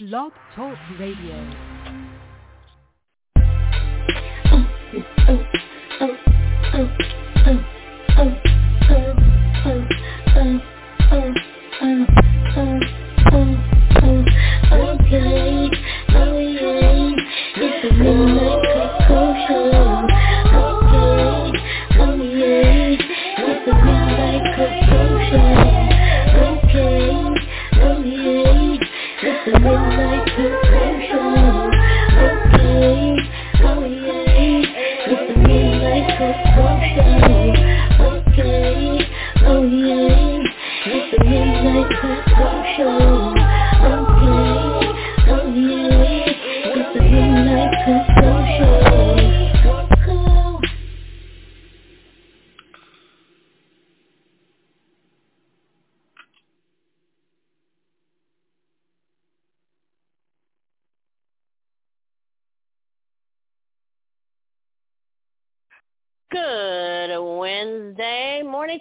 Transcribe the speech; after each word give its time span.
Blog 0.00 0.30
Talk 0.54 0.78
Radio. 1.00 1.34
Oh, 4.46 4.66
oh, 5.28 6.16
oh, 6.74 7.17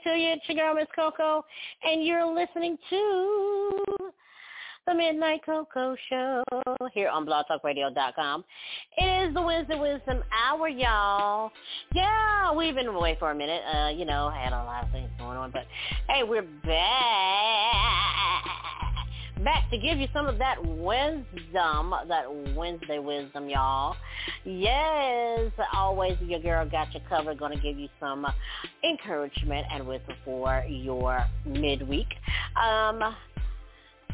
to 0.07 0.17
you. 0.17 0.33
It's 0.33 0.43
your 0.47 0.57
girl, 0.57 0.75
Miss 0.75 0.87
Koko, 0.95 1.43
and 1.83 2.05
you're 2.05 2.25
listening 2.25 2.77
to 2.89 3.83
the 4.85 4.93
Midnight 4.93 5.41
Koko 5.45 5.97
Show 6.09 6.43
here 6.93 7.09
on 7.09 7.25
blogtalkradio.com. 7.25 8.45
It 8.97 9.27
is 9.27 9.33
the 9.33 9.41
Wednesday 9.41 9.77
Wisdom 9.77 10.23
Hour, 10.31 10.69
y'all. 10.69 11.51
Yeah, 11.93 12.53
we've 12.53 12.75
been 12.75 12.87
away 12.87 13.17
for 13.19 13.31
a 13.31 13.35
minute. 13.35 13.61
Uh, 13.65 13.89
you 13.89 14.05
know, 14.05 14.27
I 14.27 14.41
had 14.41 14.53
a 14.53 14.63
lot 14.63 14.85
of 14.85 14.91
things 14.91 15.09
going 15.19 15.37
on, 15.37 15.51
but 15.51 15.65
hey, 16.07 16.23
we're 16.23 16.47
back. 16.63 18.76
Back 19.43 19.69
to 19.69 19.77
give 19.77 19.99
you 19.99 20.07
some 20.13 20.27
of 20.27 20.39
that 20.39 20.63
wisdom, 20.65 21.93
that 22.07 22.25
Wednesday 22.55 22.99
wisdom, 22.99 23.49
y'all. 23.49 23.95
Yes, 24.45 25.51
always 25.73 26.17
your 26.21 26.39
girl 26.39 26.67
got 26.67 26.93
you 26.93 27.01
covered. 27.07 27.37
Going 27.37 27.55
to 27.55 27.61
give 27.61 27.77
you 27.77 27.87
some 27.99 28.25
encouragement 28.83 29.67
and 29.71 29.87
wisdom 29.87 30.15
for 30.25 30.63
your 30.67 31.23
midweek. 31.45 32.07
Um, 32.61 33.15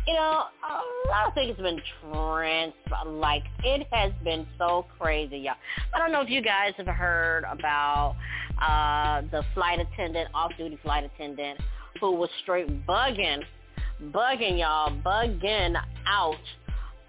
you 0.05 0.13
know, 0.13 0.43
a 0.69 1.09
lot 1.09 1.27
of 1.27 1.33
things 1.33 1.55
have 1.55 1.63
been 1.63 1.81
trans, 2.01 2.73
like 3.05 3.43
it 3.63 3.87
has 3.91 4.11
been 4.23 4.45
so 4.57 4.85
crazy, 4.99 5.37
y'all. 5.37 5.55
I 5.93 5.99
don't 5.99 6.11
know 6.11 6.21
if 6.21 6.29
you 6.29 6.41
guys 6.41 6.73
have 6.77 6.87
heard 6.87 7.45
about 7.49 8.17
uh 8.61 9.21
the 9.31 9.43
flight 9.53 9.79
attendant, 9.79 10.29
off-duty 10.33 10.79
flight 10.83 11.05
attendant, 11.05 11.59
who 12.01 12.11
was 12.11 12.29
straight 12.41 12.85
bugging, 12.85 13.43
bugging 14.11 14.59
y'all, 14.59 14.95
bugging 15.01 15.75
out 16.07 16.35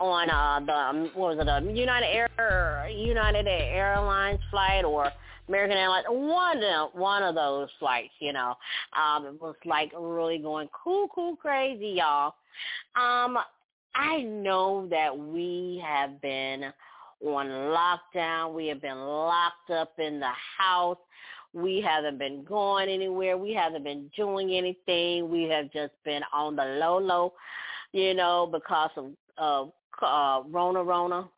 on 0.00 0.30
uh 0.30 0.60
the 0.64 0.72
um, 0.72 1.10
what 1.14 1.36
was 1.36 1.38
it, 1.38 1.48
a 1.48 1.72
United 1.72 2.06
Air 2.06 2.88
United 2.88 3.46
Airlines 3.46 4.40
flight 4.50 4.84
or 4.84 5.10
American 5.48 5.76
Airlines, 5.76 6.06
one 6.08 6.62
of 6.62 6.90
one 6.94 7.22
of 7.22 7.34
those 7.34 7.68
flights, 7.78 8.12
you 8.20 8.32
know. 8.32 8.54
Um 8.92 9.26
it 9.26 9.40
was 9.40 9.54
like 9.64 9.92
really 9.98 10.38
going 10.38 10.68
cool, 10.72 11.08
cool, 11.14 11.36
crazy, 11.36 11.96
y'all. 11.98 12.34
Um, 12.96 13.38
I 13.94 14.22
know 14.22 14.88
that 14.90 15.16
we 15.16 15.82
have 15.84 16.20
been 16.20 16.72
on 17.24 17.46
lockdown. 17.46 18.54
We 18.54 18.66
have 18.68 18.82
been 18.82 18.98
locked 18.98 19.70
up 19.70 19.92
in 19.98 20.20
the 20.20 20.32
house. 20.58 20.98
We 21.54 21.80
haven't 21.80 22.18
been 22.18 22.44
going 22.44 22.88
anywhere. 22.88 23.38
We 23.38 23.54
haven't 23.54 23.84
been 23.84 24.10
doing 24.16 24.52
anything. 24.52 25.30
We 25.30 25.44
have 25.44 25.72
just 25.72 25.92
been 26.04 26.22
on 26.32 26.56
the 26.56 26.64
low 26.64 26.98
low, 26.98 27.32
you 27.92 28.14
know, 28.14 28.48
because 28.50 28.90
of 28.96 29.12
of 29.38 29.72
uh, 30.02 30.42
Rona 30.48 30.82
Rona. 30.82 31.28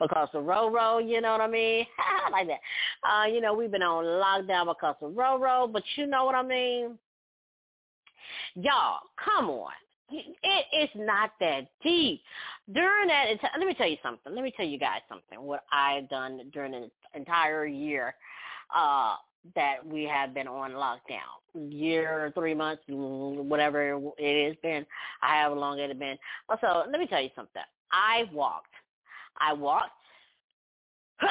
Because 0.00 0.28
of 0.34 0.44
Roro, 0.44 1.06
you 1.06 1.20
know 1.20 1.30
what 1.30 1.40
I 1.40 1.46
mean? 1.46 1.86
like 2.32 2.48
that. 2.48 3.08
Uh, 3.08 3.26
you 3.26 3.40
know, 3.40 3.54
we've 3.54 3.70
been 3.70 3.82
on 3.82 4.04
lockdown 4.04 4.66
because 4.66 4.96
of 5.00 5.12
Roro, 5.12 5.72
but 5.72 5.84
you 5.94 6.08
know 6.08 6.24
what 6.24 6.34
I 6.34 6.42
mean? 6.42 6.98
Y'all, 8.56 8.98
come 9.24 9.48
on 9.48 9.70
it 10.12 10.66
is 10.72 10.90
not 10.94 11.32
that 11.40 11.68
deep. 11.82 12.20
During 12.72 13.08
that, 13.08 13.26
let 13.58 13.66
me 13.66 13.74
tell 13.74 13.88
you 13.88 13.96
something. 14.02 14.34
Let 14.34 14.44
me 14.44 14.52
tell 14.56 14.66
you 14.66 14.78
guys 14.78 15.00
something. 15.08 15.40
What 15.40 15.64
I've 15.72 16.08
done 16.08 16.40
during 16.52 16.72
the 16.72 16.90
entire 17.14 17.66
year 17.66 18.14
uh, 18.74 19.16
that 19.54 19.84
we 19.84 20.04
have 20.04 20.34
been 20.34 20.46
on 20.46 20.72
lockdown, 20.72 21.40
year, 21.54 22.30
three 22.34 22.54
months, 22.54 22.82
whatever 22.88 23.98
it 24.18 24.46
has 24.48 24.56
been, 24.62 24.86
however 25.20 25.56
long 25.56 25.78
it 25.78 25.88
has 25.88 25.98
been. 25.98 26.16
Also, 26.48 26.84
let 26.90 27.00
me 27.00 27.06
tell 27.06 27.20
you 27.20 27.30
something. 27.34 27.62
I 27.92 28.24
walked. 28.32 28.72
I 29.40 29.52
walked. 29.52 29.90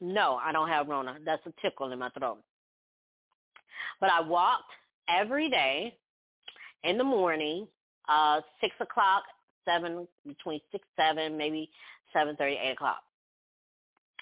no, 0.00 0.36
I 0.42 0.52
don't 0.52 0.68
have 0.68 0.88
Rona. 0.88 1.16
That's 1.24 1.42
a 1.46 1.52
tickle 1.60 1.90
in 1.92 1.98
my 1.98 2.10
throat. 2.10 2.38
But 4.00 4.10
I 4.10 4.20
walked 4.20 4.70
every 5.08 5.50
day 5.50 5.96
in 6.84 6.96
the 6.96 7.04
morning, 7.04 7.66
uh, 8.08 8.40
six 8.60 8.74
o'clock, 8.80 9.24
seven 9.64 10.06
between 10.26 10.60
six, 10.72 10.84
seven, 10.96 11.36
maybe 11.36 11.70
seven 12.12 12.36
thirty, 12.36 12.56
eight 12.56 12.72
o'clock. 12.72 13.02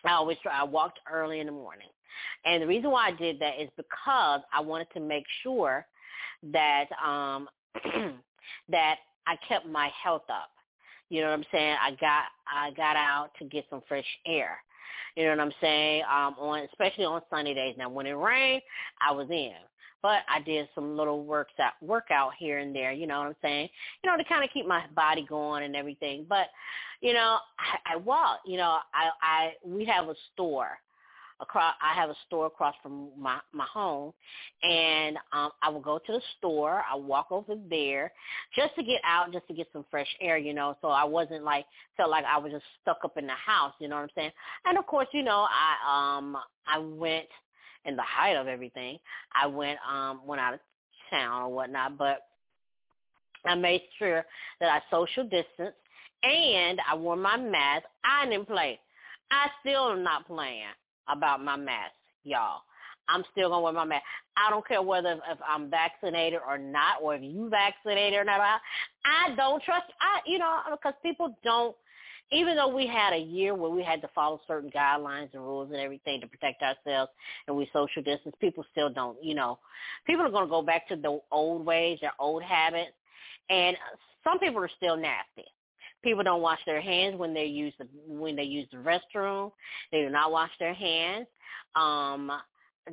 I 0.04 0.12
always 0.12 0.38
try. 0.42 0.58
I 0.58 0.64
walked 0.64 1.00
early 1.10 1.40
in 1.40 1.46
the 1.46 1.52
morning, 1.52 1.88
and 2.44 2.62
the 2.62 2.66
reason 2.66 2.90
why 2.90 3.08
I 3.08 3.12
did 3.12 3.40
that 3.40 3.60
is 3.60 3.68
because 3.76 4.40
I 4.52 4.60
wanted 4.60 4.88
to 4.94 5.00
make 5.00 5.24
sure 5.42 5.86
that 6.52 6.86
um 7.04 7.48
that 8.68 8.96
I 9.26 9.36
kept 9.48 9.66
my 9.66 9.90
health 10.02 10.28
up. 10.28 10.50
You 11.10 11.22
know 11.22 11.28
what 11.28 11.38
I'm 11.38 11.44
saying? 11.52 11.76
I 11.82 11.90
got 11.92 12.24
I 12.46 12.70
got 12.76 12.96
out 12.96 13.30
to 13.38 13.44
get 13.44 13.64
some 13.70 13.82
fresh 13.88 14.06
air. 14.26 14.58
You 15.16 15.24
know 15.24 15.30
what 15.30 15.40
I'm 15.40 15.52
saying? 15.60 16.02
Um, 16.02 16.34
on 16.38 16.60
especially 16.70 17.04
on 17.04 17.22
sunny 17.30 17.54
days. 17.54 17.74
Now 17.78 17.88
when 17.88 18.06
it 18.06 18.12
rained, 18.12 18.62
I 19.00 19.12
was 19.12 19.28
in. 19.30 19.52
But 20.02 20.20
I 20.28 20.40
did 20.44 20.68
some 20.74 20.96
little 20.96 21.24
works 21.24 21.54
out 21.60 21.72
workout 21.82 22.32
here 22.38 22.58
and 22.58 22.74
there, 22.74 22.92
you 22.92 23.06
know 23.06 23.18
what 23.18 23.28
I'm 23.28 23.36
saying? 23.42 23.68
You 24.02 24.10
know, 24.10 24.16
to 24.16 24.24
kind 24.24 24.44
of 24.44 24.50
keep 24.52 24.66
my 24.66 24.84
body 24.94 25.26
going 25.28 25.64
and 25.64 25.74
everything. 25.74 26.26
But, 26.28 26.46
you 27.00 27.14
know, 27.14 27.38
I, 27.58 27.94
I 27.94 27.96
walk, 27.96 28.40
you 28.46 28.56
know, 28.56 28.78
I 28.94 29.10
I 29.22 29.52
we 29.64 29.84
have 29.86 30.08
a 30.08 30.14
store 30.32 30.78
across 31.40 31.74
I 31.82 31.94
have 31.94 32.10
a 32.10 32.16
store 32.26 32.46
across 32.46 32.74
from 32.82 33.10
my 33.16 33.38
my 33.52 33.66
home 33.72 34.12
and 34.62 35.16
um 35.32 35.50
I 35.62 35.68
will 35.70 35.80
go 35.80 35.98
to 35.98 36.12
the 36.12 36.20
store, 36.38 36.82
I 36.90 36.96
walk 36.96 37.28
over 37.30 37.54
there 37.68 38.12
just 38.54 38.74
to 38.76 38.82
get 38.82 39.00
out, 39.04 39.32
just 39.32 39.46
to 39.48 39.54
get 39.54 39.68
some 39.72 39.84
fresh 39.90 40.08
air, 40.20 40.38
you 40.38 40.52
know, 40.54 40.76
so 40.80 40.88
I 40.88 41.04
wasn't 41.04 41.44
like 41.44 41.66
felt 41.96 42.10
like 42.10 42.24
I 42.24 42.38
was 42.38 42.52
just 42.52 42.64
stuck 42.82 42.98
up 43.04 43.16
in 43.16 43.26
the 43.26 43.32
house, 43.32 43.74
you 43.80 43.88
know 43.88 43.96
what 43.96 44.02
I'm 44.02 44.10
saying? 44.14 44.30
And 44.64 44.78
of 44.78 44.86
course, 44.86 45.08
you 45.12 45.22
know, 45.22 45.46
I 45.48 46.16
um 46.18 46.36
I 46.66 46.78
went 46.78 47.26
in 47.88 47.96
the 47.96 48.02
height 48.02 48.36
of 48.36 48.46
everything, 48.46 48.98
I 49.34 49.46
went 49.46 49.78
um 49.90 50.20
went 50.26 50.40
out 50.40 50.54
of 50.54 50.60
town 51.10 51.42
or 51.42 51.48
whatnot, 51.48 51.96
but 51.96 52.26
I 53.44 53.54
made 53.54 53.82
sure 53.98 54.24
that 54.60 54.68
I 54.68 54.80
social 54.90 55.24
distance 55.24 55.74
and 56.22 56.80
I 56.88 56.94
wore 56.96 57.16
my 57.16 57.36
mask. 57.36 57.84
I 58.04 58.26
didn't 58.26 58.46
play. 58.46 58.78
I 59.30 59.48
still 59.60 59.90
am 59.92 60.02
not 60.02 60.26
playing 60.26 60.64
about 61.08 61.42
my 61.42 61.56
mask, 61.56 61.94
y'all. 62.24 62.62
I'm 63.08 63.24
still 63.32 63.48
gonna 63.48 63.62
wear 63.62 63.72
my 63.72 63.84
mask. 63.84 64.04
I 64.36 64.50
don't 64.50 64.66
care 64.66 64.82
whether 64.82 65.12
if, 65.12 65.38
I'm 65.46 65.70
vaccinated 65.70 66.40
or 66.46 66.58
not, 66.58 67.02
or 67.02 67.14
if 67.14 67.22
you 67.22 67.48
vaccinated 67.48 68.18
or 68.18 68.24
not. 68.24 68.60
I 69.04 69.34
don't 69.34 69.62
trust. 69.62 69.86
I, 70.00 70.20
you 70.30 70.38
know, 70.38 70.58
because 70.70 70.94
people 71.02 71.34
don't 71.42 71.74
even 72.30 72.56
though 72.56 72.74
we 72.74 72.86
had 72.86 73.12
a 73.12 73.18
year 73.18 73.54
where 73.54 73.70
we 73.70 73.82
had 73.82 74.00
to 74.02 74.08
follow 74.14 74.40
certain 74.46 74.70
guidelines 74.70 75.28
and 75.32 75.42
rules 75.42 75.70
and 75.70 75.80
everything 75.80 76.20
to 76.20 76.26
protect 76.26 76.62
ourselves 76.62 77.10
and 77.46 77.56
we 77.56 77.68
social 77.72 78.02
distance, 78.02 78.34
people 78.40 78.64
still 78.70 78.90
don't, 78.90 79.22
you 79.22 79.34
know, 79.34 79.58
people 80.06 80.24
are 80.24 80.30
going 80.30 80.44
to 80.44 80.50
go 80.50 80.62
back 80.62 80.88
to 80.88 80.96
the 80.96 81.18
old 81.30 81.64
ways, 81.64 81.98
their 82.00 82.12
old 82.18 82.42
habits. 82.42 82.92
And 83.48 83.76
some 84.24 84.38
people 84.38 84.62
are 84.62 84.70
still 84.76 84.96
nasty. 84.96 85.46
People 86.04 86.22
don't 86.22 86.42
wash 86.42 86.60
their 86.66 86.80
hands 86.80 87.16
when 87.16 87.34
they 87.34 87.46
use 87.46 87.72
the 87.78 87.88
when 88.06 88.36
they 88.36 88.44
use 88.44 88.68
the 88.70 88.78
restroom. 88.78 89.50
They 89.90 90.02
do 90.02 90.10
not 90.10 90.30
wash 90.30 90.50
their 90.60 90.74
hands. 90.74 91.26
Um, 91.74 92.30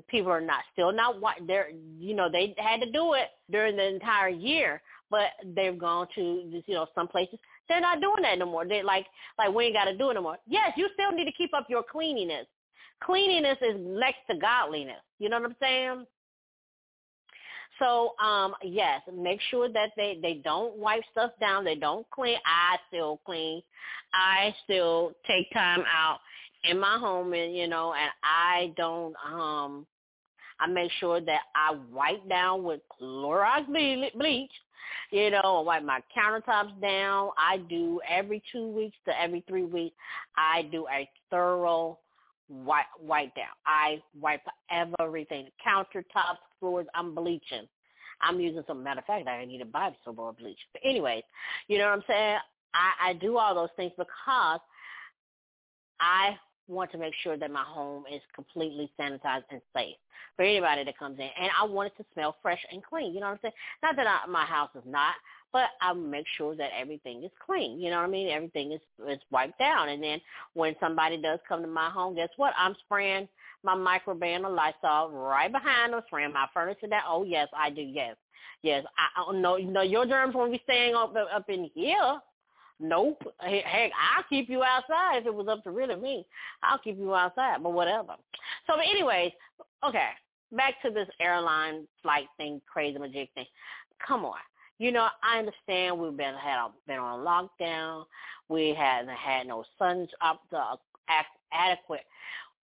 people 0.07 0.31
are 0.31 0.41
not 0.41 0.63
still 0.73 0.91
not 0.91 1.15
they're 1.47 1.69
you 1.99 2.15
know 2.15 2.29
they 2.31 2.53
had 2.57 2.81
to 2.81 2.91
do 2.91 3.13
it 3.13 3.29
during 3.51 3.75
the 3.75 3.87
entire 3.87 4.29
year 4.29 4.81
but 5.09 5.29
they've 5.55 5.77
gone 5.79 6.07
to 6.15 6.21
you 6.21 6.73
know 6.73 6.87
some 6.95 7.07
places 7.07 7.39
they're 7.67 7.81
not 7.81 8.01
doing 8.01 8.21
that 8.21 8.39
no 8.39 8.45
more. 8.45 8.65
They 8.65 8.83
like 8.83 9.05
like 9.37 9.53
we 9.53 9.65
ain't 9.65 9.75
got 9.75 9.85
to 9.85 9.97
do 9.97 10.09
it 10.09 10.15
no 10.15 10.21
more. 10.21 10.37
Yes, 10.47 10.73
you 10.77 10.87
still 10.93 11.11
need 11.11 11.25
to 11.25 11.31
keep 11.31 11.53
up 11.53 11.67
your 11.69 11.83
cleanliness. 11.83 12.47
Cleanliness 13.03 13.57
is 13.61 13.75
next 13.79 14.19
to 14.29 14.37
godliness. 14.37 15.01
You 15.19 15.29
know 15.29 15.39
what 15.39 15.49
I'm 15.49 15.55
saying? 15.59 16.05
So 17.79 18.13
um 18.23 18.55
yes, 18.63 19.01
make 19.13 19.39
sure 19.49 19.69
that 19.69 19.91
they 19.97 20.19
they 20.21 20.41
don't 20.43 20.77
wipe 20.77 21.03
stuff 21.11 21.31
down. 21.39 21.65
They 21.65 21.75
don't 21.75 22.09
clean. 22.11 22.37
I 22.45 22.77
still 22.87 23.19
clean. 23.25 23.61
I 24.13 24.55
still 24.63 25.11
take 25.27 25.51
time 25.51 25.83
out 25.93 26.19
in 26.63 26.79
my 26.79 26.97
home 26.97 27.33
and 27.33 27.55
you 27.55 27.67
know, 27.67 27.93
and 27.93 28.11
I 28.23 28.73
don't 28.77 29.15
um 29.25 29.85
I 30.59 30.67
make 30.67 30.91
sure 30.99 31.19
that 31.19 31.41
I 31.53 31.75
wipe 31.91 32.27
down 32.29 32.63
with 32.63 32.79
Clorox 33.01 33.65
bleach. 33.67 34.51
You 35.11 35.31
know, 35.31 35.41
I 35.43 35.61
wipe 35.61 35.83
my 35.83 36.01
countertops 36.15 36.79
down. 36.81 37.29
I 37.37 37.57
do 37.69 37.99
every 38.09 38.41
two 38.51 38.67
weeks 38.67 38.97
to 39.05 39.21
every 39.21 39.43
three 39.47 39.63
weeks. 39.63 39.95
I 40.35 40.63
do 40.71 40.87
a 40.87 41.09
thorough 41.29 41.99
wipe 42.49 42.85
wipe 43.01 43.33
down. 43.35 43.45
I 43.65 44.01
wipe 44.19 44.41
everything, 44.99 45.47
countertops, 45.65 46.37
floors. 46.59 46.87
I'm 46.93 47.15
bleaching. 47.15 47.67
I'm 48.21 48.39
using 48.39 48.63
some 48.67 48.83
matter 48.83 48.99
of 48.99 49.05
fact. 49.05 49.27
I 49.27 49.45
need 49.45 49.59
to 49.59 49.65
buy 49.65 49.93
some 50.03 50.15
more 50.15 50.33
bleach. 50.33 50.59
But 50.73 50.81
anyways, 50.85 51.23
you 51.67 51.77
know 51.77 51.85
what 51.85 51.93
I'm 51.93 52.03
saying? 52.07 52.37
I, 52.73 53.09
I 53.09 53.13
do 53.13 53.37
all 53.37 53.55
those 53.55 53.69
things 53.75 53.91
because 53.97 54.59
I 55.99 56.37
want 56.67 56.91
to 56.91 56.97
make 56.97 57.13
sure 57.23 57.37
that 57.37 57.51
my 57.51 57.63
home 57.63 58.03
is 58.11 58.21
completely 58.33 58.91
sanitized 58.99 59.43
and 59.51 59.61
safe 59.75 59.95
for 60.35 60.43
anybody 60.43 60.83
that 60.83 60.97
comes 60.97 61.19
in. 61.19 61.29
And 61.39 61.49
I 61.59 61.65
want 61.65 61.91
it 61.93 62.01
to 62.01 62.05
smell 62.13 62.35
fresh 62.41 62.59
and 62.71 62.83
clean. 62.83 63.13
You 63.13 63.19
know 63.19 63.27
what 63.27 63.33
I'm 63.33 63.39
saying? 63.41 63.53
Not 63.83 63.95
that 63.97 64.07
I, 64.07 64.29
my 64.29 64.45
house 64.45 64.69
is 64.75 64.83
not, 64.85 65.13
but 65.53 65.69
I 65.81 65.93
make 65.93 66.25
sure 66.37 66.55
that 66.55 66.71
everything 66.77 67.23
is 67.23 67.31
clean. 67.45 67.79
You 67.79 67.89
know 67.89 67.97
what 67.97 68.07
I 68.07 68.09
mean? 68.09 68.29
Everything 68.29 68.71
is 68.71 68.81
is 69.07 69.19
wiped 69.31 69.59
down. 69.59 69.89
And 69.89 70.03
then 70.03 70.19
when 70.53 70.75
somebody 70.79 71.21
does 71.21 71.39
come 71.47 71.61
to 71.61 71.67
my 71.67 71.89
home, 71.89 72.15
guess 72.15 72.29
what? 72.37 72.53
I'm 72.57 72.75
spraying 72.85 73.27
my 73.63 73.75
microban 73.75 74.45
of 74.45 74.53
Lysol 74.53 75.11
right 75.11 75.51
behind 75.51 75.93
them, 75.93 76.01
spraying 76.07 76.33
my 76.33 76.47
furniture 76.53 76.87
That 76.89 77.03
Oh 77.07 77.23
yes, 77.23 77.47
I 77.55 77.69
do. 77.69 77.81
Yes, 77.81 78.15
yes. 78.63 78.83
I, 78.97 79.21
I 79.21 79.33
know. 79.33 79.55
You 79.55 79.71
know 79.71 79.81
your 79.81 80.05
germs 80.05 80.35
won't 80.35 80.51
be 80.51 80.61
staying 80.65 80.95
up 80.95 81.15
up 81.15 81.49
in 81.49 81.69
here. 81.73 82.19
Nope. 82.79 83.21
Heck, 83.39 83.91
I'll 84.15 84.23
keep 84.29 84.49
you 84.49 84.63
outside 84.63 85.17
if 85.19 85.25
it 85.25 85.33
was 85.33 85.47
up 85.47 85.63
to 85.63 85.71
really 85.71 85.95
me. 85.95 86.25
I'll 86.61 86.77
keep 86.79 86.97
you 86.97 87.13
outside, 87.15 87.63
but 87.63 87.73
whatever. 87.73 88.15
So, 88.67 88.73
but 88.75 88.85
anyways, 88.89 89.31
okay. 89.87 90.09
Back 90.51 90.81
to 90.83 90.91
this 90.91 91.07
airline 91.19 91.87
flight 92.01 92.27
thing, 92.37 92.61
crazy 92.71 92.99
magic 92.99 93.29
thing. 93.33 93.45
Come 94.05 94.25
on. 94.25 94.37
You 94.77 94.91
know, 94.91 95.07
I 95.23 95.39
understand 95.39 95.99
we've 95.99 96.17
been 96.17 96.35
had 96.35 96.67
been 96.85 96.99
on 96.99 97.25
lockdown. 97.25 98.05
We 98.49 98.75
haven't 98.77 99.15
had 99.15 99.47
no 99.47 99.63
sun 99.79 100.07
up 100.21 100.41
the 100.51 100.61
adequate. 101.51 102.03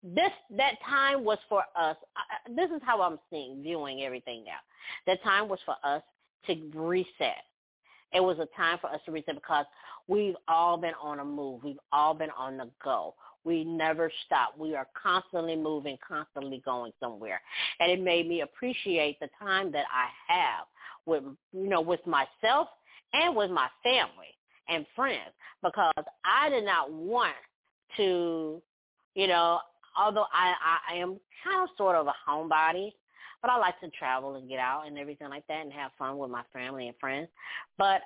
This 0.02 0.30
that 0.56 0.74
time 0.88 1.24
was 1.24 1.38
for 1.48 1.60
us. 1.76 1.96
Uh, 2.16 2.50
uh, 2.50 2.54
this 2.54 2.70
is 2.70 2.80
how 2.84 3.02
I'm 3.02 3.18
seeing 3.30 3.62
viewing 3.62 4.02
everything 4.02 4.44
now. 4.44 4.58
That 5.06 5.22
time 5.22 5.48
was 5.48 5.58
for 5.66 5.74
us 5.84 6.02
to 6.46 6.70
reset. 6.74 7.44
It 8.12 8.20
was 8.20 8.38
a 8.38 8.46
time 8.56 8.78
for 8.80 8.88
us 8.88 9.00
to 9.04 9.12
reset 9.12 9.34
because 9.34 9.66
we've 10.08 10.34
all 10.48 10.76
been 10.76 10.94
on 11.00 11.20
a 11.20 11.24
move. 11.24 11.62
We've 11.62 11.78
all 11.92 12.14
been 12.14 12.30
on 12.36 12.56
the 12.56 12.68
go. 12.82 13.14
We 13.44 13.64
never 13.64 14.10
stop. 14.26 14.58
We 14.58 14.74
are 14.74 14.88
constantly 15.00 15.56
moving, 15.56 15.96
constantly 16.06 16.60
going 16.64 16.92
somewhere. 17.00 17.40
And 17.78 17.90
it 17.90 18.00
made 18.02 18.28
me 18.28 18.40
appreciate 18.40 19.20
the 19.20 19.28
time 19.38 19.70
that 19.72 19.84
I 19.92 20.08
have 20.32 20.66
with 21.06 21.22
you 21.52 21.68
know 21.68 21.80
with 21.80 22.04
myself 22.06 22.68
and 23.12 23.34
with 23.36 23.50
my 23.50 23.68
family 23.82 24.36
and 24.68 24.84
friends 24.94 25.30
because 25.62 25.92
I 26.24 26.50
did 26.50 26.64
not 26.64 26.92
want 26.92 27.34
to, 27.96 28.60
you 29.14 29.26
know, 29.26 29.60
although 29.96 30.26
I, 30.32 30.54
I, 30.62 30.94
I 30.94 30.96
am 30.98 31.18
kind 31.42 31.62
of 31.62 31.70
sort 31.76 31.96
of 31.96 32.06
a 32.06 32.14
homebody, 32.28 32.92
but 33.40 33.50
I 33.50 33.56
like 33.56 33.80
to 33.80 33.88
travel 33.90 34.34
and 34.34 34.48
get 34.48 34.58
out 34.58 34.86
and 34.86 34.98
everything 34.98 35.28
like 35.30 35.46
that 35.48 35.62
and 35.62 35.72
have 35.72 35.92
fun 35.98 36.18
with 36.18 36.30
my 36.30 36.42
family 36.52 36.88
and 36.88 36.96
friends. 36.98 37.28
But 37.78 38.02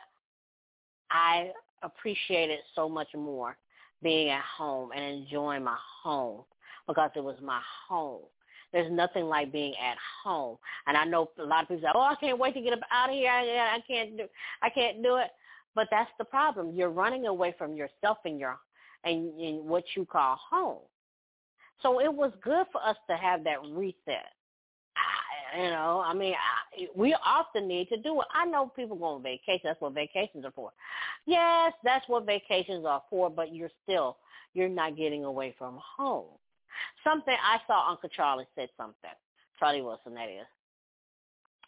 I 1.11 1.51
appreciate 1.83 2.51
it 2.51 2.61
so 2.75 2.89
much 2.89 3.09
more 3.15 3.57
being 4.03 4.31
at 4.31 4.43
home 4.43 4.91
and 4.95 5.23
enjoying 5.23 5.65
my 5.65 5.77
home 6.03 6.43
because 6.87 7.11
it 7.15 7.23
was 7.23 7.37
my 7.43 7.61
home. 7.89 8.23
There's 8.73 8.91
nothing 8.91 9.25
like 9.25 9.53
being 9.53 9.75
at 9.75 9.97
home. 10.25 10.57
And 10.87 10.97
I 10.97 11.05
know 11.05 11.31
a 11.39 11.45
lot 11.45 11.63
of 11.63 11.69
people 11.69 11.83
say, 11.83 11.93
"Oh, 11.95 12.01
I 12.01 12.15
can't 12.17 12.39
wait 12.39 12.55
to 12.55 12.61
get 12.61 12.73
up 12.73 12.81
out 12.91 13.11
of 13.11 13.15
here. 13.15 13.31
I, 13.31 13.77
I 13.77 13.81
can't 13.87 14.17
do, 14.17 14.25
I 14.63 14.71
can't 14.71 15.03
do 15.03 15.17
it." 15.17 15.31
But 15.75 15.89
that's 15.91 16.11
the 16.19 16.25
problem. 16.25 16.75
You're 16.75 16.91
running 16.91 17.27
away 17.27 17.55
from 17.57 17.75
yourself 17.75 18.19
and 18.25 18.39
your 18.39 18.59
and, 19.05 19.39
and 19.39 19.65
what 19.65 19.85
you 19.95 20.05
call 20.05 20.39
home. 20.51 20.81
So 21.83 22.01
it 22.01 22.13
was 22.13 22.33
good 22.43 22.67
for 22.73 22.83
us 22.83 22.97
to 23.11 23.17
have 23.17 23.45
that 23.45 23.63
reset. 23.71 24.31
You 25.57 25.71
know, 25.71 26.03
I 26.05 26.15
mean, 26.15 26.35
I, 26.35 26.87
we 26.97 27.15
often 27.25 27.69
need 27.69 27.89
to 27.91 27.97
do 27.97 28.21
it. 28.21 28.27
I 28.35 28.47
know 28.47 28.73
people 28.75 28.97
go 28.97 29.05
on 29.05 29.23
vacation. 29.23 29.61
That's 29.65 29.81
what 29.81 29.95
vacations 29.95 30.45
are 30.45 30.53
for. 30.53 30.73
Yes, 31.27 31.73
that's 31.85 32.09
what 32.09 32.25
vacations 32.27 32.87
are 32.87 33.03
for. 33.11 33.29
But 33.29 33.55
you're 33.55 33.71
still, 33.83 34.17
you're 34.55 34.69
not 34.69 34.97
getting 34.97 35.25
away 35.25 35.55
from 35.59 35.79
home. 35.97 36.27
Something 37.05 37.35
I 37.35 37.59
saw 37.67 37.91
Uncle 37.91 38.09
Charlie 38.09 38.47
said 38.55 38.69
something. 38.77 39.11
Charlie 39.59 39.83
Wilson, 39.83 40.15
that 40.15 40.29
is, 40.29 40.47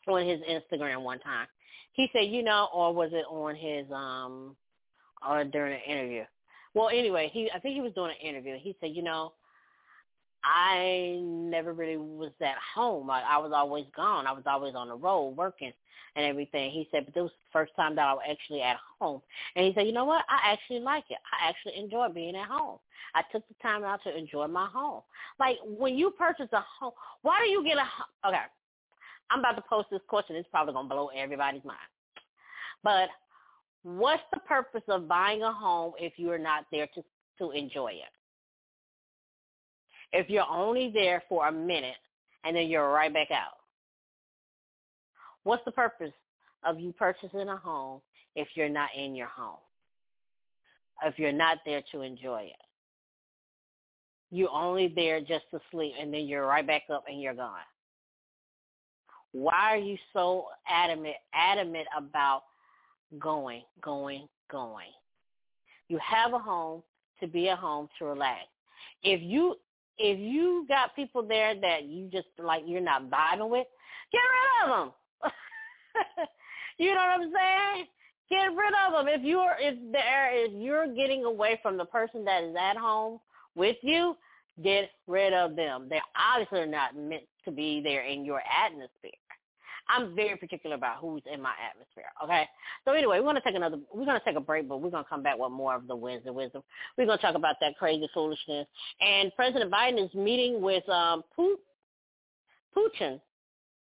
on 0.09 0.27
his 0.27 0.41
Instagram 0.41 1.03
one 1.03 1.21
time. 1.21 1.47
He 1.93 2.09
said, 2.13 2.23
you 2.23 2.43
know, 2.43 2.69
or 2.75 2.93
was 2.93 3.11
it 3.13 3.25
on 3.29 3.55
his 3.55 3.87
um, 3.93 4.57
or 5.29 5.45
during 5.45 5.75
an 5.75 5.81
interview? 5.87 6.25
Well, 6.75 6.89
anyway, 6.89 7.31
he 7.33 7.51
I 7.55 7.61
think 7.61 7.75
he 7.75 7.81
was 7.81 7.93
doing 7.93 8.13
an 8.21 8.27
interview. 8.27 8.57
He 8.59 8.77
said, 8.81 8.91
you 8.95 9.03
know, 9.03 9.33
I 10.45 11.21
never 11.23 11.73
really 11.73 11.97
was 11.97 12.33
at 12.41 12.57
home. 12.75 13.09
I, 13.11 13.23
I 13.23 13.39
was 13.39 13.53
always 13.55 13.87
gone. 13.97 14.27
I 14.27 14.33
was 14.33 14.45
always 14.47 14.75
on 14.75 14.89
the 14.89 14.95
road 14.95 15.37
working 15.37 15.73
and 16.17 16.27
everything. 16.27 16.71
He 16.71 16.87
said, 16.91 17.07
but 17.07 17.15
this 17.15 17.23
was 17.23 17.31
the 17.31 17.53
first 17.53 17.73
time 17.77 17.97
that 17.97 18.07
I 18.07 18.13
was 18.13 18.23
actually 18.31 18.61
at 18.61 18.77
home. 19.01 19.23
And 19.57 19.65
he 19.65 19.73
said, 19.75 19.87
you 19.87 19.93
know 19.93 20.05
what? 20.05 20.25
I 20.29 20.53
actually 20.53 20.81
like 20.81 21.05
it. 21.09 21.17
I 21.33 21.49
actually 21.49 21.83
enjoy 21.83 22.09
being 22.11 22.37
at 22.37 22.47
home. 22.47 22.79
I 23.15 23.23
took 23.33 23.47
the 23.49 23.55
time 23.63 23.85
out 23.85 24.03
to 24.05 24.17
enjoy 24.17 24.47
my 24.47 24.67
home. 24.67 25.03
Like 25.41 25.57
when 25.65 25.97
you 25.97 26.11
purchase 26.11 26.49
a 26.53 26.63
home, 26.79 26.93
why 27.23 27.41
do 27.43 27.51
you 27.51 27.65
get 27.65 27.79
a 27.79 28.29
okay? 28.29 28.39
I'm 29.31 29.39
about 29.39 29.57
to 29.57 29.63
post 29.63 29.89
this 29.91 30.01
question. 30.09 30.37
It's 30.37 30.49
probably 30.51 30.75
gonna 30.75 30.89
blow 30.89 31.11
everybody's 31.17 31.65
mind. 31.65 31.79
But 32.83 33.09
what's 33.83 34.23
the 34.33 34.41
purpose 34.41 34.83
of 34.89 35.09
buying 35.09 35.43
a 35.43 35.53
home 35.53 35.95
if 35.99 36.15
you're 36.17 36.39
not 36.39 36.67
there 36.71 36.89
to 36.95 37.03
to 37.39 37.51
enjoy 37.53 37.93
it? 37.93 38.13
If 40.17 40.31
you're 40.31 40.49
only 40.49 40.93
there 40.95 41.25
for 41.29 41.49
a 41.49 41.53
minute 41.53 41.97
and 42.45 42.55
then 42.55 42.69
you're 42.69 42.89
right 42.89 43.13
back 43.13 43.33
out. 43.33 43.59
What's 45.43 45.65
the 45.65 45.73
purpose 45.73 46.13
of 46.65 46.79
you 46.79 46.93
purchasing 46.93 47.49
a 47.49 47.57
home 47.57 48.01
if 48.37 48.47
you're 48.55 48.69
not 48.69 48.91
in 48.97 49.17
your 49.17 49.27
home? 49.27 49.59
If 51.05 51.19
you're 51.19 51.33
not 51.33 51.59
there 51.67 51.83
to 51.91 52.03
enjoy 52.03 52.43
it? 52.43 52.63
You're 54.31 54.53
only 54.53 54.87
there 54.87 55.19
just 55.19 55.47
to 55.51 55.61
sleep 55.73 55.95
and 56.01 56.15
then 56.15 56.27
you're 56.27 56.47
right 56.47 56.67
back 56.67 56.83
up 56.93 57.05
and 57.09 57.21
you're 57.21 57.35
gone. 57.35 57.59
Why 59.33 59.73
are 59.73 59.79
you 59.79 59.99
so 60.13 60.45
adamant 60.69 61.17
adamant 61.35 61.89
about 61.99 62.45
going, 63.19 63.63
going, 63.83 64.29
going? 64.49 64.93
You 65.89 65.99
have 65.99 66.35
a 66.35 66.39
home 66.39 66.85
to 67.19 67.27
be 67.27 67.49
at 67.49 67.59
home 67.59 67.89
to 67.99 68.05
relax. 68.05 68.45
If 69.03 69.21
you 69.21 69.57
if 69.99 70.19
you 70.19 70.65
got 70.69 70.95
people 70.97 71.23
there 71.23 71.55
that 71.61 71.85
you 71.85 72.09
just 72.11 72.27
like 72.39 72.63
you're 72.67 72.81
not 72.81 73.11
vibing 73.11 73.51
with, 73.51 73.67
get 74.13 74.21
rid 74.21 74.73
of 74.73 74.79
them. 74.79 74.93
you 76.79 76.95
know 76.95 76.97
what 76.97 77.21
I'm 77.21 77.33
saying? 77.33 77.87
Get 78.31 78.57
rid 78.57 78.73
of 78.87 78.93
them. 78.93 79.09
If 79.09 79.23
you're 79.23 79.57
if 79.59 79.77
there 79.93 80.31
if 80.33 80.53
you're 80.55 80.95
getting 80.95 81.25
away 81.25 81.59
from 81.63 81.77
the 81.77 81.85
person 81.85 82.25
that 82.25 82.43
is 82.45 82.57
at 82.61 82.77
home 82.77 83.21
with 83.55 83.77
you, 83.83 84.17
get 84.63 84.91
rid 85.07 85.33
of 85.33 85.57
them. 85.57 85.89
They 85.89 86.01
obviously 86.17 86.61
are 86.61 86.67
not 86.67 86.97
meant 86.97 87.25
to 87.45 87.51
be 87.51 87.81
there 87.83 88.03
in 88.03 88.25
your 88.25 88.41
atmosphere. 88.41 89.13
I'm 89.89 90.15
very 90.15 90.37
particular 90.37 90.77
about 90.77 90.99
who's 91.01 91.23
in 91.33 91.41
my 91.41 91.53
atmosphere. 91.71 92.11
Okay. 92.23 92.49
So 92.85 92.93
anyway, 92.93 93.21
we're 93.21 93.27
gonna 93.27 93.41
take 93.45 93.55
another. 93.55 93.79
We're 93.93 94.07
gonna 94.07 94.21
take 94.25 94.37
a 94.37 94.41
break, 94.41 94.69
but 94.69 94.81
we're 94.81 94.91
gonna 94.91 95.07
come 95.09 95.23
back 95.23 95.39
with 95.39 95.53
more 95.53 95.75
of 95.75 95.87
the 95.87 95.97
wisdom. 95.97 96.35
Wisdom. 96.35 96.63
We're 96.97 97.07
gonna 97.07 97.21
talk 97.21 97.35
about 97.35 97.57
that 97.61 97.77
crazy 97.79 98.09
foolishness. 98.15 98.67
And 99.01 99.33
President 99.37 99.71
Biden 99.71 100.05
is 100.05 100.15
meeting 100.15 100.61
with 100.61 100.89
um, 100.89 101.23
Putin 101.39 103.21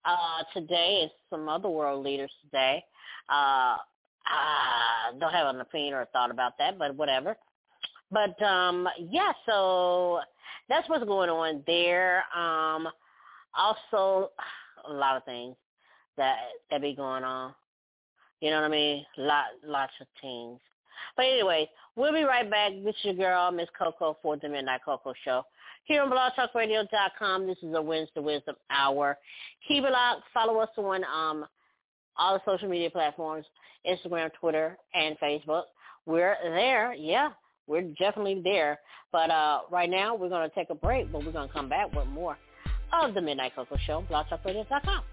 uh, 0.06 0.44
today 0.54 1.00
and 1.04 1.12
some 1.30 1.50
other 1.50 1.70
world 1.70 2.06
leaders 2.06 2.32
today. 2.44 2.84
Uh, 3.30 3.78
I 4.26 5.12
don't 5.20 5.34
have 5.34 5.54
an 5.54 5.62
opinion 5.62 5.94
or 5.94 6.02
a 6.02 6.06
thought 6.08 6.32
about 6.32 6.58
that, 6.60 6.78
but 6.78 6.96
whatever. 6.96 7.38
But 8.12 8.42
um, 8.42 8.88
yeah, 9.10 9.34
so 9.46 10.20
that's 10.70 10.88
what's 10.90 11.06
going 11.06 11.30
on 11.30 11.64
there. 11.66 12.24
Um, 12.36 12.88
also, 13.58 14.32
a 14.88 14.94
lot 14.94 15.18
of 15.18 15.26
things 15.26 15.56
that 16.18 16.38
that 16.72 16.82
be 16.82 16.96
going 16.96 17.24
on. 17.24 17.54
You 18.42 18.52
know 18.52 18.62
what 18.62 18.68
I 18.68 18.70
mean? 18.70 19.06
Lot, 19.18 19.46
lots 19.66 19.94
of 20.00 20.08
things. 20.22 20.60
But 21.16 21.26
anyways, 21.26 21.68
we'll 21.96 22.14
be 22.14 22.24
right 22.24 22.50
back. 22.50 22.74
This 22.84 22.96
is 23.00 23.06
your 23.06 23.14
girl, 23.16 23.52
Miss 23.52 23.68
Koko, 23.78 24.18
for 24.22 24.38
the 24.38 24.50
Midnight 24.50 24.82
Koko 24.86 25.14
Show. 25.24 25.44
Here 25.86 26.04
on 26.04 26.12
blogtalkradio.com, 26.12 27.48
this 27.48 27.58
is 27.64 27.74
a 27.74 27.82
Wednesday 27.82 28.20
Wisdom 28.20 28.56
Hour. 28.70 29.18
Keep 29.68 29.86
it 29.86 29.92
locked. 29.92 30.24
Follow 30.34 30.60
us 30.60 30.70
on 30.78 31.04
um, 31.06 31.46
all 32.18 32.34
the 32.34 32.42
social 32.52 32.70
media 32.70 32.90
platforms, 32.90 33.46
Instagram, 33.90 34.30
Twitter, 34.40 34.78
and 34.94 35.18
Facebook. 35.20 35.64
We're 36.06 36.36
there. 36.44 36.94
Yeah, 36.94 37.30
we're 37.68 37.84
definitely 38.00 38.42
there. 38.44 38.80
But 39.12 39.32
uh, 39.32 39.62
right 39.72 39.90
now, 39.90 40.16
we're 40.16 40.30
going 40.30 40.48
to 40.48 40.56
take 40.56 40.70
a 40.70 40.76
break, 40.76 41.12
but 41.12 41.26
we're 41.26 41.32
going 41.32 41.48
to 41.48 41.54
come 41.54 41.70
back 41.70 41.94
with 41.96 42.08
more 42.08 42.38
of 42.94 43.14
the 43.14 43.22
Midnight 43.22 43.54
Koko 43.56 43.78
Show, 43.86 44.04
blogtalkradio.com. 44.10 45.04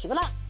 Keep 0.00 0.10
it 0.10 0.14
locked. 0.14 0.45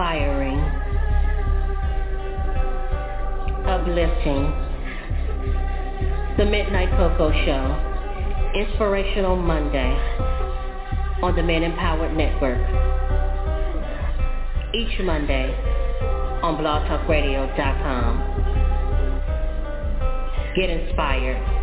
Inspiring, 0.00 0.58
uplifting. 3.66 4.48
The 6.38 6.46
Midnight 6.46 6.88
Koko 6.96 7.30
Show, 7.44 7.76
Inspirational 8.58 9.36
Monday 9.36 9.92
on 11.22 11.36
the 11.36 11.42
Men 11.42 11.64
Empowered 11.64 12.16
Network. 12.16 12.56
Each 14.74 14.98
Monday 15.02 15.54
on 16.42 16.56
blogtalkradio.com. 16.56 18.24
Get 20.56 20.70
inspired 20.70 21.59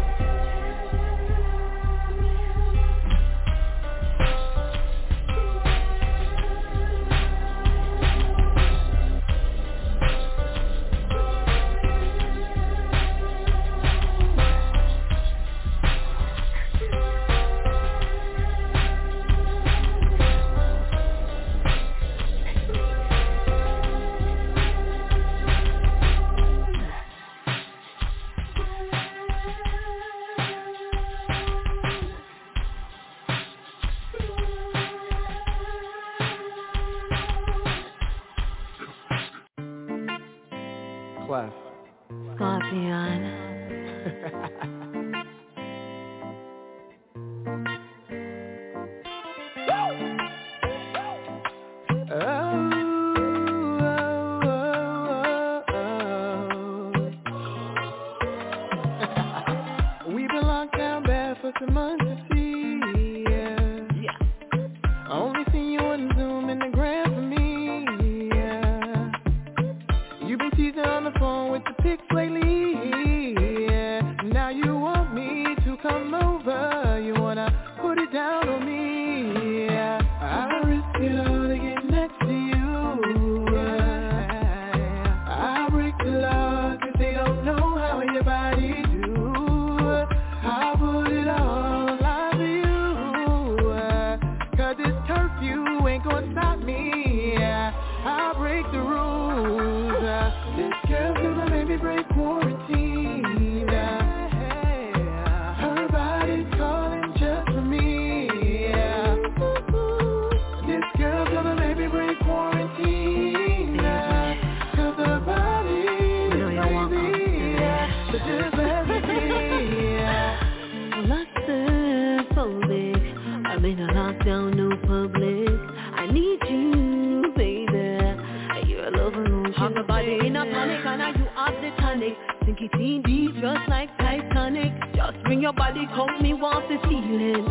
just 133.41 133.69
like 133.69 133.89
Titanic. 133.97 134.71
Just 134.95 135.21
bring 135.23 135.41
your 135.41 135.53
body, 135.53 135.85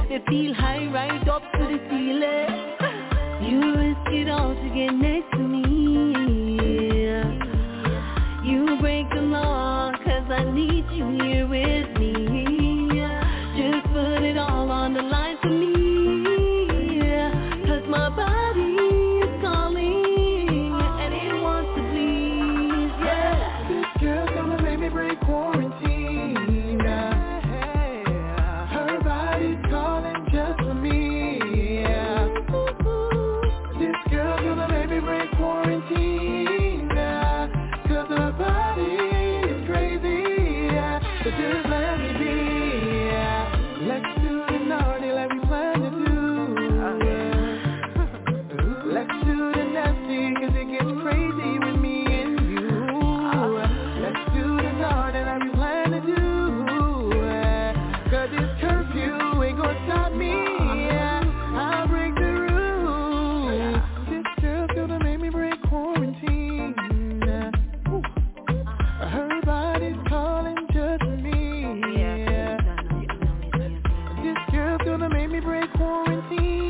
let 0.09 0.27
me 0.29 0.55
Let 75.27 75.33
me 75.33 75.41
break 75.41 75.73
quarantine. 75.73 76.66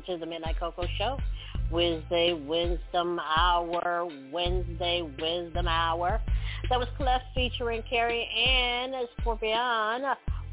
Listening 0.00 0.18
to 0.18 0.24
the 0.24 0.30
Midnight 0.30 0.58
Koko 0.58 0.86
Show. 0.98 1.18
Wednesday 1.70 2.32
Wisdom 2.32 3.20
Hour, 3.20 4.08
Wednesday 4.32 5.02
Wisdom 5.20 5.68
Hour. 5.68 6.20
That 6.68 6.78
was 6.78 6.88
Clef 6.96 7.20
featuring 7.34 7.82
Carrie 7.88 8.26
and 8.26 8.94
Scorpion 9.20 10.02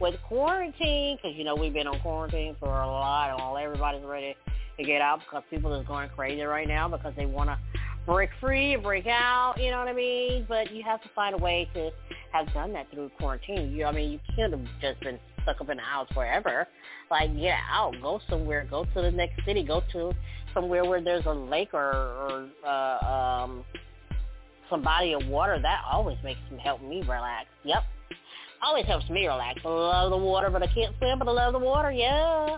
with 0.02 0.16
quarantine, 0.28 1.18
because 1.18 1.38
you 1.38 1.44
know 1.44 1.56
we've 1.56 1.74
been 1.74 1.88
on 1.88 2.00
quarantine 2.02 2.56
for 2.60 2.68
a 2.68 2.88
lot, 2.88 3.40
and 3.40 3.64
everybody's 3.64 4.04
ready 4.04 4.36
to 4.78 4.84
get 4.84 5.02
out 5.02 5.20
because 5.20 5.44
people 5.50 5.74
are 5.74 5.84
going 5.84 6.10
crazy 6.10 6.42
right 6.42 6.68
now 6.68 6.90
because 6.90 7.14
they 7.16 7.26
want 7.26 7.50
to 7.50 7.58
break 8.06 8.30
free, 8.42 8.76
break 8.76 9.08
out, 9.08 9.56
you 9.58 9.72
know 9.72 9.80
what 9.80 9.88
I 9.88 9.94
mean? 9.94 10.46
But 10.48 10.74
you 10.74 10.84
have 10.84 11.02
to 11.04 11.10
find 11.16 11.36
a 11.36 11.38
way 11.38 11.70
to 11.74 11.92
have 12.32 12.52
done 12.54 12.74
that 12.74 12.92
through 12.92 13.12
quarantine. 13.18 13.72
You, 13.72 13.86
I 13.86 13.92
mean, 13.92 14.12
you 14.12 14.20
can't 14.36 14.52
have 14.52 14.66
just 14.82 15.00
been 15.02 15.20
stuck 15.48 15.62
up 15.62 15.70
in 15.70 15.78
the 15.78 15.84
house 15.84 16.08
forever. 16.14 16.68
Like, 17.10 17.36
get 17.36 17.58
out, 17.72 17.94
go 18.02 18.20
somewhere, 18.30 18.68
go 18.70 18.84
to 18.84 19.02
the 19.02 19.12
next 19.12 19.44
city, 19.46 19.64
go 19.64 19.82
to 19.94 20.12
somewhere 20.54 20.84
where 20.84 21.02
there's 21.02 21.26
a 21.26 21.34
lake 21.34 21.74
or, 21.74 21.94
or 21.94 22.50
uh, 22.66 23.06
um, 23.06 23.64
some 24.70 24.82
body 24.82 25.14
of 25.14 25.26
water. 25.28 25.58
That 25.62 25.82
always 25.90 26.18
makes 26.24 26.40
me 26.52 26.60
help 26.62 26.82
me 26.82 27.00
relax. 27.02 27.48
Yep, 27.64 27.84
always 28.62 28.86
helps 28.86 29.10
me 29.10 29.26
relax. 29.26 29.62
I 29.64 29.70
love 29.70 30.12
the 30.12 30.18
water, 30.18 30.50
but 30.50 30.64
I 30.64 30.68
can't 30.68 30.96
swim, 30.98 31.20
but 31.20 31.28
I 31.28 31.32
love 31.32 31.54
the 31.54 31.60
water. 31.60 31.92
Yeah. 31.92 32.58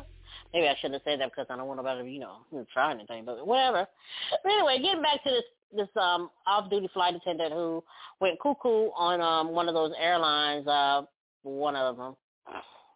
Maybe 0.52 0.68
I 0.68 0.76
shouldn't 0.76 0.96
have 0.96 1.02
said 1.04 1.20
that 1.22 1.30
because 1.30 1.46
I 1.52 1.58
don't 1.58 1.68
want 1.68 1.80
to, 1.86 2.10
you 2.10 2.20
know, 2.20 2.38
try 2.74 2.92
anything, 2.92 3.24
but 3.24 3.46
whatever. 3.46 3.86
But 4.32 4.52
anyway, 4.52 4.80
getting 4.82 5.04
back 5.04 5.24
to 5.24 5.30
this 5.30 5.44
this 5.72 5.88
um 6.02 6.32
off-duty 6.48 6.90
flight 6.96 7.14
attendant 7.14 7.54
who 7.54 7.84
went 8.20 8.40
cuckoo 8.40 8.90
on 8.98 9.22
um 9.22 9.54
one 9.54 9.68
of 9.68 9.76
those 9.76 9.92
airlines, 10.02 10.66
uh, 10.66 11.04
one 11.44 11.76
of 11.76 11.98
them. 11.98 12.16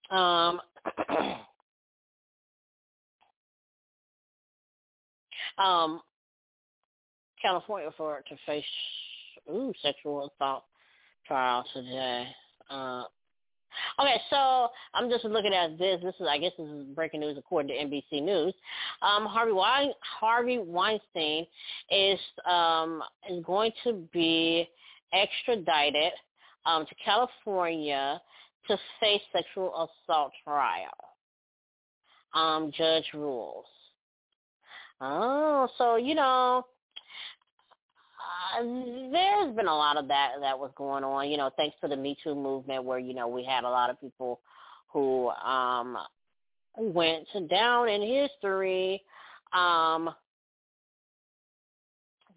Um, 0.09 0.59
um, 5.57 6.01
California 7.41 7.89
for 7.97 8.21
to 8.27 8.35
face 8.45 8.63
ooh 9.51 9.73
sexual 9.81 10.31
assault 10.31 10.63
trial 11.27 11.65
today. 11.73 12.27
Uh, 12.69 13.03
okay, 13.99 14.19
so 14.29 14.69
I'm 14.93 15.09
just 15.09 15.25
looking 15.25 15.53
at 15.53 15.77
this. 15.77 15.99
This 16.03 16.15
is, 16.19 16.27
I 16.29 16.37
guess, 16.37 16.51
this 16.57 16.67
is 16.67 16.85
breaking 16.95 17.19
news 17.19 17.37
according 17.37 17.69
to 17.69 17.85
NBC 17.85 18.23
News. 18.23 18.53
Um, 19.01 19.25
Harvey 19.25 19.51
Wein, 19.51 19.91
Harvey 20.19 20.59
Weinstein 20.59 21.45
is 21.91 22.19
um, 22.49 23.03
is 23.29 23.43
going 23.43 23.71
to 23.83 24.07
be 24.13 24.67
extradited 25.13 26.13
um, 26.65 26.85
to 26.85 26.95
California 27.03 28.21
to 28.67 28.77
face 28.99 29.21
sexual 29.31 29.89
assault 30.07 30.31
trial. 30.43 30.91
Um, 32.33 32.71
judge 32.75 33.05
rules. 33.13 33.65
Oh, 35.01 35.67
so 35.77 35.97
you 35.97 36.15
know, 36.15 36.65
uh, 38.57 38.63
there's 38.63 39.55
been 39.55 39.67
a 39.67 39.75
lot 39.75 39.97
of 39.97 40.07
that 40.07 40.31
that 40.41 40.57
was 40.57 40.71
going 40.75 41.03
on. 41.03 41.29
You 41.29 41.37
know, 41.37 41.51
thanks 41.57 41.75
to 41.81 41.87
the 41.87 41.95
Me 41.95 42.17
Too 42.23 42.35
movement, 42.35 42.83
where 42.85 42.99
you 42.99 43.13
know 43.13 43.27
we 43.27 43.43
had 43.43 43.63
a 43.63 43.69
lot 43.69 43.89
of 43.89 43.99
people 43.99 44.39
who 44.91 45.29
um 45.29 45.97
went 46.77 47.27
down 47.49 47.89
in 47.89 48.01
history 48.01 49.03
um 49.53 50.09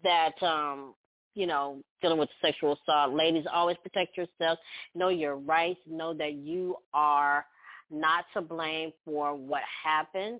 that 0.03 0.41
um 0.43 0.93
you 1.37 1.45
know, 1.45 1.77
dealing 2.01 2.17
with 2.17 2.29
sexual 2.41 2.79
assault. 2.81 3.13
Ladies, 3.13 3.45
always 3.53 3.77
protect 3.83 4.17
yourself. 4.17 4.57
Know 4.95 5.09
your 5.09 5.35
rights. 5.35 5.79
Know 5.87 6.11
that 6.15 6.33
you 6.33 6.77
are 6.95 7.45
not 7.91 8.25
to 8.33 8.41
blame 8.41 8.91
for 9.05 9.35
what 9.35 9.61
happened 9.83 10.39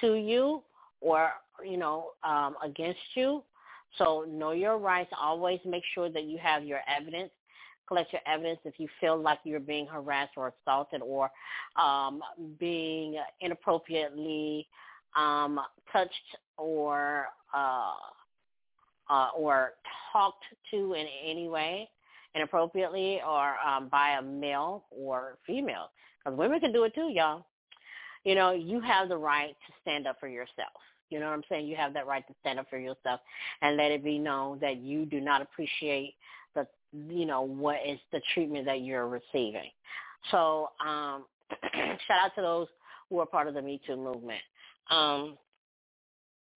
to 0.00 0.14
you 0.14 0.62
or, 1.02 1.32
you 1.62 1.76
know, 1.76 2.12
um, 2.24 2.56
against 2.64 2.98
you. 3.14 3.42
So 3.98 4.24
know 4.26 4.52
your 4.52 4.78
rights. 4.78 5.10
Always 5.20 5.60
make 5.66 5.82
sure 5.94 6.08
that 6.08 6.24
you 6.24 6.38
have 6.38 6.64
your 6.64 6.80
evidence. 6.88 7.30
Collect 7.86 8.10
your 8.10 8.22
evidence 8.26 8.60
if 8.64 8.80
you 8.80 8.88
feel 9.02 9.20
like 9.20 9.40
you're 9.44 9.60
being 9.60 9.86
harassed 9.86 10.32
or 10.38 10.54
assaulted 10.62 11.02
or 11.02 11.30
um, 11.78 12.22
being 12.58 13.16
inappropriately 13.42 14.66
um, 15.14 15.60
touched 15.92 16.14
or 16.56 17.26
uh, 17.52 17.92
uh, 19.10 19.28
or 19.36 19.74
talked 20.12 20.44
to 20.70 20.94
in 20.94 21.06
any 21.24 21.48
way 21.48 21.88
inappropriately 22.34 23.20
or 23.26 23.56
um, 23.66 23.88
by 23.88 24.16
a 24.18 24.22
male 24.22 24.84
or 24.90 25.36
female. 25.46 25.90
Because 26.18 26.38
women 26.38 26.60
can 26.60 26.72
do 26.72 26.84
it 26.84 26.94
too, 26.94 27.10
y'all. 27.12 27.44
You 28.24 28.34
know, 28.34 28.52
you 28.52 28.80
have 28.80 29.08
the 29.08 29.16
right 29.16 29.56
to 29.66 29.72
stand 29.82 30.06
up 30.06 30.18
for 30.20 30.28
yourself. 30.28 30.72
You 31.10 31.20
know 31.20 31.26
what 31.26 31.34
I'm 31.34 31.42
saying? 31.48 31.66
You 31.66 31.76
have 31.76 31.92
that 31.94 32.06
right 32.06 32.26
to 32.26 32.34
stand 32.40 32.58
up 32.58 32.70
for 32.70 32.78
yourself 32.78 33.20
and 33.60 33.76
let 33.76 33.90
it 33.90 34.02
be 34.02 34.18
known 34.18 34.58
that 34.60 34.78
you 34.78 35.04
do 35.04 35.20
not 35.20 35.42
appreciate 35.42 36.14
the, 36.54 36.66
you 36.92 37.26
know, 37.26 37.42
what 37.42 37.76
is 37.86 37.98
the 38.12 38.20
treatment 38.32 38.64
that 38.64 38.80
you're 38.80 39.08
receiving. 39.08 39.70
So, 40.30 40.70
um, 40.84 41.24
shout 41.74 42.24
out 42.24 42.34
to 42.36 42.42
those 42.42 42.68
who 43.10 43.18
are 43.18 43.26
part 43.26 43.46
of 43.46 43.54
the 43.54 43.60
Me 43.60 43.80
Too 43.86 43.96
movement. 43.96 44.40
Um, 44.90 45.36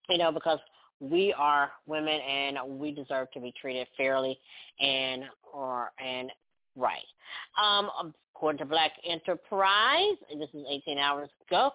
you 0.09 0.19
know, 0.19 0.33
because 0.33 0.59
we 1.01 1.35
are 1.37 1.71
women 1.87 2.21
and 2.21 2.59
we 2.79 2.93
deserve 2.93 3.31
to 3.33 3.41
be 3.41 3.53
treated 3.61 3.87
fairly 3.97 4.39
and 4.81 5.25
or 5.53 5.91
and 6.05 6.31
right. 6.77 7.05
Um, 7.63 8.13
according 8.35 8.59
to 8.59 8.65
Black 8.65 8.93
Enterprise, 9.09 10.17
this 10.39 10.49
is 10.55 10.65
18 10.69 10.99
hours 10.99 11.31
ago, 11.47 11.71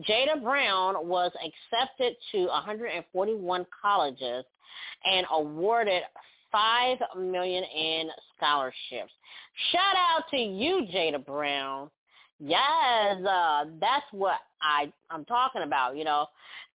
Jada 0.00 0.42
Brown 0.42 1.06
was 1.06 1.32
accepted 1.36 2.14
to 2.32 2.46
141 2.46 3.66
colleges 3.80 4.44
and 5.04 5.26
awarded 5.32 6.02
five 6.50 6.98
million 7.18 7.64
in 7.64 8.08
scholarships. 8.36 9.12
Shout 9.70 9.96
out 9.96 10.24
to 10.30 10.36
you, 10.36 10.86
Jada 10.94 11.24
Brown. 11.24 11.90
Yes, 12.38 13.24
uh, 13.28 13.64
that's 13.80 14.04
what 14.10 14.36
I 14.60 14.92
I'm 15.10 15.24
talking 15.24 15.62
about. 15.62 15.96
You 15.96 16.04
know, 16.04 16.26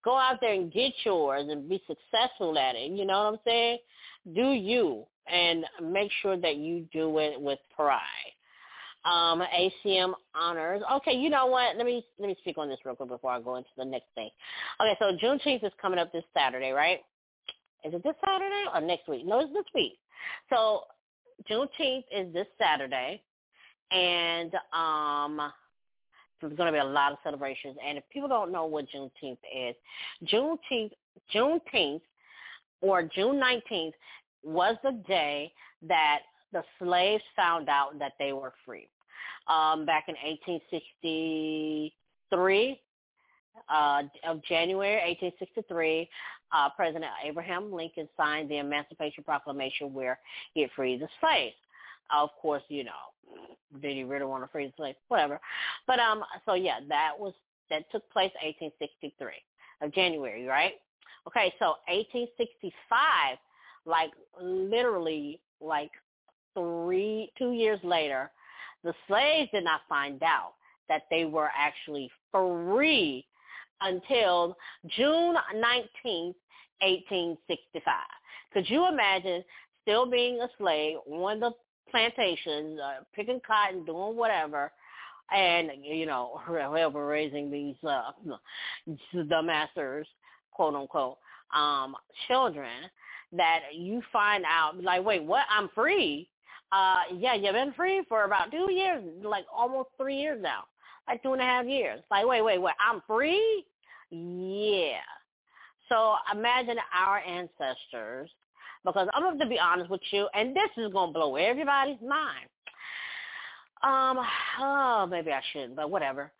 go 0.08 0.16
out 0.16 0.38
there 0.40 0.54
and 0.54 0.72
get 0.72 0.92
yours 1.04 1.46
and 1.50 1.68
be 1.68 1.82
successful 1.86 2.56
at 2.58 2.76
it. 2.76 2.90
You 2.92 3.04
know 3.04 3.24
what 3.24 3.34
I'm 3.34 3.40
saying? 3.44 3.78
Do 4.34 4.52
you 4.52 5.06
and 5.30 5.64
make 5.82 6.10
sure 6.22 6.36
that 6.36 6.56
you 6.56 6.86
do 6.92 7.18
it 7.18 7.40
with 7.40 7.58
pride. 7.74 8.00
Um, 9.04 9.42
ACM 9.42 10.12
honors. 10.34 10.82
Okay, 10.96 11.12
you 11.12 11.30
know 11.30 11.46
what? 11.46 11.76
Let 11.76 11.86
me 11.86 12.04
let 12.18 12.28
me 12.28 12.36
speak 12.40 12.58
on 12.58 12.68
this 12.68 12.78
real 12.84 12.96
quick 12.96 13.08
before 13.08 13.30
I 13.30 13.40
go 13.40 13.56
into 13.56 13.68
the 13.76 13.84
next 13.84 14.06
thing. 14.14 14.28
Okay, 14.80 14.96
so 14.98 15.16
Juneteenth 15.24 15.64
is 15.64 15.72
coming 15.80 15.98
up 15.98 16.12
this 16.12 16.24
Saturday, 16.34 16.72
right? 16.72 17.00
Is 17.84 17.94
it 17.94 18.02
this 18.02 18.14
Saturday 18.24 18.64
or 18.74 18.80
next 18.80 19.08
week? 19.08 19.24
No, 19.24 19.40
it's 19.40 19.52
this 19.52 19.64
week. 19.74 19.98
So 20.50 20.82
Juneteenth 21.48 22.04
is 22.12 22.32
this 22.34 22.46
Saturday 22.58 23.22
and 23.92 24.52
um, 24.72 25.52
there's 26.40 26.54
going 26.54 26.66
to 26.66 26.72
be 26.72 26.78
a 26.78 26.84
lot 26.84 27.12
of 27.12 27.18
celebrations. 27.22 27.76
And 27.86 27.98
if 27.98 28.04
people 28.12 28.28
don't 28.28 28.50
know 28.52 28.66
what 28.66 28.86
Juneteenth 28.88 29.38
is, 29.54 29.76
Juneteenth, 30.24 30.90
Juneteenth, 31.34 32.00
or 32.80 33.02
June 33.02 33.40
19th 33.40 33.92
was 34.42 34.76
the 34.82 34.92
day 35.06 35.52
that 35.82 36.20
the 36.52 36.64
slaves 36.78 37.22
found 37.36 37.68
out 37.68 37.98
that 37.98 38.14
they 38.18 38.32
were 38.32 38.54
free. 38.64 38.88
Um, 39.48 39.84
back 39.84 40.04
in 40.08 40.14
1863, 40.14 42.80
uh, 43.68 44.02
of 44.26 44.42
January 44.44 44.96
1863, 44.96 46.08
uh, 46.52 46.70
President 46.70 47.12
Abraham 47.24 47.72
Lincoln 47.72 48.08
signed 48.16 48.48
the 48.50 48.58
Emancipation 48.58 49.24
Proclamation 49.24 49.92
where 49.92 50.20
he 50.54 50.68
freed 50.74 51.00
the 51.00 51.08
slaves. 51.20 51.56
Of 52.10 52.30
course, 52.40 52.62
you 52.68 52.84
know, 52.84 53.12
did 53.80 53.96
he 53.96 54.04
really 54.04 54.24
want 54.24 54.42
to 54.42 54.48
free 54.48 54.66
the 54.66 54.72
slaves? 54.76 54.98
Whatever. 55.08 55.40
But 55.86 55.98
um, 56.00 56.22
so 56.46 56.54
yeah, 56.54 56.80
that 56.88 57.12
was 57.18 57.34
that 57.70 57.84
took 57.92 58.08
place 58.10 58.32
1863 58.42 59.28
of 59.82 59.92
January, 59.92 60.46
right? 60.46 60.74
Okay, 61.26 61.52
so 61.58 61.76
1865, 61.88 62.72
like 63.84 64.10
literally 64.40 65.40
like 65.60 65.90
three 66.54 67.30
two 67.38 67.52
years 67.52 67.80
later, 67.82 68.30
the 68.84 68.94
slaves 69.06 69.50
did 69.52 69.64
not 69.64 69.82
find 69.88 70.22
out 70.22 70.54
that 70.88 71.02
they 71.10 71.24
were 71.24 71.50
actually 71.56 72.10
free 72.32 73.26
until 73.80 74.56
June 74.96 75.36
19th, 75.54 76.34
1865. 76.80 77.82
Could 78.52 78.68
you 78.68 78.88
imagine 78.88 79.44
still 79.82 80.10
being 80.10 80.40
a 80.40 80.48
slave 80.58 80.96
on 81.10 81.40
the 81.40 81.52
plantations, 81.90 82.78
uh, 82.80 83.04
picking 83.14 83.40
cotton, 83.46 83.84
doing 83.84 84.16
whatever, 84.16 84.72
and 85.34 85.70
you 85.82 86.06
know, 86.06 86.40
whoever 86.46 87.06
raising 87.06 87.50
these 87.50 87.76
uh, 87.88 88.10
the 89.14 89.42
masters, 89.42 90.06
quote 90.52 90.74
unquote, 90.74 91.18
um, 91.54 91.94
children, 92.26 92.90
that 93.32 93.60
you 93.74 94.02
find 94.12 94.44
out 94.44 94.82
like, 94.82 95.04
wait, 95.04 95.22
what? 95.22 95.44
I'm 95.50 95.68
free. 95.74 96.28
Uh, 96.70 97.00
yeah, 97.16 97.34
you've 97.34 97.54
been 97.54 97.72
free 97.72 98.04
for 98.08 98.24
about 98.24 98.50
two 98.50 98.70
years, 98.70 99.02
like 99.22 99.46
almost 99.54 99.88
three 99.96 100.16
years 100.16 100.38
now. 100.42 100.64
like 101.06 101.22
two 101.22 101.32
and 101.32 101.40
a 101.40 101.44
half 101.44 101.66
years. 101.66 102.02
Like, 102.10 102.26
wait, 102.26 102.42
wait, 102.42 102.60
wait, 102.60 102.74
I'm 102.78 103.02
free? 103.06 103.64
Yeah. 104.10 105.00
So 105.88 106.16
imagine 106.32 106.76
our 106.94 107.20
ancestors, 107.20 108.30
because 108.92 109.08
I'm 109.14 109.22
going 109.22 109.38
to 109.38 109.46
be 109.46 109.58
honest 109.58 109.90
with 109.90 110.00
you, 110.10 110.28
and 110.34 110.54
this 110.54 110.70
is 110.76 110.92
going 110.92 111.10
to 111.10 111.12
blow 111.12 111.36
everybody's 111.36 112.00
mind. 112.00 112.48
Um, 113.82 114.18
oh, 114.60 115.06
maybe 115.08 115.30
I 115.30 115.40
shouldn't, 115.52 115.76
but 115.76 115.90
whatever. 115.90 116.32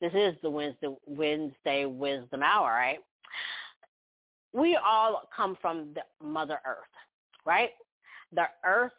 This 0.00 0.12
is 0.14 0.34
the 0.42 0.50
Wednesday, 0.50 0.94
Wednesday 1.06 1.84
Wisdom 1.86 2.42
Hour, 2.42 2.68
right? 2.68 2.98
We 4.52 4.76
all 4.76 5.28
come 5.36 5.58
from 5.60 5.94
the 5.94 6.02
Mother 6.24 6.60
Earth, 6.66 6.78
right? 7.44 7.70
The 8.32 8.44
Earth 8.64 8.92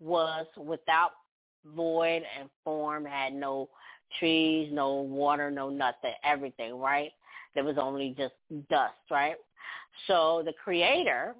was 0.00 0.46
without 0.56 1.12
void 1.74 2.22
and 2.38 2.50
form, 2.64 3.04
had 3.04 3.32
no 3.32 3.68
trees, 4.18 4.70
no 4.72 4.94
water, 4.94 5.50
no 5.50 5.70
nothing, 5.70 6.12
everything, 6.24 6.78
right? 6.78 7.12
There 7.54 7.64
was 7.64 7.76
only 7.78 8.14
just 8.18 8.34
dust, 8.68 8.94
right? 9.10 9.36
So 10.06 10.42
the 10.44 10.52
creator, 10.52 11.34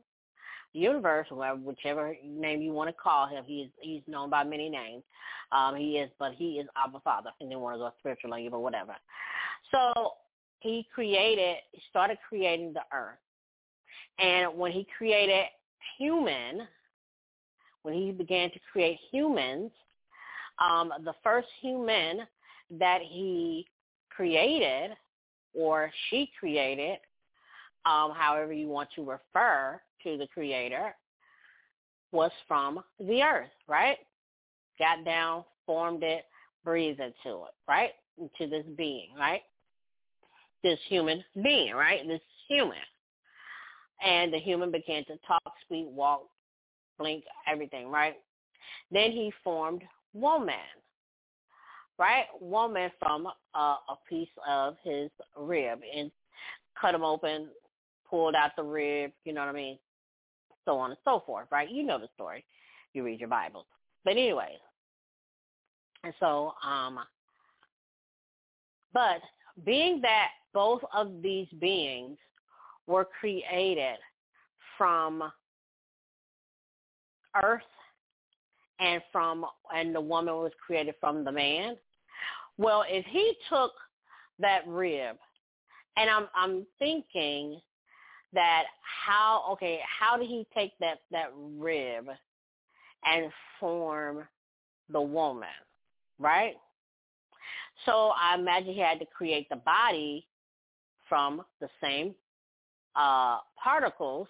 universe, 0.72 1.26
or 1.30 1.56
whichever 1.56 2.16
name 2.24 2.62
you 2.62 2.72
want 2.72 2.88
to 2.88 3.02
call 3.02 3.26
him, 3.28 3.44
he's 3.46 3.68
he's 3.80 4.02
known 4.06 4.30
by 4.30 4.44
many 4.44 4.68
names. 4.68 5.02
Um, 5.52 5.76
he 5.76 5.98
is, 5.98 6.10
but 6.18 6.32
he 6.32 6.52
is 6.58 6.66
Abba 6.76 7.00
Father, 7.00 7.30
and 7.40 7.50
then 7.50 7.60
one 7.60 7.74
of 7.74 7.80
those 7.80 7.92
spiritual 7.98 8.30
language 8.30 8.54
or 8.54 8.62
whatever. 8.62 8.94
So 9.70 10.12
he 10.60 10.86
created, 10.94 11.56
he 11.72 11.82
started 11.90 12.18
creating 12.26 12.72
the 12.72 12.82
earth, 12.92 13.18
and 14.18 14.56
when 14.56 14.72
he 14.72 14.86
created 14.96 15.46
human, 15.98 16.66
when 17.82 17.94
he 17.94 18.12
began 18.12 18.50
to 18.50 18.58
create 18.72 18.98
humans, 19.10 19.70
um, 20.64 20.92
the 21.04 21.14
first 21.22 21.48
human 21.60 22.20
that 22.78 23.00
he 23.02 23.66
created 24.08 24.92
or 25.54 25.90
she 26.08 26.30
created, 26.38 26.98
um, 27.84 28.12
however 28.14 28.52
you 28.52 28.68
want 28.68 28.88
to 28.94 29.02
refer 29.04 29.80
to 30.04 30.16
the 30.16 30.26
creator, 30.28 30.94
was 32.12 32.30
from 32.46 32.82
the 33.00 33.22
earth, 33.22 33.50
right? 33.68 33.98
Got 34.78 35.04
down, 35.04 35.44
formed 35.66 36.02
it, 36.02 36.24
breathed 36.64 37.00
into 37.00 37.44
it, 37.44 37.54
right? 37.68 37.90
Into 38.18 38.50
this 38.50 38.66
being, 38.76 39.08
right? 39.18 39.42
This 40.62 40.78
human 40.88 41.24
being, 41.42 41.74
right? 41.74 42.06
This 42.06 42.20
human. 42.48 42.76
And 44.04 44.32
the 44.32 44.38
human 44.38 44.70
began 44.70 45.04
to 45.06 45.16
talk, 45.26 45.54
speak, 45.64 45.86
walk, 45.88 46.22
blink, 46.98 47.24
everything, 47.50 47.88
right? 47.88 48.14
Then 48.90 49.10
he 49.10 49.32
formed 49.42 49.82
woman, 50.12 50.54
right? 51.98 52.24
Woman 52.40 52.90
from 52.98 53.26
a, 53.54 53.58
a 53.58 53.96
piece 54.08 54.28
of 54.46 54.76
his 54.82 55.10
rib 55.36 55.80
and 55.96 56.10
cut 56.80 56.94
him 56.94 57.04
open, 57.04 57.48
pulled 58.08 58.34
out 58.34 58.50
the 58.56 58.62
rib, 58.62 59.12
you 59.24 59.32
know 59.32 59.40
what 59.40 59.50
I 59.50 59.52
mean? 59.52 59.78
So 60.64 60.78
on 60.78 60.90
and 60.90 60.98
so 61.04 61.22
forth, 61.26 61.48
right? 61.50 61.70
You 61.70 61.82
know 61.82 61.98
the 61.98 62.08
story. 62.14 62.44
You 62.92 63.04
read 63.04 63.20
your 63.20 63.28
Bibles. 63.28 63.66
But 64.04 64.12
anyway, 64.12 64.58
and 66.04 66.12
so, 66.20 66.54
um, 66.64 66.98
but 68.92 69.20
being 69.64 70.00
that 70.02 70.28
both 70.52 70.82
of 70.94 71.22
these 71.22 71.48
beings 71.60 72.18
were 72.86 73.06
created 73.20 73.96
from 74.76 75.22
earth 77.42 77.62
and 78.80 79.00
from 79.10 79.46
and 79.74 79.94
the 79.94 80.00
woman 80.00 80.34
was 80.34 80.52
created 80.64 80.94
from 81.00 81.24
the 81.24 81.32
man. 81.32 81.76
Well, 82.58 82.84
if 82.88 83.04
he 83.06 83.34
took 83.48 83.72
that 84.38 84.66
rib, 84.66 85.16
and 85.96 86.10
I'm 86.10 86.28
I'm 86.34 86.66
thinking 86.78 87.60
that 88.32 88.64
how 88.82 89.44
okay, 89.52 89.80
how 89.86 90.16
did 90.16 90.28
he 90.28 90.46
take 90.54 90.72
that 90.80 91.00
that 91.10 91.30
rib 91.58 92.06
and 93.04 93.30
form 93.58 94.26
the 94.90 95.00
woman, 95.00 95.48
right? 96.18 96.54
So 97.84 98.12
I 98.20 98.36
imagine 98.36 98.74
he 98.74 98.80
had 98.80 99.00
to 99.00 99.06
create 99.06 99.48
the 99.48 99.56
body 99.56 100.26
from 101.08 101.42
the 101.60 101.68
same 101.82 102.14
uh, 102.94 103.38
particles, 103.62 104.28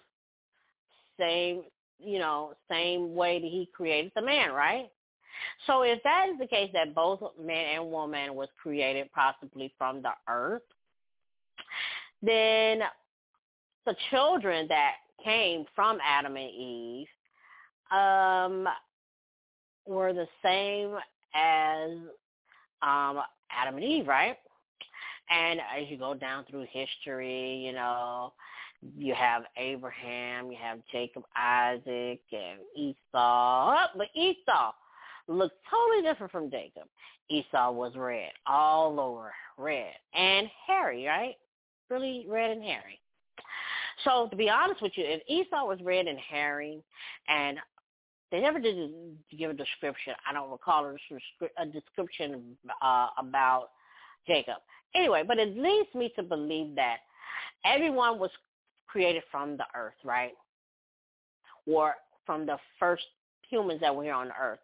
same 1.19 1.63
you 1.99 2.19
know, 2.19 2.53
same 2.69 3.15
way 3.15 3.39
that 3.39 3.47
he 3.47 3.69
created 3.73 4.11
the 4.15 4.21
man, 4.21 4.51
right? 4.51 4.89
So 5.67 5.83
if 5.83 6.01
that 6.03 6.27
is 6.31 6.39
the 6.39 6.47
case 6.47 6.69
that 6.73 6.93
both 6.93 7.21
man 7.41 7.75
and 7.75 7.91
woman 7.91 8.35
was 8.35 8.49
created 8.61 9.11
possibly 9.13 9.73
from 9.77 10.01
the 10.01 10.11
earth, 10.27 10.61
then 12.21 12.81
the 13.85 13.95
children 14.09 14.67
that 14.69 14.93
came 15.23 15.65
from 15.75 15.99
Adam 16.03 16.35
and 16.35 16.49
Eve 16.49 17.07
um, 17.91 18.67
were 19.85 20.13
the 20.13 20.27
same 20.43 20.95
as 21.35 21.91
um, 22.81 23.21
Adam 23.51 23.75
and 23.75 23.83
Eve, 23.83 24.07
right? 24.07 24.37
And 25.29 25.59
as 25.59 25.89
you 25.89 25.97
go 25.97 26.13
down 26.13 26.45
through 26.49 26.65
history, 26.71 27.57
you 27.65 27.73
know, 27.73 28.33
you 28.97 29.13
have 29.13 29.43
Abraham, 29.57 30.51
you 30.51 30.57
have 30.61 30.79
Jacob, 30.91 31.23
Isaac, 31.35 32.19
and 32.31 32.59
Esau. 32.75 33.87
But 33.95 34.07
Esau 34.15 34.73
looked 35.27 35.57
totally 35.69 36.01
different 36.03 36.31
from 36.31 36.51
Jacob. 36.51 36.83
Esau 37.29 37.71
was 37.71 37.93
red, 37.95 38.31
all 38.45 38.99
over 38.99 39.31
red, 39.57 39.93
and 40.13 40.47
hairy, 40.67 41.05
right? 41.05 41.35
Really 41.89 42.25
red 42.27 42.51
and 42.51 42.63
hairy. 42.63 42.99
So 44.03 44.27
to 44.29 44.35
be 44.35 44.49
honest 44.49 44.81
with 44.81 44.93
you, 44.95 45.03
if 45.05 45.21
Esau 45.27 45.65
was 45.65 45.79
red 45.83 46.07
and 46.07 46.19
hairy, 46.19 46.83
and 47.27 47.57
they 48.33 48.39
never 48.39 48.59
did 48.59 48.89
give 49.37 49.51
a 49.51 49.53
description. 49.53 50.15
I 50.27 50.33
don't 50.33 50.49
recall 50.49 50.87
a 50.87 51.65
description 51.67 52.57
uh, 52.81 53.09
about 53.19 53.69
Jacob. 54.25 54.55
Anyway, 54.95 55.23
but 55.27 55.37
it 55.37 55.55
leads 55.55 55.93
me 55.93 56.11
to 56.15 56.23
believe 56.23 56.75
that 56.75 56.97
everyone 57.63 58.17
was 58.17 58.31
created 58.87 59.21
from 59.29 59.55
the 59.55 59.65
earth, 59.75 59.93
right? 60.03 60.31
Or 61.67 61.93
from 62.25 62.47
the 62.47 62.57
first 62.79 63.03
humans 63.49 63.81
that 63.81 63.95
were 63.95 64.03
here 64.03 64.13
on 64.13 64.31
earth. 64.41 64.59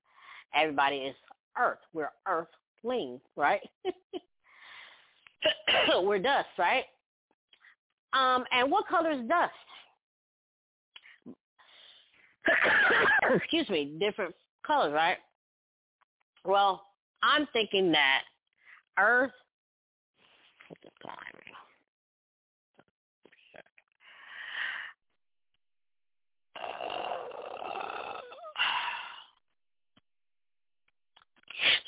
Everybody 0.56 0.98
is 0.98 1.16
earth. 1.56 1.78
We're 1.94 2.10
earthlings, 2.28 3.22
right? 3.36 3.62
we're 6.02 6.18
dust, 6.18 6.48
right? 6.58 6.86
Um, 8.14 8.44
and 8.52 8.72
what 8.72 8.88
color 8.88 9.12
is 9.12 9.28
dust? 9.28 9.54
Excuse 13.36 13.70
me, 13.70 13.96
different 14.00 14.34
colors, 14.66 14.94
right? 14.94 15.18
Well, 16.46 16.84
I'm 17.22 17.48
thinking 17.54 17.92
that 17.92 18.22
earth, 18.98 19.32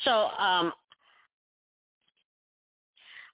So 0.04 0.12
um 0.12 0.74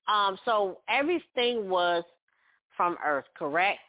um 0.07 0.37
so 0.45 0.79
everything 0.89 1.69
was 1.69 2.03
from 2.77 2.97
Earth, 3.05 3.25
correct? 3.37 3.79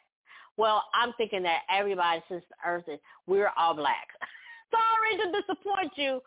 Well, 0.57 0.83
I'm 0.93 1.13
thinking 1.13 1.43
that 1.43 1.61
everybody 1.73 2.21
since 2.27 2.43
Earth 2.65 2.83
is 2.87 2.99
we're 3.27 3.51
all 3.57 3.73
black. 3.73 4.07
Sorry 4.71 5.31
to 5.31 5.41
disappoint 5.41 5.93
you. 5.95 6.19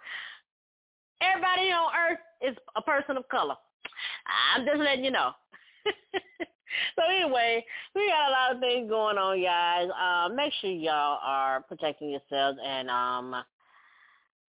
Everybody 1.21 1.71
on 1.71 1.91
Earth 1.95 2.19
is 2.41 2.57
a 2.75 2.83
person 2.83 3.17
of 3.17 3.29
color. 3.29 3.57
I'm 4.57 4.65
just 4.65 4.79
letting 4.79 5.05
you 5.05 5.11
know. 5.11 5.33
so 6.97 7.03
anyway, 7.09 7.65
we 7.95 8.09
got 8.09 8.29
a 8.29 8.33
lot 8.33 8.55
of 8.55 8.61
things 8.61 8.89
going 8.89 9.19
on, 9.19 9.43
guys. 9.43 9.89
Uh, 10.01 10.35
make 10.35 10.53
sure 10.61 10.71
y'all 10.71 11.19
are 11.23 11.61
protecting 11.63 12.11
yourselves 12.11 12.59
and 12.65 12.89
um, 12.89 13.45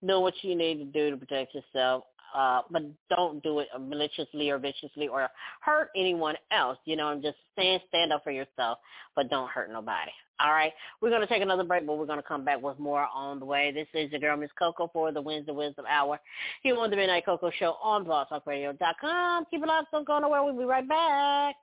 know 0.01 0.21
what 0.21 0.33
you 0.41 0.55
need 0.55 0.77
to 0.77 0.85
do 0.85 1.11
to 1.11 1.17
protect 1.17 1.53
yourself. 1.53 2.03
Uh, 2.33 2.61
but 2.71 2.83
don't 3.09 3.41
do 3.43 3.59
it 3.59 3.67
maliciously 3.79 4.49
or 4.49 4.57
viciously 4.57 5.07
or 5.07 5.27
hurt 5.61 5.89
anyone 5.95 6.35
else. 6.51 6.77
You 6.85 6.95
know, 6.95 7.07
I'm 7.07 7.21
just 7.21 7.37
saying 7.57 7.79
stand 7.89 8.11
up 8.11 8.23
for 8.23 8.31
yourself, 8.31 8.79
but 9.15 9.29
don't 9.29 9.49
hurt 9.49 9.71
nobody. 9.71 10.11
All 10.39 10.51
right. 10.51 10.73
We're 11.01 11.09
going 11.09 11.21
to 11.21 11.27
take 11.27 11.41
another 11.41 11.63
break, 11.63 11.85
but 11.85 11.97
we're 11.97 12.05
going 12.05 12.19
to 12.19 12.27
come 12.27 12.43
back 12.43 12.61
with 12.61 12.79
more 12.79 13.07
on 13.13 13.39
the 13.39 13.45
way. 13.45 13.71
This 13.71 13.87
is 13.93 14.11
your 14.11 14.19
girl, 14.19 14.35
Miss 14.35 14.49
Koko, 14.57 14.89
for 14.91 15.11
the 15.11 15.21
Wednesday 15.21 15.51
Wisdom 15.51 15.85
Hour 15.87 16.19
here 16.63 16.75
on 16.77 16.89
the 16.89 16.95
Midnight 16.95 17.25
Koko 17.25 17.51
Show 17.51 17.75
on 17.81 18.03
blogtalkradio.com. 18.03 19.45
Keep 19.51 19.63
it 19.63 19.67
locked. 19.67 19.91
Don't 19.91 20.07
go 20.07 20.19
nowhere. 20.19 20.43
We'll 20.43 20.57
be 20.57 20.65
right 20.65 20.87
back. 20.87 21.55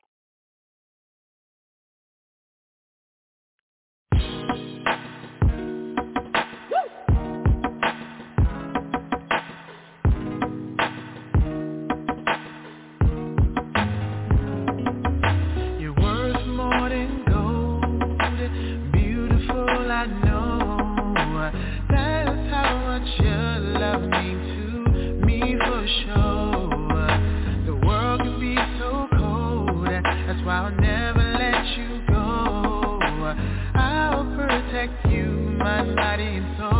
My 35.60 35.84
body 35.94 36.36
and 36.38 36.56
soul 36.58 36.79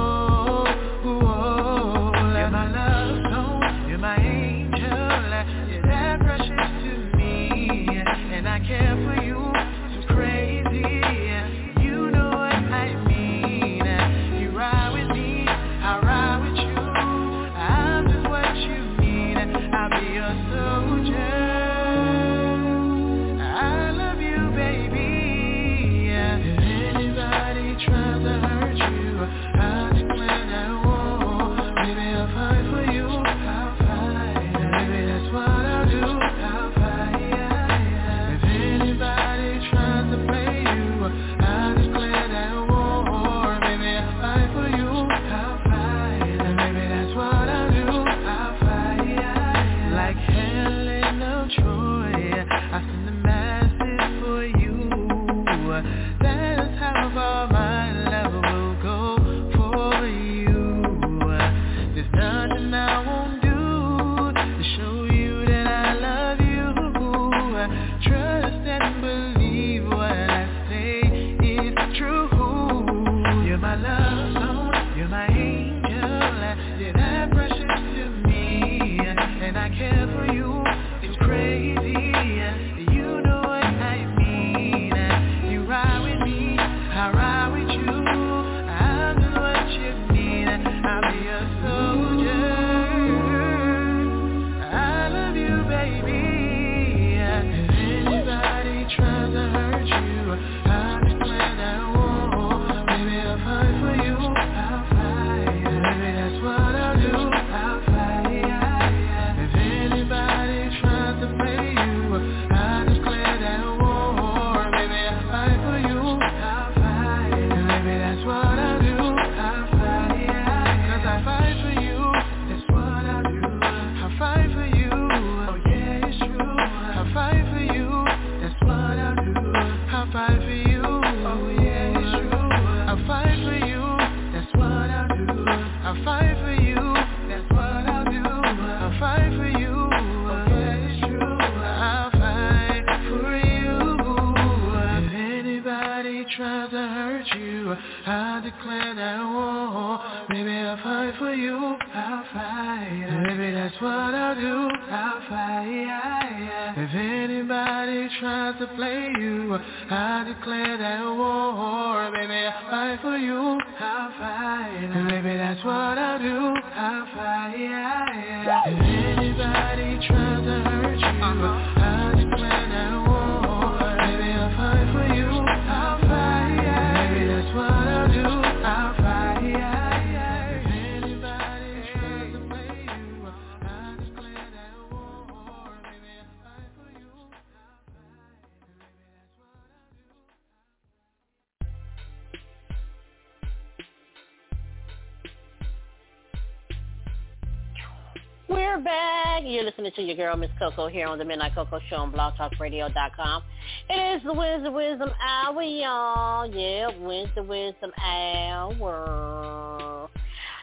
girl, 200.21 200.37
Miss 200.37 200.51
Koko, 200.59 200.87
here 200.87 201.07
on 201.07 201.19
the 201.19 201.25
Midnight 201.25 201.55
Koko 201.55 201.81
Show 201.89 201.97
on 201.97 202.13
blogtalkradio.com. 202.13 203.43
It 203.89 204.17
is 204.17 204.23
the 204.23 204.35
Wisdom 204.35 204.75
Wisdom 204.75 205.09
Hour, 205.19 205.63
y'all. 205.63 206.47
Yeah, 206.47 206.91
Wednesday 207.01 207.41
Wisdom 207.41 207.91
Hour. 207.99 210.11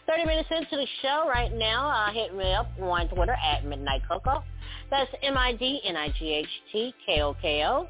30 0.06 0.26
minutes 0.26 0.50
into 0.52 0.76
the 0.76 0.86
show 1.02 1.26
right 1.28 1.52
now. 1.56 1.88
Uh, 1.88 2.12
hit 2.12 2.36
me 2.36 2.54
up 2.54 2.70
on 2.80 3.10
Twitter 3.10 3.34
at 3.34 3.66
Midnight 3.66 4.04
Koko. 4.08 4.44
That's 4.92 5.10
M-I-D-N-I-G-H-T-K-O-K-O. 5.24 7.88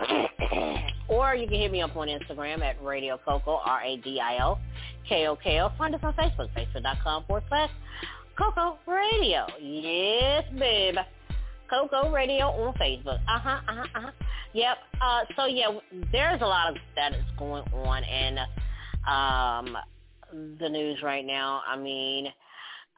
or 1.08 1.34
you 1.36 1.46
can 1.46 1.60
hit 1.60 1.70
me 1.70 1.80
up 1.80 1.94
on 1.96 2.08
Instagram 2.08 2.60
at 2.62 2.82
Radio 2.82 3.20
Koko, 3.24 3.60
R-A-D-I-O, 3.64 4.58
K-O-K-O. 5.08 5.72
Find 5.78 5.94
us 5.94 6.00
on 6.02 6.12
Facebook, 6.14 6.48
facebook.com 6.56 7.22
forward 7.26 7.44
slash 7.48 7.70
Koko 8.38 8.78
Radio. 8.86 9.46
Yes, 9.60 10.44
babe. 10.56 10.94
Koko 11.68 12.10
Radio 12.12 12.46
on 12.46 12.72
Facebook. 12.74 13.18
Uh-huh, 13.28 13.58
uh-huh, 13.68 13.84
uh-huh. 13.94 14.10
Yep. 14.54 14.76
Uh, 15.00 15.20
so, 15.36 15.46
yeah, 15.46 15.66
there's 16.12 16.40
a 16.40 16.46
lot 16.46 16.70
of 16.70 16.76
that 16.94 17.12
is 17.12 17.24
going 17.36 17.64
on 17.72 18.04
in 18.04 18.38
um, 19.08 19.76
the 20.60 20.68
news 20.68 21.02
right 21.02 21.26
now. 21.26 21.62
I 21.66 21.76
mean, 21.76 22.28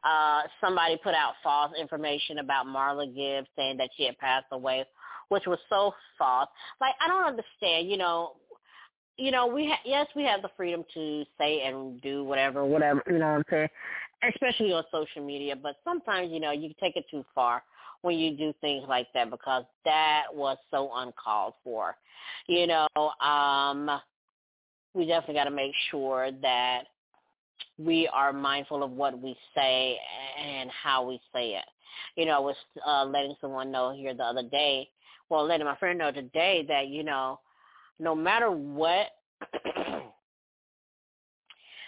uh, 0.03 0.41
somebody 0.61 0.97
put 1.03 1.15
out 1.15 1.33
false 1.43 1.71
information 1.79 2.37
about 2.37 2.67
Marla 2.67 3.07
Gibbs 3.13 3.47
saying 3.55 3.77
that 3.77 3.89
she 3.97 4.05
had 4.05 4.17
passed 4.19 4.45
away, 4.51 4.85
which 5.29 5.47
was 5.47 5.59
so 5.69 5.93
false. 6.17 6.49
Like, 6.79 6.93
I 7.03 7.07
don't 7.07 7.25
understand, 7.25 7.89
you 7.89 7.97
know, 7.97 8.33
you 9.17 9.31
know, 9.31 9.45
we 9.45 9.67
ha- 9.67 9.81
yes, 9.85 10.07
we 10.15 10.23
have 10.23 10.41
the 10.41 10.49
freedom 10.57 10.83
to 10.93 11.23
say 11.37 11.61
and 11.61 12.01
do 12.01 12.23
whatever, 12.23 12.65
whatever, 12.65 13.03
you 13.07 13.19
know 13.19 13.27
what 13.27 13.37
I'm 13.37 13.43
saying? 13.49 13.67
Especially 14.23 14.71
on 14.71 14.83
social 14.91 15.25
media, 15.25 15.55
but 15.55 15.77
sometimes, 15.83 16.31
you 16.31 16.39
know, 16.39 16.51
you 16.51 16.73
take 16.79 16.95
it 16.95 17.05
too 17.09 17.25
far 17.33 17.63
when 18.01 18.17
you 18.17 18.35
do 18.35 18.53
things 18.61 18.83
like 18.87 19.07
that 19.13 19.29
because 19.31 19.63
that 19.85 20.23
was 20.31 20.57
so 20.69 20.91
uncalled 20.95 21.53
for. 21.63 21.95
You 22.47 22.67
know, 22.67 22.87
um 23.23 23.99
we 24.93 25.05
definitely 25.05 25.35
got 25.35 25.45
to 25.45 25.51
make 25.51 25.71
sure 25.89 26.31
that 26.41 26.83
we 27.77 28.07
are 28.13 28.33
mindful 28.33 28.83
of 28.83 28.91
what 28.91 29.19
we 29.19 29.35
say 29.55 29.97
and 30.43 30.69
how 30.69 31.07
we 31.07 31.19
say 31.33 31.51
it. 31.51 31.65
You 32.15 32.25
know, 32.25 32.35
I 32.35 32.39
was 32.39 32.55
uh, 32.85 33.05
letting 33.05 33.35
someone 33.39 33.71
know 33.71 33.93
here 33.93 34.13
the 34.13 34.23
other 34.23 34.43
day, 34.43 34.89
well, 35.29 35.45
letting 35.45 35.65
my 35.65 35.77
friend 35.77 35.97
know 35.97 36.11
today 36.11 36.65
that, 36.67 36.87
you 36.87 37.03
know, 37.03 37.39
no 37.99 38.13
matter 38.13 38.51
what 38.51 39.07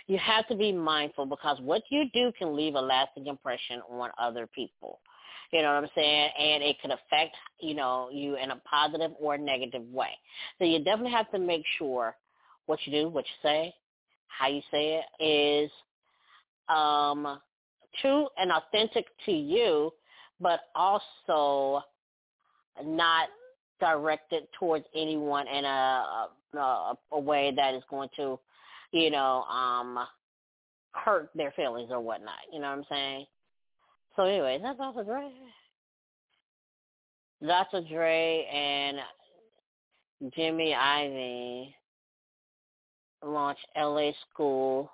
you 0.07 0.17
have 0.17 0.47
to 0.47 0.55
be 0.55 0.71
mindful 0.71 1.25
because 1.25 1.59
what 1.61 1.83
you 1.89 2.05
do 2.13 2.31
can 2.37 2.55
leave 2.55 2.75
a 2.75 2.81
lasting 2.81 3.27
impression 3.27 3.81
on 3.89 4.09
other 4.17 4.47
people. 4.47 4.99
You 5.51 5.61
know 5.61 5.75
what 5.75 5.83
I'm 5.83 5.89
saying? 5.95 6.29
And 6.39 6.63
it 6.63 6.77
can 6.81 6.91
affect, 6.91 7.35
you 7.59 7.75
know, 7.75 8.09
you 8.11 8.35
in 8.37 8.51
a 8.51 8.61
positive 8.69 9.11
or 9.19 9.37
negative 9.37 9.83
way. 9.91 10.09
So 10.57 10.65
you 10.65 10.83
definitely 10.83 11.11
have 11.11 11.29
to 11.31 11.39
make 11.39 11.63
sure 11.77 12.15
what 12.65 12.79
you 12.85 12.91
do, 12.91 13.09
what 13.09 13.25
you 13.25 13.49
say, 13.49 13.73
how 14.27 14.47
you 14.47 14.61
say 14.71 15.01
it 15.19 15.23
is 15.23 15.71
um, 16.69 17.39
true 18.01 18.27
and 18.37 18.51
authentic 18.51 19.05
to 19.25 19.31
you, 19.31 19.91
but 20.39 20.61
also 20.75 21.83
not 22.83 23.29
directed 23.79 24.43
towards 24.57 24.85
anyone 24.95 25.47
in 25.47 25.65
a, 25.65 26.27
a, 26.55 26.97
a 27.11 27.19
way 27.19 27.53
that 27.55 27.73
is 27.73 27.83
going 27.89 28.09
to, 28.15 28.39
you 28.93 29.09
know, 29.09 29.43
um, 29.43 29.99
hurt 30.91 31.29
their 31.35 31.51
feelings 31.51 31.89
or 31.91 31.99
whatnot. 31.99 32.35
You 32.53 32.61
know 32.61 32.69
what 32.69 32.77
I'm 32.77 32.85
saying? 32.89 33.25
So 34.15 34.23
anyway, 34.23 34.59
that's 34.61 34.77
Dr. 34.77 35.03
Dre. 35.03 35.31
Dr. 37.45 37.81
Dre 37.81 38.47
and 38.53 38.99
Jimmy 40.35 40.73
Iovine 40.77 41.73
launched 43.25 43.65
LA 43.75 44.11
School 44.31 44.89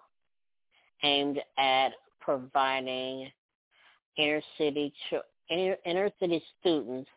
aimed 1.04 1.40
at 1.58 1.90
providing 2.22 3.30
inner 4.18 4.42
city 4.58 4.94
inner, 5.50 5.76
inner 5.86 6.10
city 6.20 6.42
students 6.60 7.10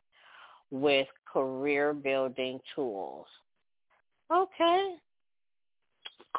with 0.70 1.06
career 1.32 1.94
building 1.94 2.58
tools. 2.74 3.26
Okay. 4.32 4.96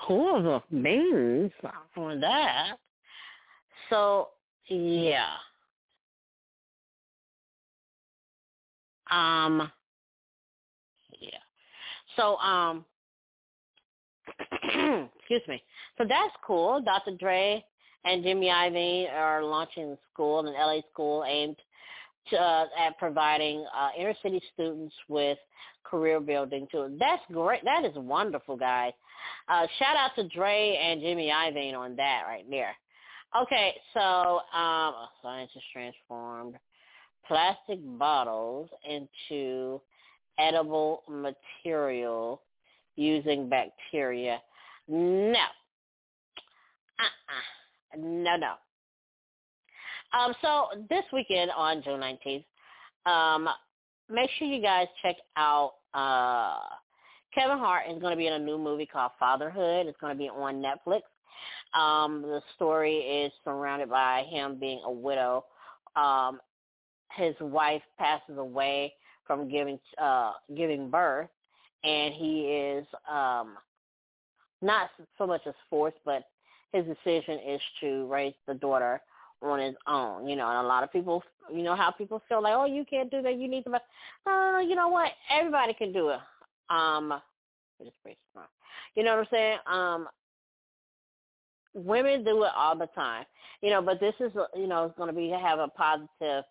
Cool 0.08 0.64
beans 0.72 1.52
for 1.94 2.16
that. 2.18 2.78
So 3.90 4.30
yeah. 4.68 5.34
Um 9.12 9.72
yeah. 11.20 11.30
So 12.16 12.38
um 12.38 12.86
excuse 15.20 15.42
me. 15.48 15.62
So 15.98 16.06
that's 16.08 16.34
cool. 16.46 16.82
Dr. 16.82 17.16
Dre 17.20 17.64
and 18.06 18.24
Jimmy 18.24 18.48
Iovine 18.48 19.12
are 19.14 19.44
launching 19.44 19.92
a 19.92 19.98
school, 20.12 20.40
an 20.40 20.54
LA 20.54 20.80
school 20.92 21.24
aimed 21.28 21.58
to, 22.30 22.38
uh, 22.38 22.66
at 22.80 22.98
providing 22.98 23.66
uh, 23.78 23.90
inner 23.98 24.14
city 24.24 24.42
students 24.54 24.96
with 25.08 25.38
career 25.84 26.20
building 26.20 26.68
tools. 26.72 26.92
That's 27.00 27.22
great. 27.32 27.64
That 27.64 27.86
is 27.86 27.94
wonderful, 27.96 28.58
guys. 28.58 28.94
Uh, 29.48 29.68
shout 29.80 29.96
out 29.98 30.12
to 30.16 30.28
Dre 30.30 30.80
and 30.82 31.02
Jimmy 31.02 31.32
Iovine 31.34 31.76
on 31.76 31.96
that 31.96 32.24
right 32.28 32.46
there. 32.50 32.76
Okay, 33.40 33.74
so 33.94 34.42
um, 34.56 34.94
scientists 35.22 35.64
transformed 35.72 36.56
plastic 37.28 37.80
bottles 37.98 38.70
into 38.88 39.82
edible 40.38 41.04
material 41.10 42.42
using 42.96 43.50
bacteria. 43.50 44.40
No. 44.88 45.40
Uh-uh. 47.00 47.98
No, 47.98 48.36
no. 48.36 48.54
Um, 50.18 50.34
so 50.42 50.68
this 50.90 51.04
weekend 51.12 51.52
on 51.56 51.82
June 51.82 52.00
19th, 52.00 52.46
um, 53.06 53.50
make 54.10 54.30
sure 54.38 54.48
you 54.48 54.62
guys 54.62 54.88
check 55.02 55.16
out 55.36 55.74
uh, 55.94 56.60
Kevin 57.34 57.58
Hart 57.58 57.86
is 57.90 58.00
going 58.00 58.12
to 58.12 58.18
be 58.18 58.28
in 58.28 58.34
a 58.34 58.40
new 58.40 58.58
movie 58.58 58.86
called 58.86 59.12
Fatherhood. 59.20 59.88
It's 59.88 59.98
going 60.00 60.16
to 60.16 60.18
be 60.18 60.30
on 60.30 60.56
Netflix. 60.62 61.02
Um, 61.78 62.22
the 62.22 62.42
story 62.56 62.98
is 62.98 63.32
surrounded 63.44 63.90
by 63.90 64.24
him 64.30 64.58
being 64.60 64.82
a 64.86 64.92
widow. 64.92 65.46
Um, 65.96 66.40
his 67.16 67.36
wife 67.40 67.82
passes 67.98 68.38
away 68.38 68.94
from 69.26 69.50
giving 69.50 69.80
uh, 70.02 70.34
giving 70.56 70.90
birth, 70.90 71.30
and 71.84 72.14
he 72.14 72.42
is 72.42 72.86
um, 73.10 73.56
not 74.62 74.90
so 75.18 75.28
much 75.28 75.42
as 75.48 75.54
forced, 75.70 75.98
but 76.06 76.24
his 76.72 76.86
decision 76.86 77.40
is 77.48 77.62
to 77.82 78.08
raise 78.08 78.34
the 78.48 78.56
daughter 78.56 79.02
on 79.42 79.60
his 79.60 79.76
own, 79.88 80.28
you 80.28 80.36
know, 80.36 80.48
and 80.48 80.58
a 80.58 80.68
lot 80.68 80.84
of 80.84 80.92
people, 80.92 81.24
you 81.54 81.64
know, 81.64 81.76
how 81.76 81.92
people 81.92 82.22
feel 82.30 82.42
like, 82.42 82.54
oh, 82.56 82.66
you 82.66 82.86
can't 82.90 83.12
do 83.12 83.22
that, 83.22 83.38
you 83.38 83.48
need 83.48 83.64
to, 83.64 83.72
uh, 83.74 84.60
you 84.60 84.76
know 84.76 84.88
what, 84.88 85.12
everybody 85.30 85.74
can 85.74 85.92
do 85.92 86.10
it. 86.10 86.20
Um, 86.70 87.22
you 88.96 89.04
know 89.04 89.18
what 89.18 89.20
I'm 89.20 89.28
saying? 89.32 89.58
Um, 89.68 90.08
women 91.74 92.24
do 92.24 92.44
it 92.44 92.52
all 92.56 92.78
the 92.78 92.88
time, 92.88 93.26
you 93.62 93.70
know, 93.70 93.82
but 93.82 94.00
this 94.00 94.14
is, 94.20 94.32
you 94.56 94.68
know, 94.68 94.86
it's 94.86 94.98
going 94.98 95.10
to 95.10 95.16
be 95.16 95.30
have 95.30 95.60
a 95.60 95.68
positive 95.70 96.44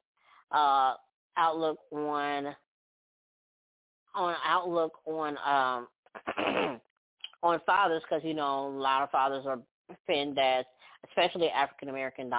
uh 0.50 0.94
outlook 1.38 1.78
on 1.92 2.54
on 4.14 4.34
outlook 4.44 4.92
on 5.06 5.38
um 5.38 5.88
on 7.42 7.60
fathers 7.64 8.02
because 8.02 8.22
you 8.24 8.34
know 8.34 8.68
a 8.68 8.68
lot 8.68 9.02
of 9.02 9.10
fathers 9.10 9.44
are 9.46 9.58
thin 10.06 10.34
dads, 10.34 10.68
especially 11.08 11.48
African 11.48 11.88
American 11.88 12.30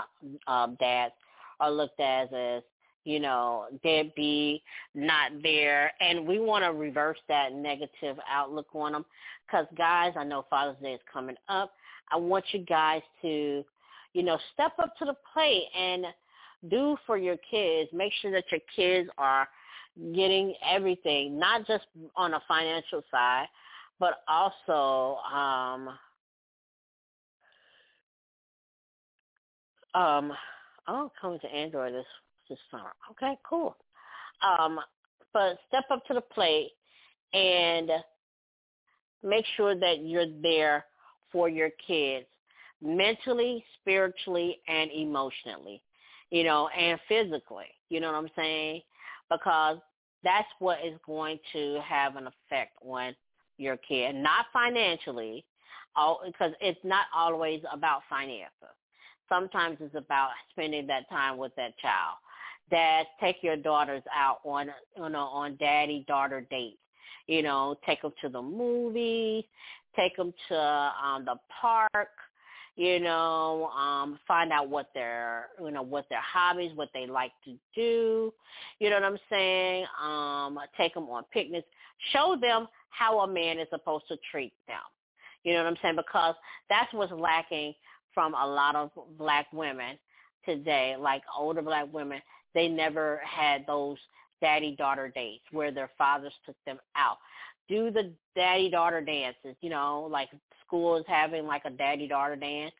um, 0.47 0.77
dads, 0.79 1.13
are 1.59 1.71
looked 1.71 1.99
at 1.99 2.33
as 2.33 2.63
you 3.05 3.19
know 3.19 3.65
deadbeat, 3.83 4.61
not 4.95 5.31
there, 5.41 5.91
and 5.99 6.25
we 6.25 6.39
want 6.39 6.63
to 6.63 6.71
reverse 6.71 7.19
that 7.27 7.53
negative 7.53 8.17
outlook 8.29 8.67
on 8.73 8.93
them. 8.93 9.05
Because 9.45 9.65
guys, 9.77 10.13
I 10.17 10.23
know 10.23 10.45
Father's 10.49 10.77
Day 10.81 10.93
is 10.93 11.01
coming 11.11 11.35
up. 11.49 11.71
I 12.11 12.17
want 12.17 12.45
you 12.51 12.59
guys 12.59 13.01
to, 13.21 13.63
you 14.13 14.23
know, 14.23 14.37
step 14.53 14.73
up 14.79 14.95
to 14.97 15.05
the 15.05 15.15
plate 15.33 15.65
and 15.77 16.05
do 16.69 16.97
for 17.05 17.17
your 17.17 17.37
kids. 17.49 17.89
Make 17.93 18.13
sure 18.21 18.31
that 18.31 18.45
your 18.51 18.61
kids 18.75 19.09
are 19.17 19.47
getting 20.15 20.53
everything, 20.67 21.37
not 21.37 21.67
just 21.67 21.85
on 22.15 22.33
a 22.33 22.41
financial 22.47 23.03
side, 23.11 23.47
but 23.99 24.23
also 24.27 25.17
um 25.33 25.89
um 29.93 30.33
oh 30.87 31.11
coming 31.21 31.39
to 31.39 31.47
Android 31.47 31.93
this 31.93 32.05
this 32.53 32.59
summer. 32.71 32.93
Okay, 33.11 33.37
cool. 33.47 33.75
Um 34.41 34.79
but 35.33 35.57
step 35.67 35.85
up 35.89 36.05
to 36.05 36.13
the 36.13 36.21
plate 36.21 36.71
and 37.33 37.89
make 39.23 39.45
sure 39.57 39.75
that 39.75 40.03
you're 40.03 40.27
there 40.41 40.85
for 41.31 41.49
your 41.49 41.69
kids 41.87 42.27
mentally, 42.81 43.63
spiritually, 43.79 44.59
and 44.67 44.91
emotionally, 44.91 45.81
you 46.29 46.43
know, 46.43 46.67
and 46.67 46.99
physically. 47.07 47.67
You 47.89 47.99
know 48.01 48.11
what 48.11 48.17
I'm 48.17 48.29
saying? 48.35 48.81
Because 49.31 49.77
that's 50.23 50.47
what 50.59 50.79
is 50.85 50.99
going 51.05 51.39
to 51.53 51.79
have 51.83 52.15
an 52.15 52.27
effect 52.27 52.77
on 52.85 53.15
your 53.57 53.77
kid, 53.77 54.15
not 54.15 54.45
financially, 54.51 55.45
all 55.95 56.21
because 56.25 56.51
it's 56.59 56.79
not 56.83 57.05
always 57.15 57.61
about 57.71 58.01
finances. 58.09 58.75
Sometimes 59.29 59.77
it's 59.79 59.95
about 59.95 60.29
spending 60.51 60.87
that 60.87 61.09
time 61.09 61.37
with 61.37 61.55
that 61.55 61.77
child. 61.77 62.17
Dads, 62.69 63.09
take 63.19 63.37
your 63.41 63.55
daughters 63.57 64.03
out 64.13 64.39
on 64.43 64.67
you 64.97 65.09
know 65.09 65.25
on 65.25 65.55
daddy 65.57 66.05
daughter 66.07 66.45
dates. 66.49 66.77
You 67.27 67.41
know, 67.41 67.75
take 67.85 68.01
them 68.01 68.11
to 68.21 68.29
the 68.29 68.41
movies, 68.41 69.45
take 69.95 70.15
them 70.17 70.33
to 70.49 70.57
um 70.57 71.25
the 71.25 71.35
park. 71.61 72.09
You 72.75 72.99
know, 72.99 73.67
um, 73.67 74.17
find 74.27 74.51
out 74.51 74.67
what 74.67 74.89
their 74.95 75.49
you 75.63 75.69
know 75.69 75.83
what 75.83 76.09
their 76.09 76.21
hobbies, 76.21 76.71
what 76.75 76.89
they 76.93 77.05
like 77.05 77.31
to 77.45 77.55
do. 77.75 78.33
You 78.79 78.89
know 78.89 78.95
what 78.95 79.03
I'm 79.03 79.19
saying? 79.29 79.85
Um, 80.01 80.57
take 80.75 80.95
them 80.95 81.03
on 81.09 81.23
picnics. 81.31 81.67
Show 82.11 82.35
them 82.41 82.67
how 82.89 83.19
a 83.19 83.27
man 83.27 83.59
is 83.59 83.67
supposed 83.69 84.07
to 84.07 84.17
treat 84.31 84.53
them. 84.67 84.77
You 85.43 85.53
know 85.53 85.63
what 85.63 85.69
I'm 85.69 85.77
saying? 85.81 85.97
Because 85.97 86.35
that's 86.69 86.91
what's 86.93 87.11
lacking 87.11 87.75
from 88.13 88.33
a 88.33 88.45
lot 88.45 88.75
of 88.75 88.91
black 89.17 89.47
women 89.51 89.97
today, 90.45 90.95
like 90.99 91.21
older 91.37 91.61
black 91.61 91.91
women. 91.91 92.21
They 92.53 92.67
never 92.67 93.21
had 93.25 93.65
those 93.67 93.97
daddy-daughter 94.41 95.11
dates 95.15 95.43
where 95.51 95.71
their 95.71 95.89
fathers 95.97 96.33
took 96.45 96.55
them 96.65 96.79
out. 96.95 97.17
Do 97.69 97.91
the 97.91 98.11
daddy-daughter 98.35 99.01
dances, 99.01 99.55
you 99.61 99.69
know, 99.69 100.07
like 100.11 100.29
school 100.65 100.97
is 100.97 101.05
having 101.07 101.45
like 101.45 101.63
a 101.65 101.69
daddy-daughter 101.69 102.35
dance. 102.35 102.73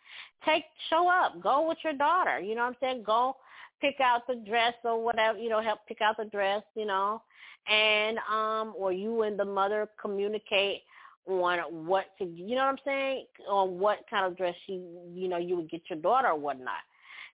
Take, 0.46 0.66
show 0.90 1.10
up, 1.10 1.42
go 1.42 1.68
with 1.68 1.78
your 1.84 1.94
daughter. 1.94 2.40
You 2.40 2.56
know 2.56 2.62
what 2.62 2.70
I'm 2.70 2.78
saying? 2.82 3.04
Go 3.06 3.38
pick 3.82 4.00
out 4.02 4.28
the 4.28 4.36
dress 4.36 4.74
or 4.84 5.04
whatever, 5.04 5.38
you 5.38 5.50
know, 5.50 5.62
help 5.62 5.80
pick 5.88 6.02
out 6.02 6.18
the 6.18 6.26
dress, 6.26 6.64
you 6.76 6.86
know, 6.86 7.22
and 7.68 8.18
um 8.32 8.74
or 8.78 8.92
you 8.92 9.22
and 9.24 9.40
the 9.40 9.46
mother 9.46 9.88
communicate 10.02 10.82
on 11.28 11.60
what 11.86 12.06
to 12.20 12.26
you 12.26 12.56
know 12.56 12.66
what 12.66 12.72
I'm 12.72 12.78
saying 12.84 13.26
on 13.48 13.80
what 13.80 14.00
kind 14.10 14.26
of 14.26 14.38
dress 14.38 14.56
you 14.68 14.84
you 15.14 15.30
know 15.30 15.38
you 15.38 15.56
would 15.56 15.70
get 15.70 15.82
your 15.90 16.00
daughter 16.00 16.30
or 16.30 16.38
whatnot. 16.38 16.84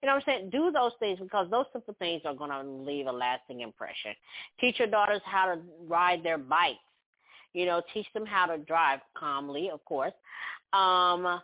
You 0.01 0.07
know 0.07 0.15
what 0.15 0.23
I'm 0.27 0.33
saying? 0.33 0.49
Do 0.49 0.71
those 0.71 0.93
things 0.99 1.19
because 1.19 1.49
those 1.51 1.65
simple 1.73 1.95
things 1.99 2.21
are 2.25 2.33
going 2.33 2.51
to 2.51 2.63
leave 2.63 3.07
a 3.07 3.11
lasting 3.11 3.61
impression. 3.61 4.11
Teach 4.59 4.79
your 4.79 4.87
daughters 4.87 5.21
how 5.25 5.53
to 5.53 5.59
ride 5.87 6.23
their 6.23 6.37
bikes. 6.37 6.79
You 7.53 7.65
know, 7.65 7.81
teach 7.93 8.07
them 8.13 8.25
how 8.25 8.45
to 8.45 8.59
drive 8.59 8.99
calmly, 9.17 9.69
of 9.71 9.83
course. 9.83 10.13
Um, 10.71 11.41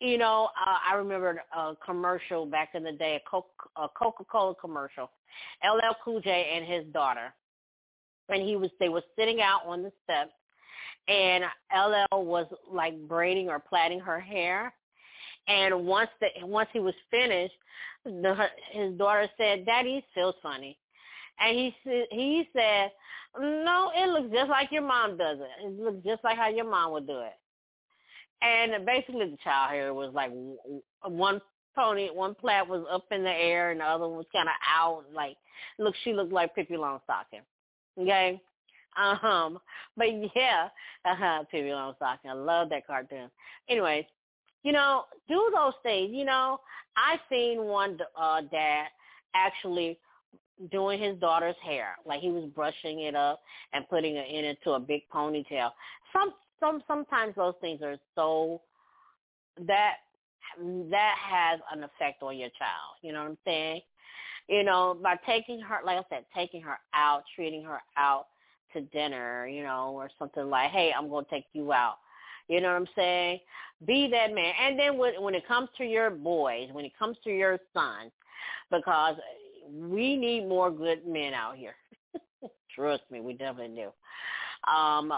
you 0.00 0.16
know, 0.16 0.48
uh, 0.66 0.78
I 0.88 0.94
remember 0.94 1.42
a 1.54 1.76
commercial 1.84 2.46
back 2.46 2.70
in 2.74 2.82
the 2.82 2.92
day, 2.92 3.16
a, 3.16 3.30
Coca, 3.30 3.48
a 3.76 3.88
Coca-Cola 3.88 4.54
commercial. 4.54 5.10
LL 5.64 5.94
Cool 6.02 6.20
J 6.20 6.52
and 6.56 6.64
his 6.64 6.92
daughter, 6.92 7.32
and 8.28 8.42
he 8.42 8.56
was 8.56 8.70
they 8.80 8.88
were 8.88 9.02
sitting 9.16 9.40
out 9.40 9.60
on 9.66 9.82
the 9.82 9.92
steps, 10.04 10.32
and 11.08 11.44
LL 11.72 12.24
was 12.24 12.46
like 12.70 13.00
braiding 13.06 13.48
or 13.48 13.60
plaiting 13.60 14.00
her 14.00 14.18
hair, 14.18 14.72
and 15.50 15.84
once 15.84 16.10
the 16.20 16.28
once 16.46 16.68
he 16.72 16.78
was 16.80 16.94
finished, 17.10 17.54
the, 18.04 18.36
his 18.70 18.94
daughter 18.94 19.28
said, 19.36 19.66
"Daddy, 19.66 20.04
feels 20.14 20.36
funny," 20.42 20.78
and 21.40 21.56
he 21.56 21.74
he 22.10 22.48
said, 22.52 22.92
"No, 23.38 23.90
it 23.94 24.08
looks 24.08 24.32
just 24.32 24.48
like 24.48 24.70
your 24.70 24.82
mom 24.82 25.16
does 25.16 25.38
it. 25.40 25.66
It 25.66 25.80
looks 25.80 26.04
just 26.04 26.22
like 26.22 26.36
how 26.36 26.48
your 26.48 26.70
mom 26.70 26.92
would 26.92 27.06
do 27.06 27.18
it." 27.20 27.36
And 28.42 28.86
basically, 28.86 29.28
the 29.30 29.38
child 29.42 29.70
hair 29.72 29.92
was 29.92 30.12
like 30.14 30.30
one 31.04 31.40
pony, 31.74 32.08
one 32.10 32.34
plait 32.34 32.68
was 32.68 32.86
up 32.90 33.06
in 33.10 33.24
the 33.24 33.30
air, 33.30 33.72
and 33.72 33.80
the 33.80 33.84
other 33.84 34.06
one 34.06 34.18
was 34.18 34.26
kind 34.32 34.48
of 34.48 34.54
out. 34.66 35.04
Like, 35.12 35.36
look, 35.78 35.94
she 36.04 36.12
looked 36.12 36.32
like 36.32 36.54
Pippi 36.54 36.74
Longstocking. 36.74 37.42
Okay. 37.98 38.40
Um, 38.96 39.58
but 39.96 40.08
yeah, 40.34 40.68
uh-huh, 41.04 41.44
Pippi 41.50 41.68
Longstocking. 41.68 42.28
I 42.28 42.32
love 42.32 42.70
that 42.70 42.86
cartoon. 42.86 43.30
Anyways, 43.68 44.04
you 44.62 44.72
know, 44.72 45.04
do 45.28 45.50
those 45.54 45.74
things. 45.82 46.10
You 46.12 46.24
know, 46.24 46.60
I 46.96 47.18
seen 47.30 47.64
one 47.64 47.98
uh, 48.16 48.42
dad 48.50 48.86
actually 49.34 49.98
doing 50.70 51.00
his 51.00 51.18
daughter's 51.18 51.56
hair, 51.64 51.96
like 52.04 52.20
he 52.20 52.30
was 52.30 52.44
brushing 52.54 53.00
it 53.00 53.14
up 53.14 53.40
and 53.72 53.88
putting 53.88 54.16
it 54.16 54.28
in 54.28 54.44
into 54.44 54.72
a 54.72 54.80
big 54.80 55.02
ponytail. 55.12 55.70
Some 56.12 56.34
some 56.58 56.82
sometimes 56.86 57.34
those 57.36 57.54
things 57.60 57.80
are 57.82 57.96
so 58.14 58.60
that 59.66 59.94
that 60.90 61.14
has 61.18 61.60
an 61.72 61.84
effect 61.84 62.22
on 62.22 62.36
your 62.36 62.50
child. 62.50 62.98
You 63.02 63.12
know 63.12 63.20
what 63.20 63.30
I'm 63.30 63.38
saying? 63.44 63.80
You 64.48 64.64
know, 64.64 64.98
by 65.00 65.16
taking 65.26 65.60
her, 65.60 65.78
like 65.84 65.98
I 65.98 66.02
said, 66.08 66.24
taking 66.34 66.60
her 66.62 66.78
out, 66.92 67.22
treating 67.36 67.62
her 67.64 67.80
out 67.96 68.26
to 68.72 68.80
dinner, 68.80 69.46
you 69.46 69.62
know, 69.62 69.92
or 69.94 70.10
something 70.18 70.48
like, 70.50 70.70
hey, 70.70 70.92
I'm 70.96 71.08
going 71.08 71.24
to 71.24 71.30
take 71.30 71.46
you 71.52 71.72
out. 71.72 71.96
You 72.50 72.60
know 72.60 72.68
what 72.68 72.78
I'm 72.78 72.88
saying? 72.96 73.38
Be 73.86 74.08
that 74.10 74.34
man. 74.34 74.52
And 74.60 74.76
then 74.76 74.98
when, 74.98 75.22
when 75.22 75.36
it 75.36 75.46
comes 75.46 75.68
to 75.78 75.84
your 75.84 76.10
boys, 76.10 76.68
when 76.72 76.84
it 76.84 76.90
comes 76.98 77.16
to 77.22 77.30
your 77.30 77.60
sons, 77.72 78.10
because 78.72 79.14
we 79.72 80.16
need 80.16 80.48
more 80.48 80.68
good 80.68 81.06
men 81.06 81.32
out 81.32 81.56
here. 81.56 81.76
Trust 82.74 83.04
me, 83.08 83.20
we 83.20 83.34
definitely 83.34 83.76
do. 83.76 84.72
Um, 84.72 85.12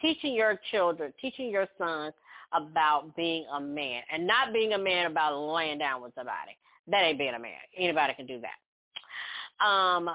teaching 0.00 0.34
your 0.34 0.60
children, 0.70 1.12
teaching 1.20 1.50
your 1.50 1.66
sons 1.78 2.14
about 2.52 3.16
being 3.16 3.44
a 3.52 3.60
man 3.60 4.02
and 4.12 4.24
not 4.24 4.52
being 4.52 4.74
a 4.74 4.78
man 4.78 5.10
about 5.10 5.36
laying 5.36 5.78
down 5.78 6.00
with 6.00 6.14
somebody. 6.14 6.56
That 6.86 7.02
ain't 7.02 7.18
being 7.18 7.34
a 7.34 7.40
man. 7.40 7.58
Anybody 7.76 8.14
can 8.14 8.26
do 8.26 8.40
that. 8.40 9.66
Um, 9.66 10.08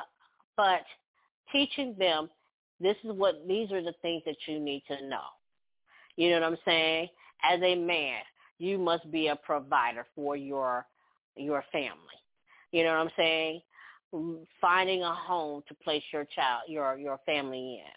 but 0.56 0.84
teaching 1.52 1.94
them 2.00 2.30
this 2.80 2.96
is 3.04 3.12
what 3.12 3.46
these 3.50 3.70
are 3.74 3.84
the 3.84 3.94
things 4.02 4.24
that 4.26 4.38
you 4.48 4.62
need 4.62 4.84
to 4.88 5.06
know. 5.10 5.26
You 6.16 6.30
know 6.30 6.40
what 6.42 6.52
I'm 6.52 6.58
saying? 6.66 7.08
As 7.44 7.60
a 7.64 7.76
man, 7.76 8.22
you 8.60 8.78
must 8.78 9.10
be 9.12 9.28
a 9.28 9.36
provider 9.36 10.06
for 10.16 10.36
your 10.36 10.86
your 11.36 11.64
family. 11.72 12.20
You 12.72 12.84
know 12.84 12.92
what 12.92 13.00
I'm 13.00 13.12
saying? 13.18 13.62
Finding 14.60 15.04
a 15.04 15.14
home 15.14 15.64
to 15.68 15.74
place 15.76 16.04
your 16.12 16.26
child, 16.26 16.64
your 16.68 16.98
your 16.98 17.20
family 17.26 17.82
in. 17.84 17.92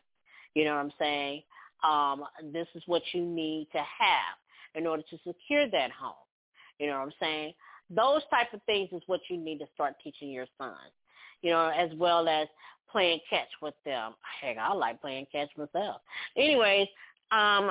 You 0.55 0.65
know 0.65 0.75
what 0.75 0.81
I'm 0.81 0.93
saying? 0.99 1.43
Um, 1.83 2.25
this 2.53 2.69
is 2.75 2.83
what 2.87 3.03
you 3.12 3.25
need 3.25 3.69
to 3.73 3.79
have 3.79 4.39
in 4.75 4.87
order 4.87 5.03
to 5.03 5.17
secure 5.27 5.69
that 5.71 5.91
home. 5.91 6.15
You 6.79 6.87
know 6.87 6.95
what 6.95 7.07
I'm 7.07 7.12
saying? 7.21 7.55
Those 7.91 8.23
type 8.31 8.53
of 8.55 8.62
things 8.65 8.89
is 8.93 9.03
what 9.07 9.21
you 9.29 9.37
need 9.37 9.59
to 9.59 9.67
start 9.75 9.95
teaching 10.03 10.31
your 10.31 10.47
sons. 10.59 10.93
You 11.43 11.51
know, 11.51 11.69
as 11.69 11.91
well 11.97 12.27
as 12.29 12.49
playing 12.91 13.21
catch 13.29 13.49
with 13.61 13.75
them. 13.85 14.15
Heck, 14.41 14.57
I 14.57 14.73
like 14.73 15.01
playing 15.01 15.27
catch 15.31 15.51
myself. 15.59 16.01
Anyways, 16.37 16.89
um, 17.33 17.71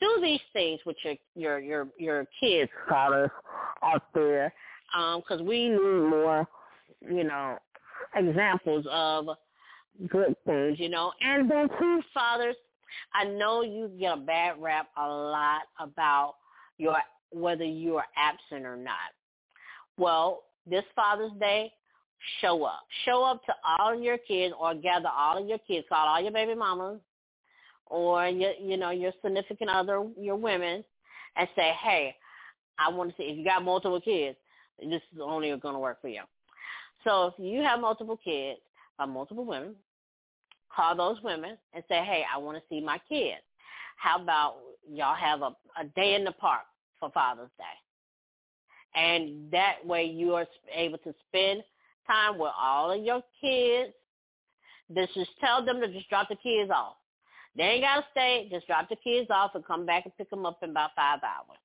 do 0.00 0.18
these 0.22 0.40
things 0.52 0.80
with 0.86 0.96
your 1.04 1.14
your 1.34 1.58
your 1.58 1.88
your 1.98 2.26
kids, 2.40 2.70
fathers 2.88 3.30
out 3.82 4.02
there, 4.14 4.52
because 5.16 5.40
um, 5.40 5.46
we 5.46 5.68
need 5.68 5.78
more, 5.78 6.46
you 7.00 7.24
know, 7.24 7.58
examples 8.14 8.86
of 8.90 9.28
good 10.08 10.36
things, 10.46 10.78
you 10.78 10.88
know. 10.88 11.12
And 11.20 11.50
then 11.50 11.68
too, 11.78 12.00
fathers, 12.12 12.56
I 13.14 13.24
know 13.24 13.62
you 13.62 13.90
get 13.98 14.18
a 14.18 14.20
bad 14.20 14.60
rap 14.60 14.88
a 14.96 15.08
lot 15.08 15.62
about 15.78 16.34
your 16.78 16.96
whether 17.32 17.64
you 17.64 17.96
are 17.96 18.06
absent 18.16 18.64
or 18.64 18.76
not. 18.76 19.12
Well, 19.96 20.44
this 20.68 20.84
Father's 20.96 21.32
Day, 21.38 21.72
show 22.40 22.64
up. 22.64 22.80
Show 23.04 23.22
up 23.24 23.44
to 23.44 23.52
all 23.78 23.94
of 23.94 24.02
your 24.02 24.18
kids 24.18 24.54
or 24.58 24.74
gather 24.74 25.08
all 25.08 25.42
of 25.42 25.48
your 25.48 25.58
kids, 25.58 25.86
call 25.88 26.06
all 26.06 26.20
your 26.20 26.32
baby 26.32 26.54
mamas 26.54 27.00
or 27.86 28.26
your 28.26 28.52
you 28.60 28.76
know, 28.76 28.90
your 28.90 29.12
significant 29.22 29.70
other, 29.70 30.04
your 30.18 30.36
women, 30.36 30.84
and 31.36 31.48
say, 31.56 31.72
Hey, 31.82 32.14
I 32.78 32.90
want 32.90 33.10
to 33.10 33.16
see 33.16 33.24
if 33.24 33.38
you 33.38 33.44
got 33.44 33.64
multiple 33.64 34.00
kids, 34.00 34.36
this 34.80 35.02
is 35.14 35.20
only 35.22 35.54
gonna 35.56 35.78
work 35.78 36.00
for 36.00 36.08
you. 36.08 36.22
So 37.04 37.26
if 37.26 37.34
you 37.38 37.62
have 37.62 37.80
multiple 37.80 38.18
kids, 38.22 38.60
by 38.98 39.04
multiple 39.04 39.44
women, 39.44 39.74
call 40.74 40.96
those 40.96 41.22
women 41.22 41.56
and 41.72 41.84
say, 41.88 42.02
hey, 42.04 42.24
I 42.32 42.38
want 42.38 42.58
to 42.58 42.62
see 42.68 42.80
my 42.80 42.98
kids. 43.08 43.40
How 43.96 44.20
about 44.20 44.56
y'all 44.90 45.14
have 45.14 45.42
a, 45.42 45.54
a 45.80 45.84
day 45.96 46.14
in 46.14 46.24
the 46.24 46.32
park 46.32 46.62
for 47.00 47.10
Father's 47.10 47.50
Day? 47.58 49.00
And 49.00 49.50
that 49.50 49.84
way 49.84 50.04
you 50.04 50.34
are 50.34 50.46
able 50.72 50.98
to 50.98 51.14
spend 51.28 51.62
time 52.06 52.38
with 52.38 52.52
all 52.58 52.92
of 52.92 53.02
your 53.02 53.22
kids. 53.40 53.92
Just, 54.94 55.14
just 55.14 55.30
tell 55.40 55.64
them 55.64 55.80
to 55.80 55.88
just 55.88 56.08
drop 56.08 56.28
the 56.28 56.36
kids 56.36 56.70
off. 56.70 56.96
They 57.56 57.62
ain't 57.62 57.84
got 57.84 57.96
to 57.96 58.04
stay. 58.10 58.48
Just 58.50 58.66
drop 58.66 58.88
the 58.88 58.96
kids 58.96 59.28
off 59.30 59.54
and 59.54 59.64
come 59.64 59.86
back 59.86 60.04
and 60.04 60.16
pick 60.16 60.30
them 60.30 60.46
up 60.46 60.62
in 60.62 60.70
about 60.70 60.90
five 60.96 61.20
hours. 61.22 61.58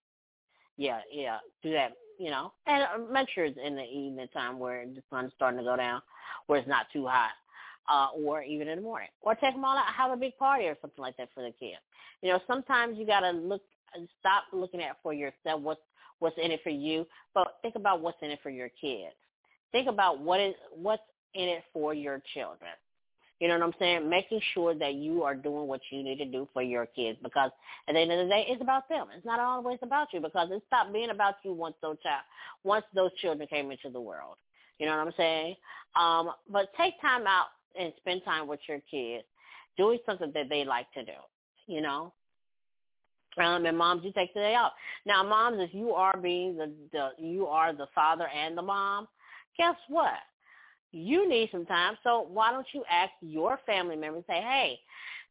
Yeah, 0.78 1.00
yeah, 1.12 1.40
do 1.62 1.72
that, 1.74 1.94
you 2.18 2.30
know. 2.30 2.54
And 2.68 2.84
uh, 2.84 3.12
make 3.12 3.28
sure 3.30 3.46
it's 3.46 3.58
in 3.64 3.76
the 3.76 3.84
evening 3.84 4.28
time 4.34 4.60
where 4.60 4.86
the 4.86 5.02
sun's 5.10 5.34
starting 5.36 5.60
to 5.60 5.66
go 5.66 5.76
down, 5.76 6.02
where 6.48 6.60
it's 6.60 6.68
not 6.68 6.86
too 6.94 7.06
hot 7.06 7.32
uh, 7.90 8.08
or 8.16 8.44
even 8.44 8.68
in 8.68 8.78
the 8.78 8.82
morning, 8.82 9.10
or 9.22 9.36
take 9.36 9.54
them 9.54 9.66
all 9.66 9.78
out, 9.78 9.86
have 9.94 10.12
a 10.12 10.18
big 10.18 10.38
party 10.38 10.66
or 10.66 10.78
something 10.82 11.02
like 11.02 11.18
that 11.18 11.30
for 11.34 11.44
the 11.44 11.52
kids. 11.60 11.82
You 12.22 12.30
know, 12.30 12.40
sometimes 12.48 12.98
you 12.98 13.06
got 13.06 13.22
to 13.22 13.32
look, 13.32 13.62
stop 14.20 14.44
looking 14.54 14.82
at 14.82 14.98
for 15.02 15.14
yourself 15.14 15.62
what's 15.62 15.82
what's 16.20 16.38
in 16.42 16.52
it 16.52 16.60
for 16.64 16.70
you, 16.70 17.06
but 17.34 17.56
think 17.62 17.76
about 17.76 18.02
what's 18.02 18.18
in 18.22 18.30
it 18.30 18.40
for 18.44 18.50
your 18.50 18.70
kids. 18.82 19.16
Think 19.72 19.88
about 19.88 20.20
what 20.20 20.40
is 20.40 20.54
what's 20.76 21.04
in 21.34 21.48
it 21.48 21.64
for 21.74 21.94
your 21.94 22.22
children. 22.34 22.72
You 23.40 23.48
know 23.48 23.58
what 23.58 23.68
I'm 23.68 23.74
saying? 23.80 24.10
Making 24.10 24.42
sure 24.54 24.76
that 24.76 24.96
you 24.96 25.24
are 25.24 25.34
doing 25.34 25.68
what 25.68 25.80
you 25.92 26.04
need 26.04 26.18
to 26.18 26.26
do 26.26 26.48
for 26.54 26.62
your 26.62 26.86
kids 26.86 27.18
because 27.24 27.52
at 27.88 27.94
the 27.94 28.00
end 28.00 28.12
of 28.12 28.20
the 28.20 28.30
day, 28.30 28.46
it's 28.50 28.62
about 28.62 28.90
them. 28.90 29.08
It's 29.16 29.26
not 29.26 29.40
always 29.40 29.80
about 29.82 30.10
you 30.14 30.20
because 30.20 30.50
it 30.52 30.62
stopped 30.68 30.92
being 30.92 31.10
about 31.10 31.36
you 31.44 31.54
once 31.54 31.76
those 31.82 31.98
child, 32.04 32.24
once 32.64 32.86
those 32.94 33.12
children 33.22 33.48
came 33.48 33.72
into 33.72 33.90
the 33.90 34.02
world. 34.02 34.36
You 34.78 34.88
know 34.88 34.98
what 34.98 35.08
I'm 35.08 35.14
saying? 35.16 35.56
Um, 35.96 36.32
but 36.52 36.70
take 36.78 37.00
time 37.02 37.28
out 37.28 37.48
and 37.80 37.94
spend 37.98 38.24
time 38.26 38.48
with 38.48 38.60
your 38.68 38.80
kids, 38.92 39.24
doing 39.78 40.00
something 40.06 40.32
that 40.34 40.50
they 40.50 40.66
like 40.66 40.92
to 40.94 41.04
do, 41.06 41.12
you 41.68 41.82
know. 41.82 42.14
Um, 43.38 43.66
and 43.66 43.78
moms, 43.78 44.04
you 44.04 44.12
take 44.12 44.34
the 44.34 44.42
day 44.42 44.56
off. 44.56 44.74
Now, 45.06 45.24
moms, 45.24 45.58
if 45.62 45.74
you 45.74 45.92
are 45.92 46.18
being 46.18 46.58
the, 46.58 46.72
the 46.92 47.10
you 47.18 47.46
are 47.48 47.72
the 47.74 47.88
father 47.96 48.28
and 48.28 48.58
the 48.58 48.62
mom, 48.62 49.08
guess 49.58 49.76
what? 49.88 50.18
You 50.92 51.30
need 51.30 51.50
some 51.52 51.66
time. 51.66 51.98
So 52.04 52.28
why 52.32 52.52
don't 52.52 52.68
you 52.74 52.84
ask 52.90 53.12
your 53.22 53.60
family 53.66 53.96
members, 53.96 54.24
say, 54.28 54.42
hey, 54.42 54.80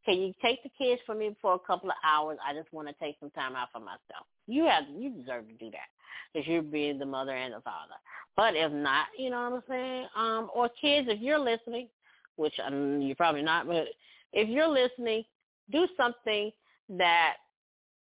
can 0.05 0.19
you 0.19 0.33
take 0.41 0.63
the 0.63 0.71
kids 0.79 1.01
for 1.05 1.15
me 1.15 1.37
for 1.43 1.55
a 1.55 1.59
couple 1.59 1.91
of 1.91 1.97
hours? 2.05 2.39
I 2.47 2.55
just 2.55 2.73
want 2.73 2.89
to 2.89 2.95
take 2.95 3.17
some 3.21 3.31
time 3.31 3.57
out 3.57 3.69
for 3.73 3.81
myself. 3.81 4.27
You 4.47 4.65
have 4.65 4.85
you 4.89 5.11
deserve 5.11 5.49
to 5.49 5.55
do 5.55 5.71
that 5.71 5.89
because 6.33 6.47
you're 6.49 6.63
being 6.63 6.99
the 6.99 7.07
mother 7.07 7.37
and 7.37 7.53
the 7.53 7.61
father. 7.61 7.95
But 8.37 8.55
if 8.55 8.73
not, 8.73 9.07
you 9.19 9.31
know 9.31 9.51
what 9.51 9.57
I'm 9.57 9.63
saying? 9.69 10.07
Um, 10.17 10.51
or 10.55 10.71
kids, 10.81 11.09
if 11.11 11.21
you're 11.21 11.39
listening, 11.39 11.89
which 12.37 12.55
um, 12.65 13.01
you're 13.03 13.17
probably 13.17 13.43
not, 13.43 13.67
but 13.67 13.89
if 14.33 14.49
you're 14.49 14.69
listening, 14.69 15.25
do 15.71 15.87
something 15.97 16.53
that 16.91 17.35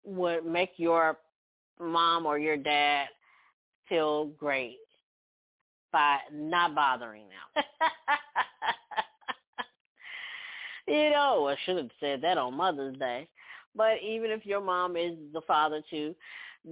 would 0.04 0.46
make 0.46 0.70
your 0.76 1.18
mom 1.80 2.26
or 2.26 2.38
your 2.38 2.56
dad 2.56 3.08
feel 3.88 4.26
great 4.38 4.78
by 5.92 6.18
not 6.32 6.74
bothering 6.74 7.24
them. 7.28 7.64
you 10.88 11.10
know, 11.10 11.48
I 11.48 11.56
should 11.64 11.76
have 11.76 11.90
said 12.00 12.22
that 12.22 12.38
on 12.38 12.56
Mother's 12.56 12.96
Day. 12.98 13.28
But 13.76 14.02
even 14.02 14.30
if 14.30 14.44
your 14.44 14.60
mom 14.60 14.96
is 14.96 15.14
the 15.32 15.42
father 15.42 15.82
too, 15.90 16.14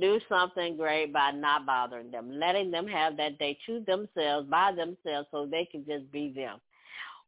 do 0.01 0.21
something 0.29 0.77
great 0.77 1.13
by 1.13 1.31
not 1.31 1.65
bothering 1.65 2.11
them, 2.11 2.31
letting 2.39 2.71
them 2.71 2.87
have 2.87 3.17
that 3.17 3.39
day 3.39 3.57
to 3.67 3.81
themselves, 3.87 4.49
by 4.51 4.73
themselves, 4.73 5.29
so 5.31 5.47
they 5.47 5.65
can 5.65 5.85
just 5.87 6.11
be 6.13 6.33
them. 6.35 6.59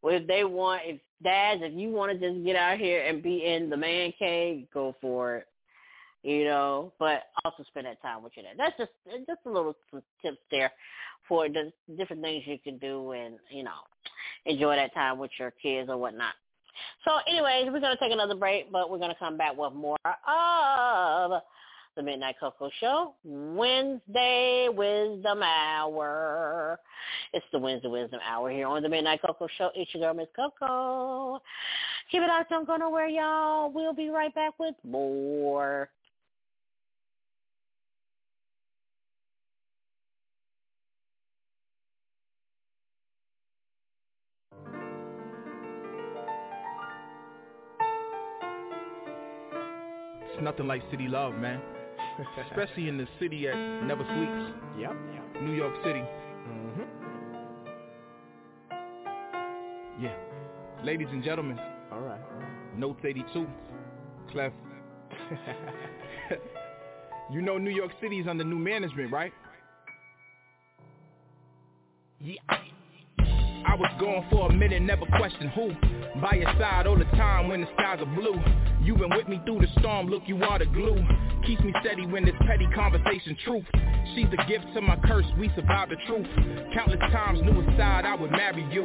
If 0.03 0.26
they 0.26 0.45
want, 0.45 0.82
if 0.84 1.01
dads, 1.22 1.61
if 1.62 1.72
you 1.74 1.91
want 1.91 2.12
to 2.12 2.18
just 2.18 2.45
get 2.45 2.57
out 2.57 2.78
here 2.78 3.05
and 3.05 3.22
be 3.22 3.45
in 3.45 3.70
the 3.70 3.76
man 3.76 4.12
cave, 4.18 4.66
go 4.72 4.95
for 5.01 5.36
it. 5.38 5.47
you 6.22 6.45
know, 6.45 6.93
but 6.99 7.24
also 7.45 7.64
spend 7.64 7.86
that 7.86 8.03
time 8.03 8.22
with 8.22 8.32
your 8.36 8.45
dad. 8.45 8.55
That's 8.59 8.76
just 8.76 9.26
just 9.26 9.41
a 9.47 9.51
little 9.51 9.76
tips 10.22 10.38
there 10.51 10.72
for 11.31 11.49
the 11.49 11.72
different 11.97 12.22
things 12.22 12.43
you 12.45 12.59
can 12.59 12.76
do 12.78 13.12
and 13.12 13.37
you 13.51 13.62
know 13.62 13.70
enjoy 14.45 14.74
that 14.74 14.93
time 14.93 15.16
with 15.16 15.31
your 15.39 15.53
kids 15.62 15.89
or 15.89 15.97
whatnot. 15.97 16.35
So, 17.05 17.12
anyways, 17.28 17.66
we're 17.72 17.81
gonna 17.81 17.97
take 18.01 18.12
another 18.12 18.35
break, 18.35 18.72
but 18.72 18.91
we're 18.91 18.99
gonna 18.99 19.14
come 19.18 19.37
back 19.37 19.57
with 19.57 19.72
more 19.72 19.97
of 20.05 21.41
the 21.97 22.03
Midnight 22.03 22.37
Koko 22.41 22.70
Show, 22.81 23.14
Wednesday 23.24 24.68
Wisdom 24.72 25.43
Hour. 25.43 26.78
It's 27.33 27.47
the 27.53 27.59
Wednesday 27.59 27.89
Wisdom 27.89 28.20
Hour 28.26 28.51
here 28.51 28.66
on 28.66 28.83
the 28.83 28.89
Midnight 28.89 29.20
Koko 29.22 29.47
Show. 29.57 29.70
It's 29.74 29.93
your 29.95 30.03
girl, 30.03 30.14
Miss 30.14 30.28
Koko. 30.35 31.43
Keep 32.11 32.22
it 32.22 32.31
out, 32.31 32.49
don't 32.49 32.66
go 32.66 32.76
nowhere, 32.76 33.09
y'all. 33.09 33.70
We'll 33.70 33.93
be 33.93 34.09
right 34.09 34.35
back 34.35 34.59
with 34.59 34.74
more. 34.83 35.91
Nothing 50.43 50.66
like 50.66 50.82
city 50.91 51.07
love, 51.09 51.34
man. 51.34 51.61
Especially 52.51 52.88
in 52.88 52.99
the 52.99 53.07
city 53.20 53.47
that 53.47 53.57
never 53.84 54.03
sleeps. 54.05 54.53
Yep. 54.78 54.93
New 55.43 55.53
York 55.55 55.74
City. 55.84 56.01
Mm-hmm. 56.01 56.82
Yeah. 60.03 60.14
Ladies 60.84 61.09
and 61.11 61.22
gentlemen, 61.24 61.59
All 61.93 62.01
right. 62.01 62.20
Notes 62.76 63.01
82, 63.05 63.47
Clef. 64.32 64.53
you 67.30 67.43
know 67.43 67.59
New 67.59 67.70
York 67.70 67.91
City 68.01 68.18
is 68.20 68.26
under 68.26 68.45
new 68.45 68.59
management, 68.59 69.12
right? 69.12 69.32
Yeah. 72.20 72.34
Was 73.81 73.91
gone 73.99 74.26
for 74.28 74.51
a 74.51 74.53
minute, 74.53 74.83
never 74.83 75.07
questioned 75.16 75.53
who. 75.57 75.72
By 76.20 76.35
your 76.35 76.53
side 76.61 76.87
all 76.87 76.99
the 76.99 77.09
time 77.16 77.49
when 77.49 77.62
the 77.62 77.66
skies 77.72 77.97
are 78.01 78.14
blue. 78.14 78.37
You've 78.83 78.99
been 78.99 79.09
with 79.09 79.26
me 79.26 79.41
through 79.47 79.61
the 79.61 79.68
storm, 79.81 80.09
look, 80.09 80.24
you 80.26 80.37
are 80.45 80.59
the 80.59 80.66
glue. 80.66 81.03
Keeps 81.47 81.62
me 81.62 81.72
steady 81.81 82.05
when 82.05 82.26
this 82.26 82.35
petty 82.47 82.68
conversation 82.74 83.39
truth. 83.43 83.64
She's 84.14 84.26
a 84.37 84.45
gift 84.47 84.66
to 84.74 84.83
my 84.83 84.97
curse, 85.07 85.24
we 85.39 85.49
survived 85.57 85.93
the 85.93 85.97
truth. 86.07 86.26
Countless 86.74 87.01
times 87.11 87.41
knew 87.41 87.59
a 87.59 87.64
side 87.78 88.05
I 88.05 88.16
would 88.16 88.31
marry 88.33 88.68
you. 88.70 88.85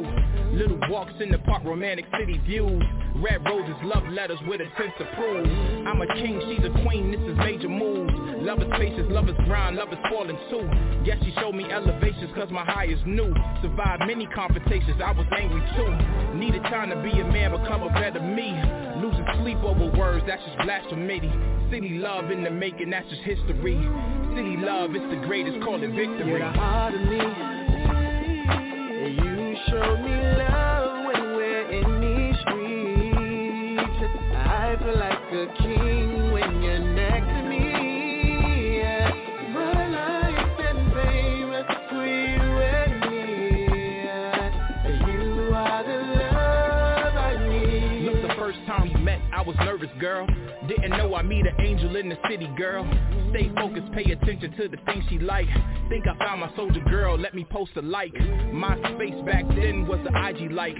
Little 0.56 0.80
walks 0.88 1.12
in 1.20 1.30
the 1.30 1.40
park, 1.40 1.64
romantic 1.64 2.06
city 2.18 2.40
views. 2.46 2.82
Red 3.22 3.44
roses, 3.46 3.74
love 3.82 4.04
letters 4.08 4.38
with 4.46 4.60
intent 4.60 4.92
to 4.98 5.04
prove. 5.16 5.46
I'm 5.86 6.00
a 6.02 6.06
king, 6.14 6.40
she's 6.44 6.64
a 6.64 6.70
queen, 6.84 7.10
this 7.10 7.20
is 7.20 7.36
major 7.38 7.68
moves. 7.68 8.12
Love 8.44 8.60
is 8.60 8.68
spacious, 8.74 9.06
love 9.08 9.28
is 9.28 9.36
grind, 9.46 9.76
love 9.76 9.90
is 9.92 9.98
falling 10.10 10.36
too. 10.50 10.68
Guess 11.04 11.24
she 11.24 11.32
showed 11.40 11.54
me 11.54 11.64
elevations 11.70 12.30
cause 12.34 12.50
my 12.50 12.64
high 12.64 12.86
is 12.86 12.98
new. 13.06 13.32
Survived 13.62 14.04
many 14.06 14.26
confrontations, 14.26 15.00
I 15.02 15.12
was 15.12 15.26
angry 15.32 15.62
too. 15.74 16.36
Needed 16.36 16.62
time 16.64 16.90
to 16.90 16.96
be 17.02 17.18
a 17.20 17.24
man, 17.24 17.52
become 17.52 17.82
a 17.82 17.88
better 17.88 18.20
me. 18.20 18.52
Losing 19.00 19.24
sleep 19.40 19.58
over 19.64 19.96
words, 19.96 20.24
that's 20.26 20.44
just 20.44 20.58
blasphemy. 20.58 21.20
City 21.70 21.98
love 21.98 22.30
in 22.30 22.44
the 22.44 22.50
making, 22.50 22.90
that's 22.90 23.08
just 23.08 23.22
history. 23.22 23.80
City 24.36 24.56
love, 24.58 24.94
it's 24.94 25.08
the 25.08 25.26
greatest, 25.26 25.64
call 25.64 25.82
it 25.82 25.88
victory. 25.88 26.28
You're 26.28 26.38
the 26.40 26.50
heart 26.50 26.94
of 26.94 27.00
me. 27.00 27.55
Girl. 49.98 50.26
Didn't 50.68 50.90
know 50.90 51.14
I 51.14 51.22
meet 51.22 51.46
an 51.46 51.60
angel 51.60 51.96
in 51.96 52.08
the 52.08 52.18
city, 52.28 52.48
girl. 52.56 52.84
Stay 53.30 53.50
focused, 53.54 53.92
pay 53.92 54.10
attention 54.10 54.52
to 54.56 54.68
the 54.68 54.76
things 54.86 55.04
she 55.08 55.18
like. 55.18 55.46
Think 55.88 56.04
I 56.06 56.16
found 56.18 56.40
my 56.40 56.54
soldier 56.56 56.80
girl, 56.88 57.18
let 57.18 57.34
me 57.34 57.44
post 57.48 57.72
a 57.76 57.82
like. 57.82 58.14
My 58.52 58.76
space 58.94 59.14
back 59.24 59.46
then 59.48 59.86
was 59.86 60.00
the 60.04 60.10
IG 60.10 60.52
like. 60.52 60.76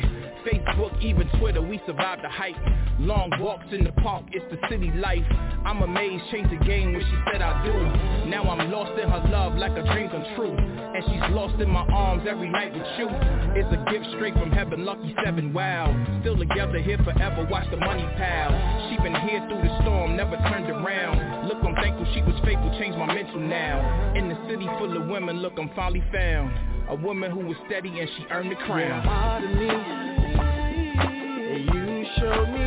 Facebook, 0.46 1.02
even 1.02 1.28
Twitter, 1.38 1.62
we 1.62 1.80
survived 1.86 2.22
the 2.22 2.28
hype. 2.28 2.56
Long 2.98 3.30
walks 3.40 3.66
in 3.72 3.84
the 3.84 3.92
park, 4.00 4.24
it's 4.32 4.44
the 4.50 4.58
city 4.70 4.90
life. 4.92 5.24
I'm 5.66 5.82
amazed, 5.82 6.24
changed 6.30 6.50
the 6.50 6.64
game 6.64 6.92
when 6.92 7.02
she 7.02 7.16
said 7.30 7.42
I 7.42 7.62
do. 7.64 8.30
Now 8.30 8.48
I'm 8.48 8.70
lost 8.70 8.98
in 8.98 9.08
her 9.08 9.28
love 9.28 9.54
like 9.56 9.72
a 9.72 9.82
dream 9.92 10.08
come 10.08 10.24
true. 10.34 10.56
And 10.56 11.04
she's 11.04 11.36
lost 11.36 11.60
in 11.60 11.68
my 11.68 11.84
arms 11.92 12.24
every 12.28 12.48
night 12.48 12.72
with 12.72 12.86
you. 12.96 13.08
It's 13.52 13.68
a 13.68 13.90
gift 13.92 14.06
straight 14.16 14.32
from 14.34 14.50
heaven, 14.50 14.84
lucky 14.86 15.14
seven, 15.24 15.52
wow. 15.52 15.92
Still 16.20 16.38
together 16.38 16.78
here 16.80 16.96
forever, 17.04 17.46
watch 17.50 17.70
the 17.70 17.76
money 17.76 18.06
pile. 18.16 18.88
She 18.88 18.96
been 19.02 19.14
here 19.28 19.44
through 19.48 19.60
the 19.60 19.82
storm, 19.82 20.16
never 20.16 20.36
turned 20.48 20.70
around. 20.70 21.48
Look, 21.48 21.58
I'm 21.62 21.74
thankful 21.74 22.06
she 22.14 22.22
was 22.22 22.34
faithful, 22.44 22.70
changed 22.78 22.96
my 22.96 23.12
mental 23.12 23.40
now. 23.40 24.14
In 24.16 24.28
the 24.28 24.38
city 24.48 24.66
full 24.78 24.96
of 24.96 25.06
women, 25.08 25.42
look, 25.42 25.54
I'm 25.58 25.70
finally 25.76 26.02
found. 26.12 26.50
A 26.88 26.94
woman 26.94 27.30
who 27.30 27.40
was 27.40 27.56
steady 27.66 28.00
and 28.00 28.08
she 28.16 28.24
earned 28.30 28.50
the 28.50 28.56
crown. 28.56 29.02
part 29.02 29.44
of 29.44 29.50
me. 29.50 29.66
You 31.72 32.06
show 32.18 32.46
me 32.46 32.65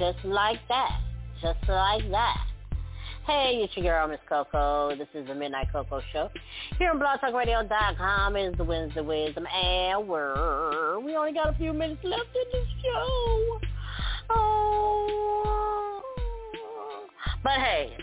just 0.00 0.24
like 0.24 0.58
that. 0.68 0.98
Just 1.42 1.68
like 1.68 2.10
that. 2.10 2.46
Hey, 3.26 3.60
it's 3.62 3.76
your 3.76 3.84
girl, 3.84 4.08
Miss 4.08 4.18
Koko. 4.26 4.96
This 4.96 5.08
is 5.14 5.26
the 5.28 5.34
Midnight 5.34 5.66
Koko 5.70 6.00
Show. 6.10 6.30
Here 6.78 6.90
on 6.90 6.98
BlogTalkRadio.com 6.98 8.34
is 8.34 8.54
the 8.56 8.64
Wednesday 8.64 9.02
Wisdom 9.02 9.46
Hour. 9.46 10.98
We 11.04 11.14
only 11.16 11.34
got 11.34 11.54
a 11.54 11.58
few 11.58 11.74
minutes 11.74 12.00
left 12.02 12.34
in 12.34 12.44
the 12.50 12.66
show. 12.82 13.60
Oh. 14.30 16.02
But 17.44 17.58
hey, 17.58 17.94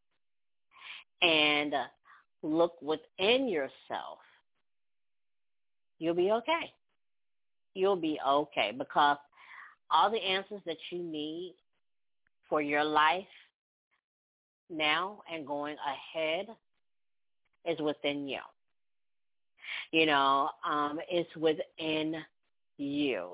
and 1.20 1.74
look 2.42 2.80
within 2.80 3.48
yourself, 3.48 4.18
you'll 5.98 6.14
be 6.14 6.30
okay. 6.30 6.72
You'll 7.74 7.96
be 7.96 8.18
okay 8.26 8.72
because 8.76 9.16
all 9.90 10.10
the 10.10 10.22
answers 10.22 10.60
that 10.66 10.76
you 10.90 11.02
need 11.02 11.54
for 12.48 12.62
your 12.62 12.84
life 12.84 13.24
now 14.70 15.22
and 15.32 15.46
going 15.46 15.76
ahead 15.86 16.46
is 17.66 17.78
within 17.80 18.28
you. 18.28 18.40
You 19.90 20.06
know, 20.06 20.50
um, 20.68 20.98
it's 21.10 21.34
within 21.36 22.16
you, 22.78 23.28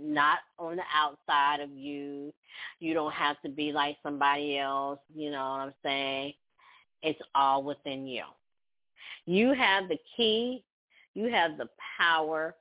not 0.00 0.38
on 0.58 0.76
the 0.76 0.82
outside 0.94 1.60
of 1.60 1.70
you. 1.70 2.32
You 2.80 2.94
don't 2.94 3.12
have 3.12 3.40
to 3.42 3.48
be 3.48 3.72
like 3.72 3.96
somebody 4.02 4.58
else. 4.58 5.00
You 5.14 5.30
know 5.30 5.38
what 5.38 5.60
I'm 5.60 5.74
saying? 5.82 6.34
It's 7.02 7.20
all 7.34 7.62
within 7.62 8.06
you. 8.06 8.24
You 9.26 9.52
have 9.54 9.88
the 9.88 9.98
key. 10.16 10.64
You 11.14 11.30
have 11.30 11.58
the 11.58 11.68
power 11.98 12.54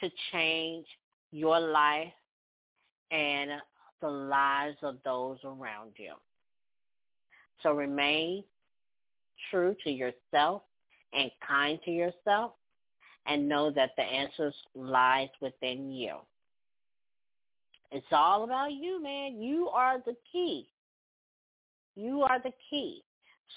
to 0.00 0.10
change 0.32 0.86
your 1.32 1.58
life 1.60 2.12
and 3.10 3.50
the 4.00 4.08
lives 4.08 4.76
of 4.82 4.96
those 5.04 5.38
around 5.44 5.92
you. 5.96 6.12
So 7.62 7.72
remain 7.72 8.44
true 9.50 9.76
to 9.84 9.90
yourself 9.90 10.62
and 11.12 11.30
kind 11.46 11.78
to 11.84 11.90
yourself 11.90 12.52
and 13.26 13.48
know 13.48 13.70
that 13.70 13.90
the 13.96 14.02
answers 14.02 14.54
lies 14.74 15.28
within 15.40 15.90
you. 15.90 16.16
It's 17.92 18.06
all 18.12 18.44
about 18.44 18.72
you, 18.72 19.02
man. 19.02 19.40
You 19.40 19.68
are 19.68 19.98
the 19.98 20.16
key. 20.32 20.68
You 21.96 22.22
are 22.22 22.40
the 22.40 22.52
key. 22.68 23.02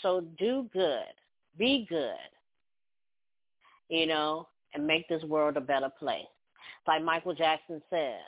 So 0.01 0.21
do 0.39 0.69
good. 0.73 1.13
Be 1.57 1.85
good. 1.87 2.15
You 3.89 4.07
know, 4.07 4.47
and 4.73 4.87
make 4.87 5.07
this 5.07 5.23
world 5.23 5.55
a 5.55 5.61
better 5.61 5.89
place. 5.99 6.25
Like 6.87 7.03
Michael 7.03 7.35
Jackson 7.35 7.81
says, 7.89 8.19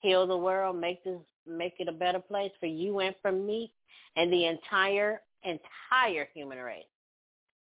heal 0.00 0.26
the 0.26 0.36
world, 0.36 0.76
make 0.76 1.02
this 1.04 1.18
make 1.46 1.74
it 1.78 1.88
a 1.88 1.92
better 1.92 2.20
place 2.20 2.52
for 2.60 2.66
you 2.66 3.00
and 3.00 3.14
for 3.20 3.32
me 3.32 3.72
and 4.16 4.32
the 4.32 4.46
entire 4.46 5.20
entire 5.44 6.28
human 6.34 6.58
race. 6.58 6.84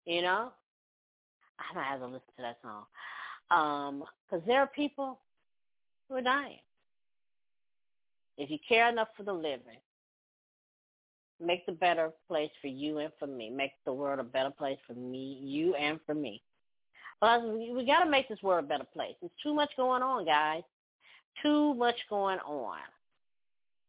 You 0.07 0.23
know, 0.23 0.53
I 1.59 1.75
might 1.75 1.85
have 1.85 2.01
to 2.01 2.07
listen 2.07 2.21
to 2.37 2.43
that 2.43 2.59
song 2.63 2.85
because 3.49 4.43
um, 4.43 4.47
there 4.47 4.61
are 4.61 4.67
people 4.69 5.19
who 6.09 6.17
are 6.17 6.23
dying. 6.23 6.59
If 8.39 8.51
you 8.51 8.59
care 8.67 8.89
enough 8.89 9.09
for 9.17 9.23
the 9.23 9.33
living, 9.33 9.81
make 11.45 11.67
the 11.67 11.73
better 11.73 12.11
place 12.29 12.51
for 12.61 12.69
you 12.69 12.99
and 12.99 13.13
for 13.19 13.27
me. 13.27 13.51
Make 13.51 13.73
the 13.85 13.93
world 13.93 14.21
a 14.21 14.25
better 14.25 14.51
place 14.51 14.79
for 14.87 14.95
me, 14.95 15.39
you 15.43 15.75
and 15.75 15.99
for 16.07 16.15
me. 16.15 16.43
Well, 17.21 17.75
we 17.75 17.85
got 17.85 18.05
to 18.05 18.11
make 18.11 18.29
this 18.29 18.43
world 18.43 18.65
a 18.65 18.69
better 18.69 18.87
place. 18.95 19.15
There's 19.21 19.33
too 19.43 19.53
much 19.53 19.71
going 19.77 20.03
on, 20.03 20.25
guys. 20.25 20.63
Too 21.43 21.75
much 21.75 21.97
going 22.09 22.39
on. 22.41 22.79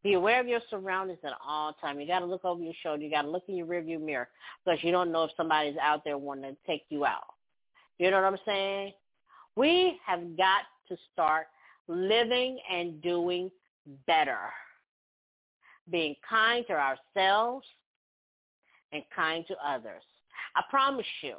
Be 0.03 0.13
aware 0.13 0.39
of 0.39 0.47
your 0.47 0.61
surroundings 0.69 1.19
at 1.23 1.33
all 1.45 1.73
time. 1.73 1.99
You 1.99 2.07
got 2.07 2.19
to 2.19 2.25
look 2.25 2.43
over 2.43 2.61
your 2.61 2.73
shoulder. 2.81 3.03
You 3.03 3.11
got 3.11 3.21
to 3.21 3.29
look 3.29 3.43
in 3.47 3.55
your 3.55 3.67
rearview 3.67 4.03
mirror 4.03 4.29
because 4.65 4.83
you 4.83 4.91
don't 4.91 5.11
know 5.11 5.25
if 5.25 5.31
somebody's 5.37 5.77
out 5.81 6.03
there 6.03 6.17
wanting 6.17 6.55
to 6.55 6.57
take 6.65 6.85
you 6.89 7.05
out. 7.05 7.35
You 7.99 8.09
know 8.09 8.21
what 8.21 8.33
I'm 8.33 8.39
saying? 8.45 8.93
We 9.55 9.99
have 10.05 10.35
got 10.37 10.61
to 10.89 10.97
start 11.13 11.47
living 11.87 12.57
and 12.71 13.01
doing 13.01 13.51
better. 14.07 14.39
Being 15.89 16.15
kind 16.27 16.65
to 16.67 16.73
ourselves 16.73 17.65
and 18.91 19.03
kind 19.15 19.45
to 19.47 19.55
others. 19.65 20.03
I 20.55 20.63
promise 20.69 21.05
you, 21.21 21.35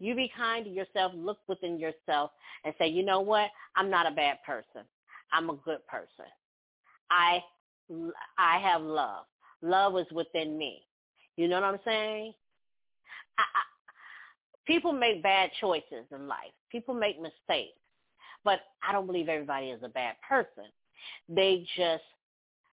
you 0.00 0.14
be 0.14 0.32
kind 0.36 0.64
to 0.64 0.70
yourself, 0.70 1.12
look 1.14 1.38
within 1.46 1.78
yourself 1.78 2.30
and 2.64 2.74
say, 2.78 2.88
you 2.88 3.04
know 3.04 3.20
what? 3.20 3.50
I'm 3.76 3.90
not 3.90 4.10
a 4.10 4.14
bad 4.14 4.38
person. 4.44 4.82
I'm 5.32 5.50
a 5.50 5.54
good 5.54 5.86
person. 5.86 6.26
I 7.10 7.40
I 8.38 8.58
have 8.60 8.82
love. 8.82 9.24
Love 9.62 9.98
is 9.98 10.06
within 10.12 10.56
me. 10.56 10.82
You 11.36 11.48
know 11.48 11.60
what 11.60 11.64
I'm 11.64 11.80
saying? 11.84 12.32
I, 13.38 13.42
I, 13.42 13.62
people 14.66 14.92
make 14.92 15.22
bad 15.22 15.50
choices 15.60 16.06
in 16.14 16.28
life. 16.28 16.52
People 16.70 16.94
make 16.94 17.20
mistakes. 17.20 17.78
But 18.44 18.60
I 18.86 18.92
don't 18.92 19.06
believe 19.06 19.28
everybody 19.28 19.66
is 19.66 19.82
a 19.82 19.88
bad 19.88 20.16
person. 20.26 20.70
They 21.28 21.66
just 21.76 22.04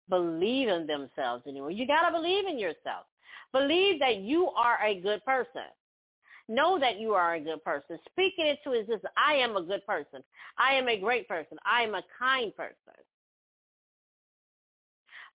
believe 0.08 0.68
in 0.68 0.86
themselves 0.86 1.46
anymore. 1.46 1.70
You 1.70 1.86
got 1.86 2.08
to 2.08 2.12
believe 2.12 2.46
in 2.46 2.58
yourself. 2.58 3.06
Believe 3.52 4.00
that 4.00 4.18
you 4.18 4.48
are 4.50 4.78
a 4.84 5.00
good 5.00 5.24
person. 5.24 5.62
Know 6.48 6.78
that 6.78 7.00
you 7.00 7.12
are 7.12 7.34
a 7.34 7.40
good 7.40 7.64
person. 7.64 7.98
Speak 8.10 8.34
it 8.36 8.58
into 8.58 8.78
existence. 8.78 9.12
I 9.16 9.34
am 9.34 9.56
a 9.56 9.62
good 9.62 9.86
person. 9.86 10.22
I 10.58 10.74
am 10.74 10.88
a 10.88 11.00
great 11.00 11.26
person. 11.26 11.56
I 11.64 11.82
am 11.82 11.94
a 11.94 12.02
kind 12.18 12.54
person. 12.54 12.76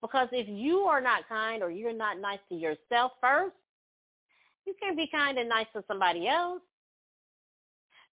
Because 0.02 0.30
if 0.32 0.48
you 0.48 0.80
are 0.82 1.02
not 1.02 1.28
kind 1.28 1.62
or 1.62 1.70
you're 1.70 1.94
not 1.94 2.20
nice 2.20 2.40
to 2.50 2.56
yourself 2.56 3.12
first, 3.20 3.56
you 4.66 4.74
can't 4.80 4.96
be 4.96 5.08
kind 5.08 5.38
and 5.38 5.50
nice 5.50 5.68
to 5.74 5.84
somebody 5.88 6.28
else. 6.28 6.62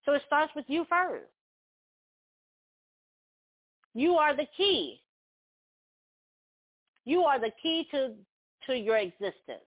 So 0.06 0.14
it 0.14 0.22
starts 0.26 0.52
with 0.56 0.66
you 0.68 0.86
first. 0.90 1.26
You 3.94 4.14
are 4.16 4.36
the 4.36 4.48
key. 4.56 5.02
You 7.06 7.24
are 7.24 7.40
the 7.40 7.52
key 7.62 7.88
to 7.92 8.14
to 8.68 8.78
your 8.78 8.98
existence. 8.98 9.66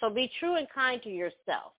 So 0.00 0.08
be 0.08 0.30
true 0.40 0.56
and 0.56 0.66
kind 0.74 1.02
to 1.02 1.10
yourself. 1.10 1.72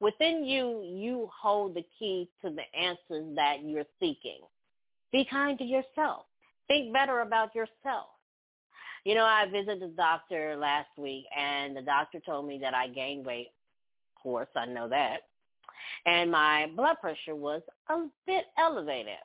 Within 0.00 0.44
you, 0.44 0.82
you 0.82 1.30
hold 1.34 1.74
the 1.74 1.84
key 1.98 2.28
to 2.42 2.50
the 2.50 2.78
answers 2.78 3.34
that 3.36 3.64
you're 3.64 3.86
seeking. 3.98 4.40
Be 5.12 5.24
kind 5.24 5.58
to 5.58 5.64
yourself. 5.64 6.26
Think 6.68 6.92
better 6.92 7.20
about 7.20 7.54
yourself. 7.54 8.06
You 9.04 9.14
know, 9.14 9.24
I 9.24 9.44
visited 9.50 9.82
the 9.82 9.88
doctor 9.88 10.56
last 10.56 10.88
week, 10.96 11.24
and 11.36 11.76
the 11.76 11.82
doctor 11.82 12.20
told 12.24 12.46
me 12.46 12.58
that 12.62 12.74
I 12.74 12.88
gained 12.88 13.26
weight. 13.26 13.48
Of 14.16 14.22
course, 14.22 14.48
I 14.56 14.64
know 14.64 14.88
that. 14.88 15.18
And 16.06 16.30
my 16.30 16.70
blood 16.74 16.96
pressure 17.00 17.34
was 17.34 17.60
a 17.90 17.96
bit 18.26 18.44
elevated, 18.58 19.18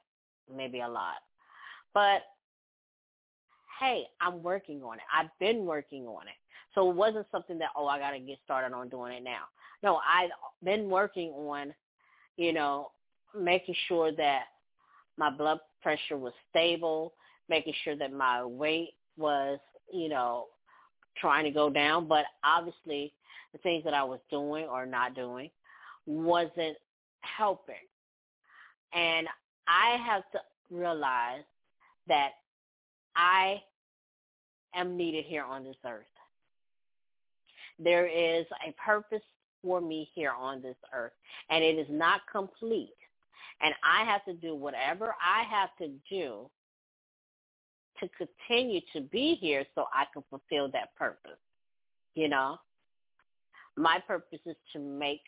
maybe 0.54 0.82
a 0.82 0.88
lot. 0.88 1.16
But 1.94 2.22
hey, 3.80 4.04
I'm 4.20 4.44
working 4.44 4.84
on 4.84 4.96
it. 4.96 5.04
I've 5.14 5.30
been 5.40 5.66
working 5.66 6.06
on 6.06 6.28
it. 6.28 6.36
So 6.76 6.90
it 6.90 6.96
wasn't 6.96 7.28
something 7.32 7.58
that, 7.60 7.70
oh, 7.76 7.88
I 7.88 8.00
got 8.00 8.12
to 8.12 8.20
get 8.20 8.38
started 8.44 8.76
on 8.76 8.90
doing 8.90 9.14
it 9.14 9.24
now. 9.24 9.44
No, 9.82 9.96
I've 10.08 10.30
been 10.64 10.90
working 10.90 11.30
on, 11.32 11.74
you 12.36 12.54
know, 12.54 12.92
making 13.38 13.76
sure 13.88 14.12
that 14.12 14.44
my 15.18 15.30
blood 15.30 15.60
pressure 15.82 16.18
was 16.18 16.34
stable, 16.50 17.14
making 17.50 17.74
sure 17.84 17.96
that 17.96 18.14
my 18.14 18.44
weight 18.44 18.94
was, 19.18 19.60
you 19.92 20.10
know, 20.10 20.46
trying 21.18 21.44
to 21.46 21.52
go 21.52 21.70
down. 21.70 22.08
But 22.08 22.26
obviously 22.44 23.14
the 23.52 23.58
things 23.60 23.84
that 23.84 23.94
I 23.94 24.04
was 24.04 24.20
doing 24.30 24.66
or 24.66 24.86
not 24.86 25.16
doing 25.16 25.50
wasn't 26.06 26.78
helping. 27.22 27.76
And 28.94 29.28
I 29.68 29.98
have 30.06 30.24
to 30.32 30.40
realize 30.72 31.44
that 32.08 32.32
I 33.16 33.62
am 34.74 34.98
needed 34.98 35.26
here 35.26 35.44
on 35.44 35.64
this 35.64 35.76
earth. 35.86 36.06
There 37.78 38.08
is 38.08 38.46
a 38.68 38.74
purpose 38.84 39.22
for 39.64 39.82
me 39.82 40.10
here 40.14 40.34
on 40.38 40.62
this 40.62 40.76
earth, 40.94 41.14
and 41.50 41.64
it 41.64 41.78
is 41.78 41.88
not 41.90 42.22
complete. 42.32 42.94
And 43.62 43.74
I 43.84 44.06
have 44.06 44.24
to 44.26 44.34
do 44.34 44.56
whatever 44.56 45.16
I 45.22 45.44
have 45.44 45.70
to 45.80 45.92
do 46.10 46.50
to 48.00 48.10
continue 48.18 48.82
to 48.94 49.02
be 49.02 49.36
here 49.40 49.66
so 49.76 49.86
I 49.94 50.06
can 50.14 50.24
fulfill 50.30 50.70
that 50.72 50.96
purpose. 50.96 51.40
You 52.16 52.30
know, 52.30 52.58
my 53.76 54.00
purpose 54.08 54.40
is 54.46 54.56
to 54.74 54.80
make 54.80 55.22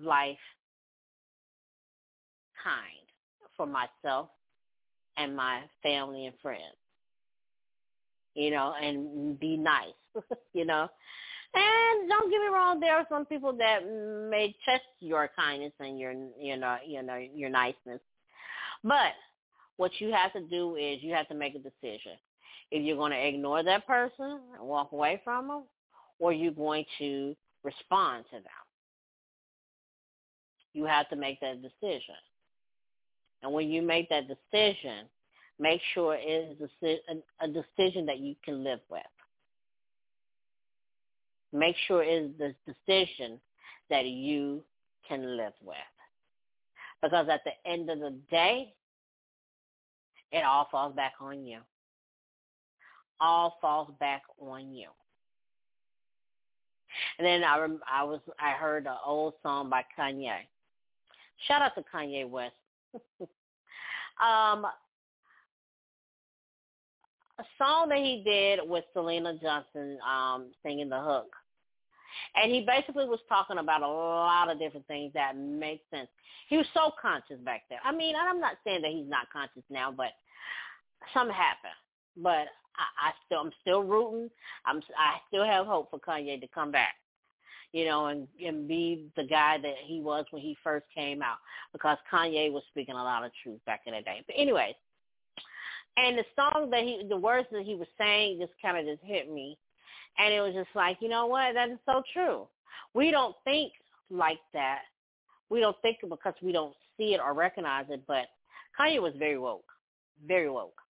life 0.00 0.36
kind 2.62 2.84
for 3.56 3.66
myself 3.66 4.28
and 5.16 5.36
my 5.36 5.62
family 5.82 6.26
and 6.26 6.34
friends. 6.42 6.62
You 8.34 8.50
know, 8.50 8.74
and 8.80 9.38
be 9.40 9.56
nice, 9.56 9.88
you 10.52 10.64
know. 10.64 10.88
And 11.52 12.08
don't 12.08 12.30
get 12.30 12.40
me 12.40 12.46
wrong, 12.46 12.78
there 12.78 12.94
are 12.94 13.06
some 13.08 13.26
people 13.26 13.52
that 13.54 13.80
may 13.84 14.54
test 14.64 14.84
your 15.00 15.28
kindness 15.36 15.72
and 15.80 15.98
your 15.98 16.12
you 16.38 16.56
know, 16.56 16.76
you 16.86 17.02
know, 17.02 17.16
your 17.34 17.50
niceness. 17.50 18.00
But 18.84 19.14
what 19.80 19.98
you 19.98 20.12
have 20.12 20.30
to 20.34 20.42
do 20.42 20.76
is 20.76 21.02
you 21.02 21.14
have 21.14 21.26
to 21.28 21.34
make 21.34 21.54
a 21.54 21.58
decision. 21.58 22.12
If 22.70 22.84
you're 22.84 22.98
going 22.98 23.12
to 23.12 23.26
ignore 23.26 23.62
that 23.62 23.86
person 23.86 24.38
and 24.54 24.68
walk 24.68 24.92
away 24.92 25.22
from 25.24 25.48
them, 25.48 25.62
or 26.18 26.34
you're 26.34 26.52
going 26.52 26.84
to 26.98 27.34
respond 27.64 28.26
to 28.26 28.36
them. 28.36 28.64
You 30.74 30.84
have 30.84 31.08
to 31.08 31.16
make 31.16 31.40
that 31.40 31.62
decision. 31.62 32.14
And 33.42 33.54
when 33.54 33.70
you 33.70 33.80
make 33.80 34.10
that 34.10 34.24
decision, 34.28 35.06
make 35.58 35.80
sure 35.94 36.14
it 36.14 36.58
is 36.82 36.98
a 37.40 37.48
decision 37.48 38.04
that 38.04 38.18
you 38.18 38.34
can 38.44 38.62
live 38.62 38.80
with. 38.90 39.00
Make 41.54 41.76
sure 41.88 42.02
it 42.02 42.08
is 42.08 42.30
the 42.38 42.54
decision 42.66 43.40
that 43.88 44.04
you 44.04 44.62
can 45.08 45.38
live 45.38 45.54
with. 45.64 45.76
Because 47.02 47.30
at 47.30 47.40
the 47.44 47.70
end 47.70 47.88
of 47.88 47.98
the 47.98 48.14
day, 48.30 48.74
it 50.32 50.44
all 50.44 50.68
falls 50.70 50.94
back 50.94 51.14
on 51.20 51.46
you. 51.46 51.58
All 53.20 53.58
falls 53.60 53.90
back 53.98 54.22
on 54.40 54.74
you. 54.74 54.88
And 57.18 57.26
then 57.26 57.44
I 57.44 57.58
rem- 57.58 57.82
I 57.90 58.02
was 58.02 58.20
I 58.38 58.52
heard 58.52 58.86
an 58.86 58.96
old 59.04 59.34
song 59.42 59.70
by 59.70 59.84
Kanye. 59.98 60.38
Shout 61.46 61.62
out 61.62 61.74
to 61.76 61.84
Kanye 61.94 62.28
West. 62.28 62.54
um, 64.20 64.66
a 67.38 67.44
song 67.56 67.88
that 67.88 67.98
he 67.98 68.22
did 68.24 68.60
with 68.62 68.84
Syleena 68.94 69.40
Johnson 69.40 69.98
um, 70.06 70.46
singing 70.62 70.88
the 70.88 71.00
hook. 71.00 71.34
And 72.36 72.52
he 72.52 72.64
basically 72.66 73.06
was 73.06 73.20
talking 73.28 73.58
about 73.58 73.82
a 73.82 73.88
lot 73.88 74.50
of 74.50 74.58
different 74.58 74.86
things 74.86 75.12
that 75.14 75.36
make 75.36 75.82
sense. 75.90 76.08
He 76.48 76.56
was 76.56 76.66
so 76.74 76.90
conscious 77.00 77.38
back 77.44 77.62
there. 77.68 77.80
I 77.84 77.92
mean, 77.92 78.14
I'm 78.16 78.40
not 78.40 78.56
saying 78.64 78.82
that 78.82 78.90
he's 78.90 79.08
not 79.08 79.30
conscious 79.32 79.62
now, 79.70 79.92
but 79.92 80.12
something 81.14 81.34
happened. 81.34 81.78
But 82.16 82.48
I, 82.76 83.08
I 83.08 83.12
still, 83.26 83.40
I'm 83.40 83.52
still 83.60 83.82
rooting. 83.82 84.30
I'm, 84.66 84.78
I 84.98 85.18
still 85.28 85.44
have 85.44 85.66
hope 85.66 85.90
for 85.90 85.98
Kanye 85.98 86.40
to 86.40 86.48
come 86.48 86.70
back 86.70 86.94
you 87.72 87.84
know, 87.84 88.06
and 88.06 88.26
and 88.44 88.66
be 88.66 89.06
the 89.16 89.24
guy 89.24 89.58
that 89.58 89.74
he 89.84 90.00
was 90.00 90.24
when 90.30 90.42
he 90.42 90.56
first 90.62 90.86
came 90.94 91.22
out 91.22 91.36
because 91.72 91.98
Kanye 92.12 92.50
was 92.50 92.62
speaking 92.70 92.96
a 92.96 93.02
lot 93.02 93.24
of 93.24 93.30
truth 93.42 93.60
back 93.64 93.82
in 93.86 93.94
the 93.94 94.02
day. 94.02 94.22
But 94.26 94.34
anyways, 94.36 94.74
and 95.96 96.18
the 96.18 96.24
song 96.34 96.70
that 96.70 96.82
he, 96.82 97.02
the 97.08 97.16
words 97.16 97.46
that 97.52 97.62
he 97.62 97.74
was 97.74 97.88
saying 97.98 98.38
just 98.40 98.52
kind 98.60 98.76
of 98.76 98.84
just 98.86 99.06
hit 99.06 99.32
me, 99.32 99.56
and 100.18 100.32
it 100.32 100.40
was 100.40 100.54
just 100.54 100.74
like, 100.74 100.98
you 101.00 101.08
know 101.08 101.26
what, 101.26 101.54
that 101.54 101.70
is 101.70 101.78
so 101.86 102.02
true. 102.12 102.46
We 102.94 103.10
don't 103.10 103.34
think 103.44 103.72
like 104.10 104.40
that. 104.52 104.80
We 105.48 105.60
don't 105.60 105.76
think 105.82 105.98
because 106.08 106.34
we 106.42 106.52
don't 106.52 106.74
see 106.96 107.14
it 107.14 107.20
or 107.20 107.34
recognize 107.34 107.86
it, 107.88 108.02
but 108.06 108.26
Kanye 108.78 109.00
was 109.00 109.14
very 109.18 109.38
woke, 109.38 109.64
very 110.26 110.50
woke, 110.50 110.80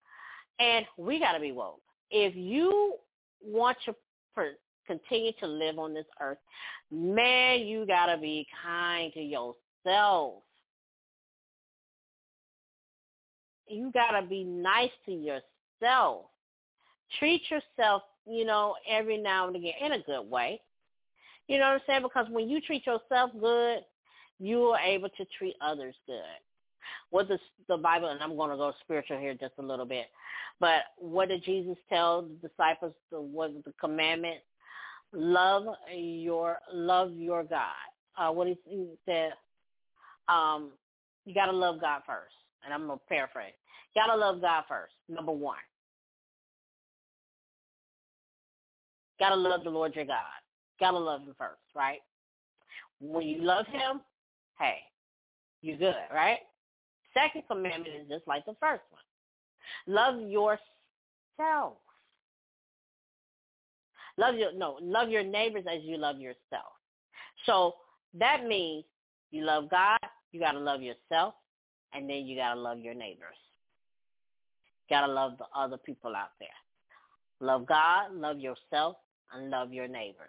and 0.59 0.85
we 0.99 1.19
got 1.19 1.33
to 1.33 1.41
be 1.41 1.53
woke. 1.53 1.81
If 2.11 2.35
you 2.37 2.95
want 3.43 3.79
to 3.87 3.95
continue 4.87 5.33
to 5.41 5.47
live 5.47 5.79
on 5.79 5.95
this 5.95 6.07
earth, 6.21 6.39
man, 6.91 7.61
you 7.61 7.87
got 7.87 8.07
to 8.07 8.19
be 8.19 8.47
kind 8.63 9.13
to 9.15 9.21
yourself. 9.21 10.43
You 13.67 13.93
got 13.93 14.21
to 14.21 14.27
be 14.27 14.43
nice 14.43 14.91
to 15.07 15.13
yourself. 15.13 16.27
Treat 17.19 17.43
yourself, 17.51 18.03
you 18.27 18.45
know, 18.45 18.75
every 18.89 19.19
now 19.19 19.47
and 19.47 19.57
again 19.57 19.73
in 19.85 19.93
a 19.93 20.03
good 20.03 20.29
way. 20.29 20.61
You 21.49 21.59
know 21.59 21.65
what 21.65 21.75
I'm 21.75 21.81
saying? 21.87 22.03
Because 22.03 22.27
when 22.31 22.49
you 22.49 22.61
treat 22.61 22.87
yourself 22.87 23.31
good, 23.41 23.81
you 24.39 24.63
are 24.65 24.81
able 24.81 25.09
to 25.09 25.25
treat 25.37 25.57
others 25.61 25.95
good. 26.07 26.23
What 27.11 27.29
does 27.29 27.41
the 27.69 27.77
Bible, 27.77 28.09
and 28.09 28.23
I'm 28.23 28.37
going 28.37 28.51
to 28.51 28.57
go 28.57 28.73
spiritual 28.83 29.19
here 29.19 29.35
just 29.35 29.55
a 29.59 29.63
little 29.63 29.85
bit, 29.85 30.07
but 30.61 30.83
what 30.97 31.29
did 31.29 31.45
Jesus 31.45 31.77
tell 31.89 32.23
the 32.23 32.49
disciples? 32.49 32.95
What 33.11 33.53
the 33.65 33.73
commandment? 33.81 34.39
love 35.13 35.67
your 35.93 36.59
love 36.73 37.13
your 37.15 37.45
God. 37.45 37.75
Uh, 38.17 38.31
what 38.33 38.49
he, 38.49 38.87
said, 39.07 39.33
um, 40.29 40.73
you 41.25 41.35
got 41.35 41.47
to 41.47 41.53
love 41.53 41.81
God 41.81 42.03
first. 42.07 42.35
And 42.65 42.75
I'm 42.75 42.87
gonna 42.87 43.01
paraphrase. 43.09 43.55
You 43.95 44.03
got 44.03 44.13
to 44.13 44.21
love 44.21 44.41
God 44.41 44.65
first. 44.69 44.93
Number 45.09 45.33
one. 45.33 45.57
Got 49.21 49.31
to 49.31 49.37
love 49.37 49.63
the 49.63 49.71
Lord 49.71 49.95
your 49.95 50.07
God. 50.07 50.17
Got 50.81 50.93
to 50.93 50.99
love 50.99 51.21
him 51.21 51.35
first, 51.39 51.61
right? 51.77 52.01
When 53.01 53.27
you 53.27 53.43
love 53.43 53.67
him, 53.67 54.01
hey, 54.59 54.79
you're 55.63 55.77
good, 55.77 55.95
right? 56.13 56.39
Second 57.15 57.43
commandment 57.49 57.95
is 58.03 58.09
just 58.09 58.27
like 58.27 58.45
the 58.47 58.57
first 58.59 58.83
one. 58.91 59.03
Love 59.87 60.21
yourself. 60.29 61.77
Love 64.17 64.35
your 64.35 64.53
no, 64.53 64.79
love 64.83 65.09
your 65.09 65.23
neighbors 65.23 65.65
as 65.71 65.83
you 65.83 65.97
love 65.97 66.19
yourself. 66.19 66.73
So 67.47 67.75
that 68.15 68.45
means 68.47 68.85
you 69.31 69.45
love 69.45 69.71
God, 69.71 69.99
you 70.33 70.41
gotta 70.41 70.59
love 70.59 70.83
yourself, 70.83 71.35
and 71.95 72.09
then 72.09 72.27
you 72.27 72.37
gotta 72.37 72.61
love 72.61 72.79
your 72.79 72.95
neighbors. 72.95 73.37
Gotta 74.89 75.11
love 75.11 75.39
the 75.39 75.47
other 75.59 75.79
people 75.79 76.15
out 76.15 76.33
there. 76.39 76.49
Love 77.41 77.67
God, 77.67 78.13
love 78.13 78.39
yourself, 78.39 78.97
and 79.35 79.51
love 79.51 79.73
your 79.73 79.89
neighbors. 79.89 80.29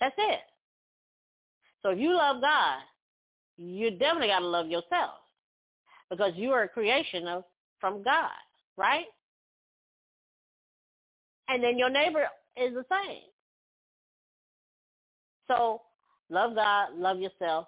That's 0.00 0.14
it. 0.18 0.40
So 1.82 1.90
if 1.90 1.98
you 1.98 2.14
love 2.14 2.40
God, 2.40 2.78
you 3.56 3.90
definitely 3.90 4.28
got 4.28 4.40
to 4.40 4.46
love 4.46 4.66
yourself 4.68 5.20
because 6.10 6.32
you 6.36 6.50
are 6.52 6.64
a 6.64 6.68
creation 6.68 7.26
of 7.26 7.44
from 7.80 8.02
God, 8.02 8.30
right? 8.76 9.06
and 11.48 11.62
then 11.62 11.78
your 11.78 11.90
neighbor 11.90 12.26
is 12.56 12.74
the 12.74 12.84
same. 12.90 13.22
So 15.48 15.80
love 16.30 16.54
God, 16.54 16.90
love 16.94 17.18
yourself, 17.18 17.66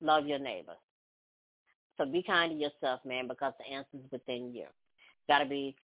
love 0.00 0.26
your 0.26 0.38
neighbor. 0.38 0.74
So 1.96 2.06
be 2.06 2.22
kind 2.22 2.50
to 2.50 2.56
yourself, 2.56 3.00
man, 3.04 3.28
because 3.28 3.52
the 3.58 3.74
answer 3.74 3.88
is 3.94 4.10
within 4.10 4.52
you. 4.54 4.64
Got 5.28 5.40
to 5.40 5.46
be 5.46 5.74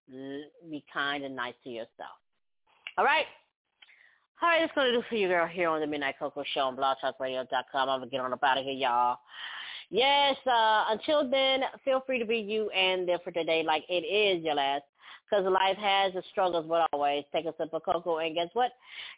be 0.69 0.83
kind 0.93 1.23
and 1.23 1.35
nice 1.35 1.53
to 1.63 1.69
yourself. 1.69 2.17
All 2.97 3.05
right. 3.05 3.25
All 4.41 4.49
right, 4.49 4.59
that's 4.59 4.73
going 4.75 4.91
to 4.91 4.97
do 4.97 5.03
for 5.07 5.15
you, 5.15 5.29
girl, 5.29 5.47
here 5.47 5.69
on 5.69 5.79
the 5.79 5.87
Midnight 5.87 6.15
Koko 6.19 6.43
Show 6.53 6.61
on 6.61 6.75
blogtalkradio.com. 6.75 7.89
I'm 7.89 7.99
going 7.99 8.09
to 8.09 8.11
get 8.11 8.19
on 8.19 8.33
up 8.33 8.43
out 8.43 8.57
of 8.57 8.65
here, 8.65 8.73
y'all. 8.73 9.19
Yes, 9.89 10.35
uh, 10.45 10.85
until 10.89 11.29
then, 11.29 11.61
feel 11.85 12.01
free 12.05 12.19
to 12.19 12.25
be 12.25 12.39
you 12.39 12.69
and 12.71 13.05
live 13.05 13.21
for 13.23 13.31
today 13.31 13.63
like 13.63 13.83
it 13.87 14.03
is 14.03 14.43
your 14.43 14.55
last. 14.55 14.83
Because 15.29 15.45
life 15.45 15.77
has 15.77 16.13
its 16.15 16.27
struggles, 16.31 16.65
but 16.67 16.87
always 16.91 17.23
take 17.31 17.45
a 17.45 17.53
sip 17.57 17.73
of 17.73 17.83
cocoa, 17.83 18.17
and 18.17 18.35
guess 18.35 18.49
what? 18.53 18.71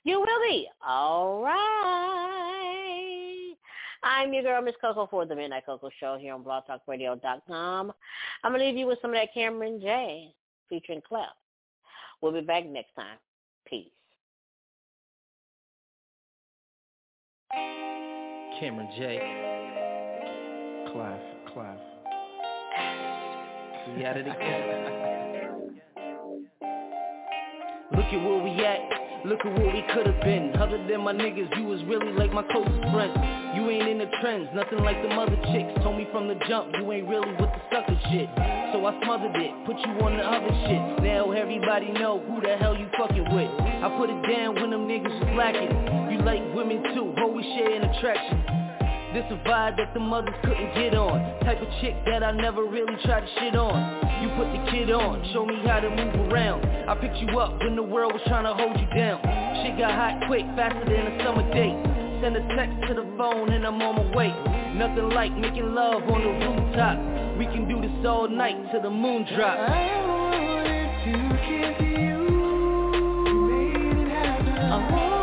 You 0.03 0.19
will 0.19 0.41
be 0.47 0.67
all 0.86 1.41
right. 1.41 3.05
I'm 4.06 4.32
your 4.34 4.43
girl, 4.43 4.62
Miss 4.62 4.76
Koko, 4.80 5.08
for 5.08 5.26
the 5.26 5.36
Midnight 5.36 5.66
Koko 5.66 5.89
Show 5.99 6.20
here 6.22 6.36
on 6.36 6.43
blogtalkradio.com. 6.43 7.91
I'm 8.43 8.51
going 8.51 8.60
to 8.60 8.66
leave 8.68 8.78
you 8.78 8.86
with 8.86 8.99
some 9.01 9.10
of 9.10 9.16
that 9.16 9.34
Cameron 9.34 9.82
J 9.82 10.32
featuring 10.70 11.01
Clef. 11.08 11.30
We'll 12.22 12.32
be 12.32 12.41
back 12.41 12.68
next 12.68 12.93
time. 12.95 13.18
Peace. 13.68 13.89
Cameron 18.60 18.89
J. 18.95 19.18
Clef, 20.93 21.20
Clef. 21.51 21.80
We 23.95 24.06
at 24.06 24.18
it 24.18 24.28
again. 24.28 25.82
Look 27.91 28.06
at 28.06 28.24
where 28.24 28.43
we 28.43 28.51
at. 28.64 29.05
Look 29.26 29.39
at 29.43 29.57
what 29.57 29.73
we 29.73 29.84
could've 29.91 30.21
been. 30.21 30.55
Other 30.61 30.78
than 30.88 31.01
my 31.01 31.11
niggas, 31.11 31.57
you 31.57 31.65
was 31.65 31.84
really 31.86 32.13
like 32.13 32.32
my 32.32 32.43
closest 32.43 32.78
friend. 32.93 33.09
You 33.57 33.67
ain't 33.71 33.89
in 33.89 33.97
the 33.97 34.05
trends, 34.21 34.47
nothing 34.53 34.78
like 34.86 35.01
the 35.01 35.09
mother 35.09 35.36
chicks. 35.49 35.82
Told 35.82 35.97
me 35.97 36.07
from 36.11 36.28
the 36.28 36.36
jump, 36.47 36.69
you 36.78 36.91
ain't 36.91 37.07
really 37.07 37.32
with 37.32 37.49
the 37.49 37.61
sucker 37.73 37.97
shit. 38.11 38.30
So 38.69 38.86
I 38.86 38.93
smothered 39.01 39.36
it, 39.36 39.49
put 39.65 39.78
you 39.82 39.97
on 40.05 40.17
the 40.17 40.21
other 40.21 40.53
shit. 40.69 41.03
Now 41.03 41.32
everybody 41.32 41.91
know 41.93 42.21
who 42.21 42.39
the 42.39 42.55
hell 42.57 42.78
you 42.78 42.86
fucking 42.99 43.34
with. 43.34 43.49
I 43.65 43.89
put 43.97 44.11
it 44.11 44.21
down 44.30 44.61
when 44.61 44.69
them 44.69 44.86
niggas 44.86 45.09
was 45.09 45.34
lacking. 45.34 45.73
You 46.13 46.21
like 46.21 46.45
women 46.53 46.84
too, 46.93 47.11
always 47.17 47.45
share 47.57 47.82
an 47.82 47.89
attraction. 47.89 48.64
This 49.16 49.24
a 49.32 49.39
vibe 49.47 49.78
that 49.78 49.93
the 49.93 50.01
mothers 50.01 50.36
couldn't 50.43 50.76
get 50.76 50.93
on. 50.93 51.39
Type 51.39 51.61
of 51.61 51.70
chick 51.80 51.95
that 52.05 52.22
I 52.22 52.32
never 52.34 52.66
really 52.66 52.97
tried 53.05 53.22
to 53.22 53.28
shit 53.39 53.55
on. 53.55 53.72
You 54.22 54.28
put 54.36 54.51
the 54.51 54.70
kid 54.70 54.91
on, 54.91 55.24
show 55.32 55.45
me 55.45 55.55
how 55.66 55.80
to 55.80 55.89
move 55.89 56.34
around. 56.34 56.66
I 56.66 56.95
picked 56.95 57.16
you 57.24 57.39
up 57.39 57.57
when 57.59 57.78
the 57.78 57.82
world 57.82 58.11
was 58.11 58.22
trying 58.28 58.43
to 58.43 58.53
hold 58.53 58.76
you 58.76 58.88
down. 58.93 59.24
Shit 59.63 59.80
got 59.80 59.95
hot 59.95 60.28
quick, 60.28 60.43
faster 60.59 60.84
than 60.84 61.16
a 61.16 61.24
summer 61.24 61.47
day. 61.53 61.72
Send 62.20 62.36
a 62.36 62.43
text 62.59 62.76
to 62.89 62.93
the 62.93 63.07
phone 63.16 63.53
and 63.53 63.66
I'm 63.66 63.82
on 63.82 63.95
my 63.95 64.16
way. 64.18 64.36
Nothing 64.76 65.07
like 65.07 65.32
making 65.32 65.74
love 65.74 66.03
on 66.11 66.20
the 66.20 66.36
rooftop. 66.36 66.99
We 67.39 67.45
can 67.45 67.70
do 67.70 67.80
this 67.80 68.05
all 68.05 68.28
night 68.28 68.70
till 68.74 68.82
the 68.82 68.91
moon 68.91 69.26
drop. 69.34 69.57
I 69.57 69.95
wanted 70.11 70.91
to 71.07 71.16
kiss 71.47 71.88
you 71.88 72.20
You 73.32 73.47
made 73.47 73.95
it 73.95 74.11
happen 74.11 74.57
uh-huh. 74.59 75.14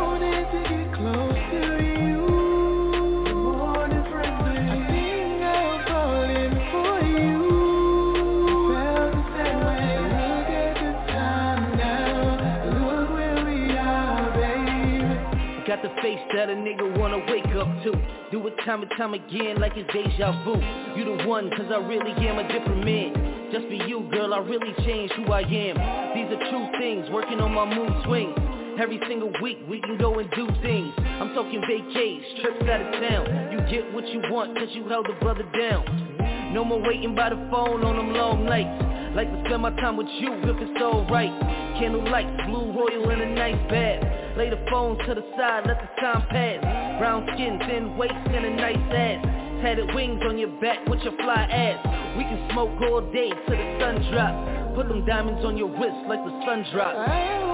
The 15.83 15.89
face 16.01 16.19
that 16.33 16.49
a 16.49 16.55
nigga 16.55 16.97
wanna 16.97 17.19
wake 17.27 17.45
up 17.59 17.67
to. 17.83 17.91
Do 18.31 18.47
it 18.47 18.55
time 18.65 18.81
and 18.81 18.91
time 18.97 19.13
again 19.13 19.59
like 19.59 19.73
it's 19.75 19.91
deja 19.91 20.31
vu. 20.45 20.55
You 20.95 21.03
the 21.17 21.27
one 21.27 21.51
cause 21.51 21.67
I 21.69 21.77
really 21.77 22.11
am 22.25 22.39
a 22.39 22.47
different 22.47 22.85
man. 22.85 23.51
Just 23.51 23.67
for 23.67 23.73
you 23.85 24.07
girl 24.09 24.33
I 24.33 24.39
really 24.39 24.73
changed 24.85 25.13
who 25.13 25.31
I 25.31 25.41
am. 25.41 25.75
These 26.15 26.31
are 26.31 26.49
true 26.49 26.67
things, 26.79 27.09
working 27.11 27.41
on 27.41 27.53
my 27.53 27.65
mood 27.65 27.91
swings 28.05 28.33
Every 28.79 28.99
single 29.07 29.31
week 29.41 29.59
we 29.69 29.81
can 29.81 29.97
go 29.97 30.17
and 30.19 30.31
do 30.31 30.47
things. 30.63 30.93
I'm 30.97 31.33
talking 31.35 31.61
vacays, 31.61 32.41
trips 32.41 32.63
out 32.63 32.81
of 32.81 32.91
town. 33.03 33.51
You 33.51 33.59
get 33.69 33.93
what 33.93 34.07
you 34.07 34.21
want 34.31 34.57
cause 34.57 34.69
you 34.71 34.87
held 34.87 35.05
the 35.05 35.19
brother 35.19 35.43
down. 35.51 36.53
No 36.53 36.63
more 36.63 36.81
waiting 36.81 37.13
by 37.13 37.29
the 37.29 37.35
phone 37.51 37.83
on 37.83 37.97
them 37.97 38.13
long 38.13 38.45
nights. 38.45 39.15
Like 39.15 39.29
to 39.29 39.43
spend 39.45 39.61
my 39.61 39.71
time 39.81 39.97
with 39.97 40.07
you 40.17 40.31
if 40.31 40.57
it's 40.57 40.81
alright. 40.81 41.39
Candle 41.77 42.09
lights, 42.09 42.41
blue 42.47 42.71
royal 42.71 43.09
in 43.11 43.21
a 43.21 43.35
nice 43.35 43.69
bath 43.69 44.22
Lay 44.37 44.49
the 44.49 44.59
phone 44.69 44.97
to 44.97 45.13
the 45.13 45.23
side, 45.37 45.67
let 45.67 45.79
the 45.79 46.01
time 46.01 46.25
pass. 46.29 46.99
Brown 46.99 47.27
skin, 47.33 47.59
thin 47.67 47.95
waist, 47.97 48.13
and 48.13 48.45
a 48.45 48.55
nice 48.55 48.77
ass. 48.91 49.25
Tatted 49.61 49.93
wings 49.93 50.21
on 50.27 50.37
your 50.37 50.49
back 50.59 50.85
with 50.87 50.99
your 51.01 51.15
fly 51.17 51.43
ass. 51.51 52.17
We 52.17 52.23
can 52.23 52.49
smoke 52.51 52.81
all 52.89 53.01
day 53.11 53.29
till 53.29 53.57
the 53.57 53.77
sun 53.79 54.01
drops. 54.11 54.75
Put 54.75 54.87
them 54.87 55.05
diamonds 55.05 55.45
on 55.45 55.55
your 55.57 55.69
wrist 55.69 56.07
like 56.07 56.23
the 56.25 56.33
sun 56.45 56.65
drops 56.73 57.52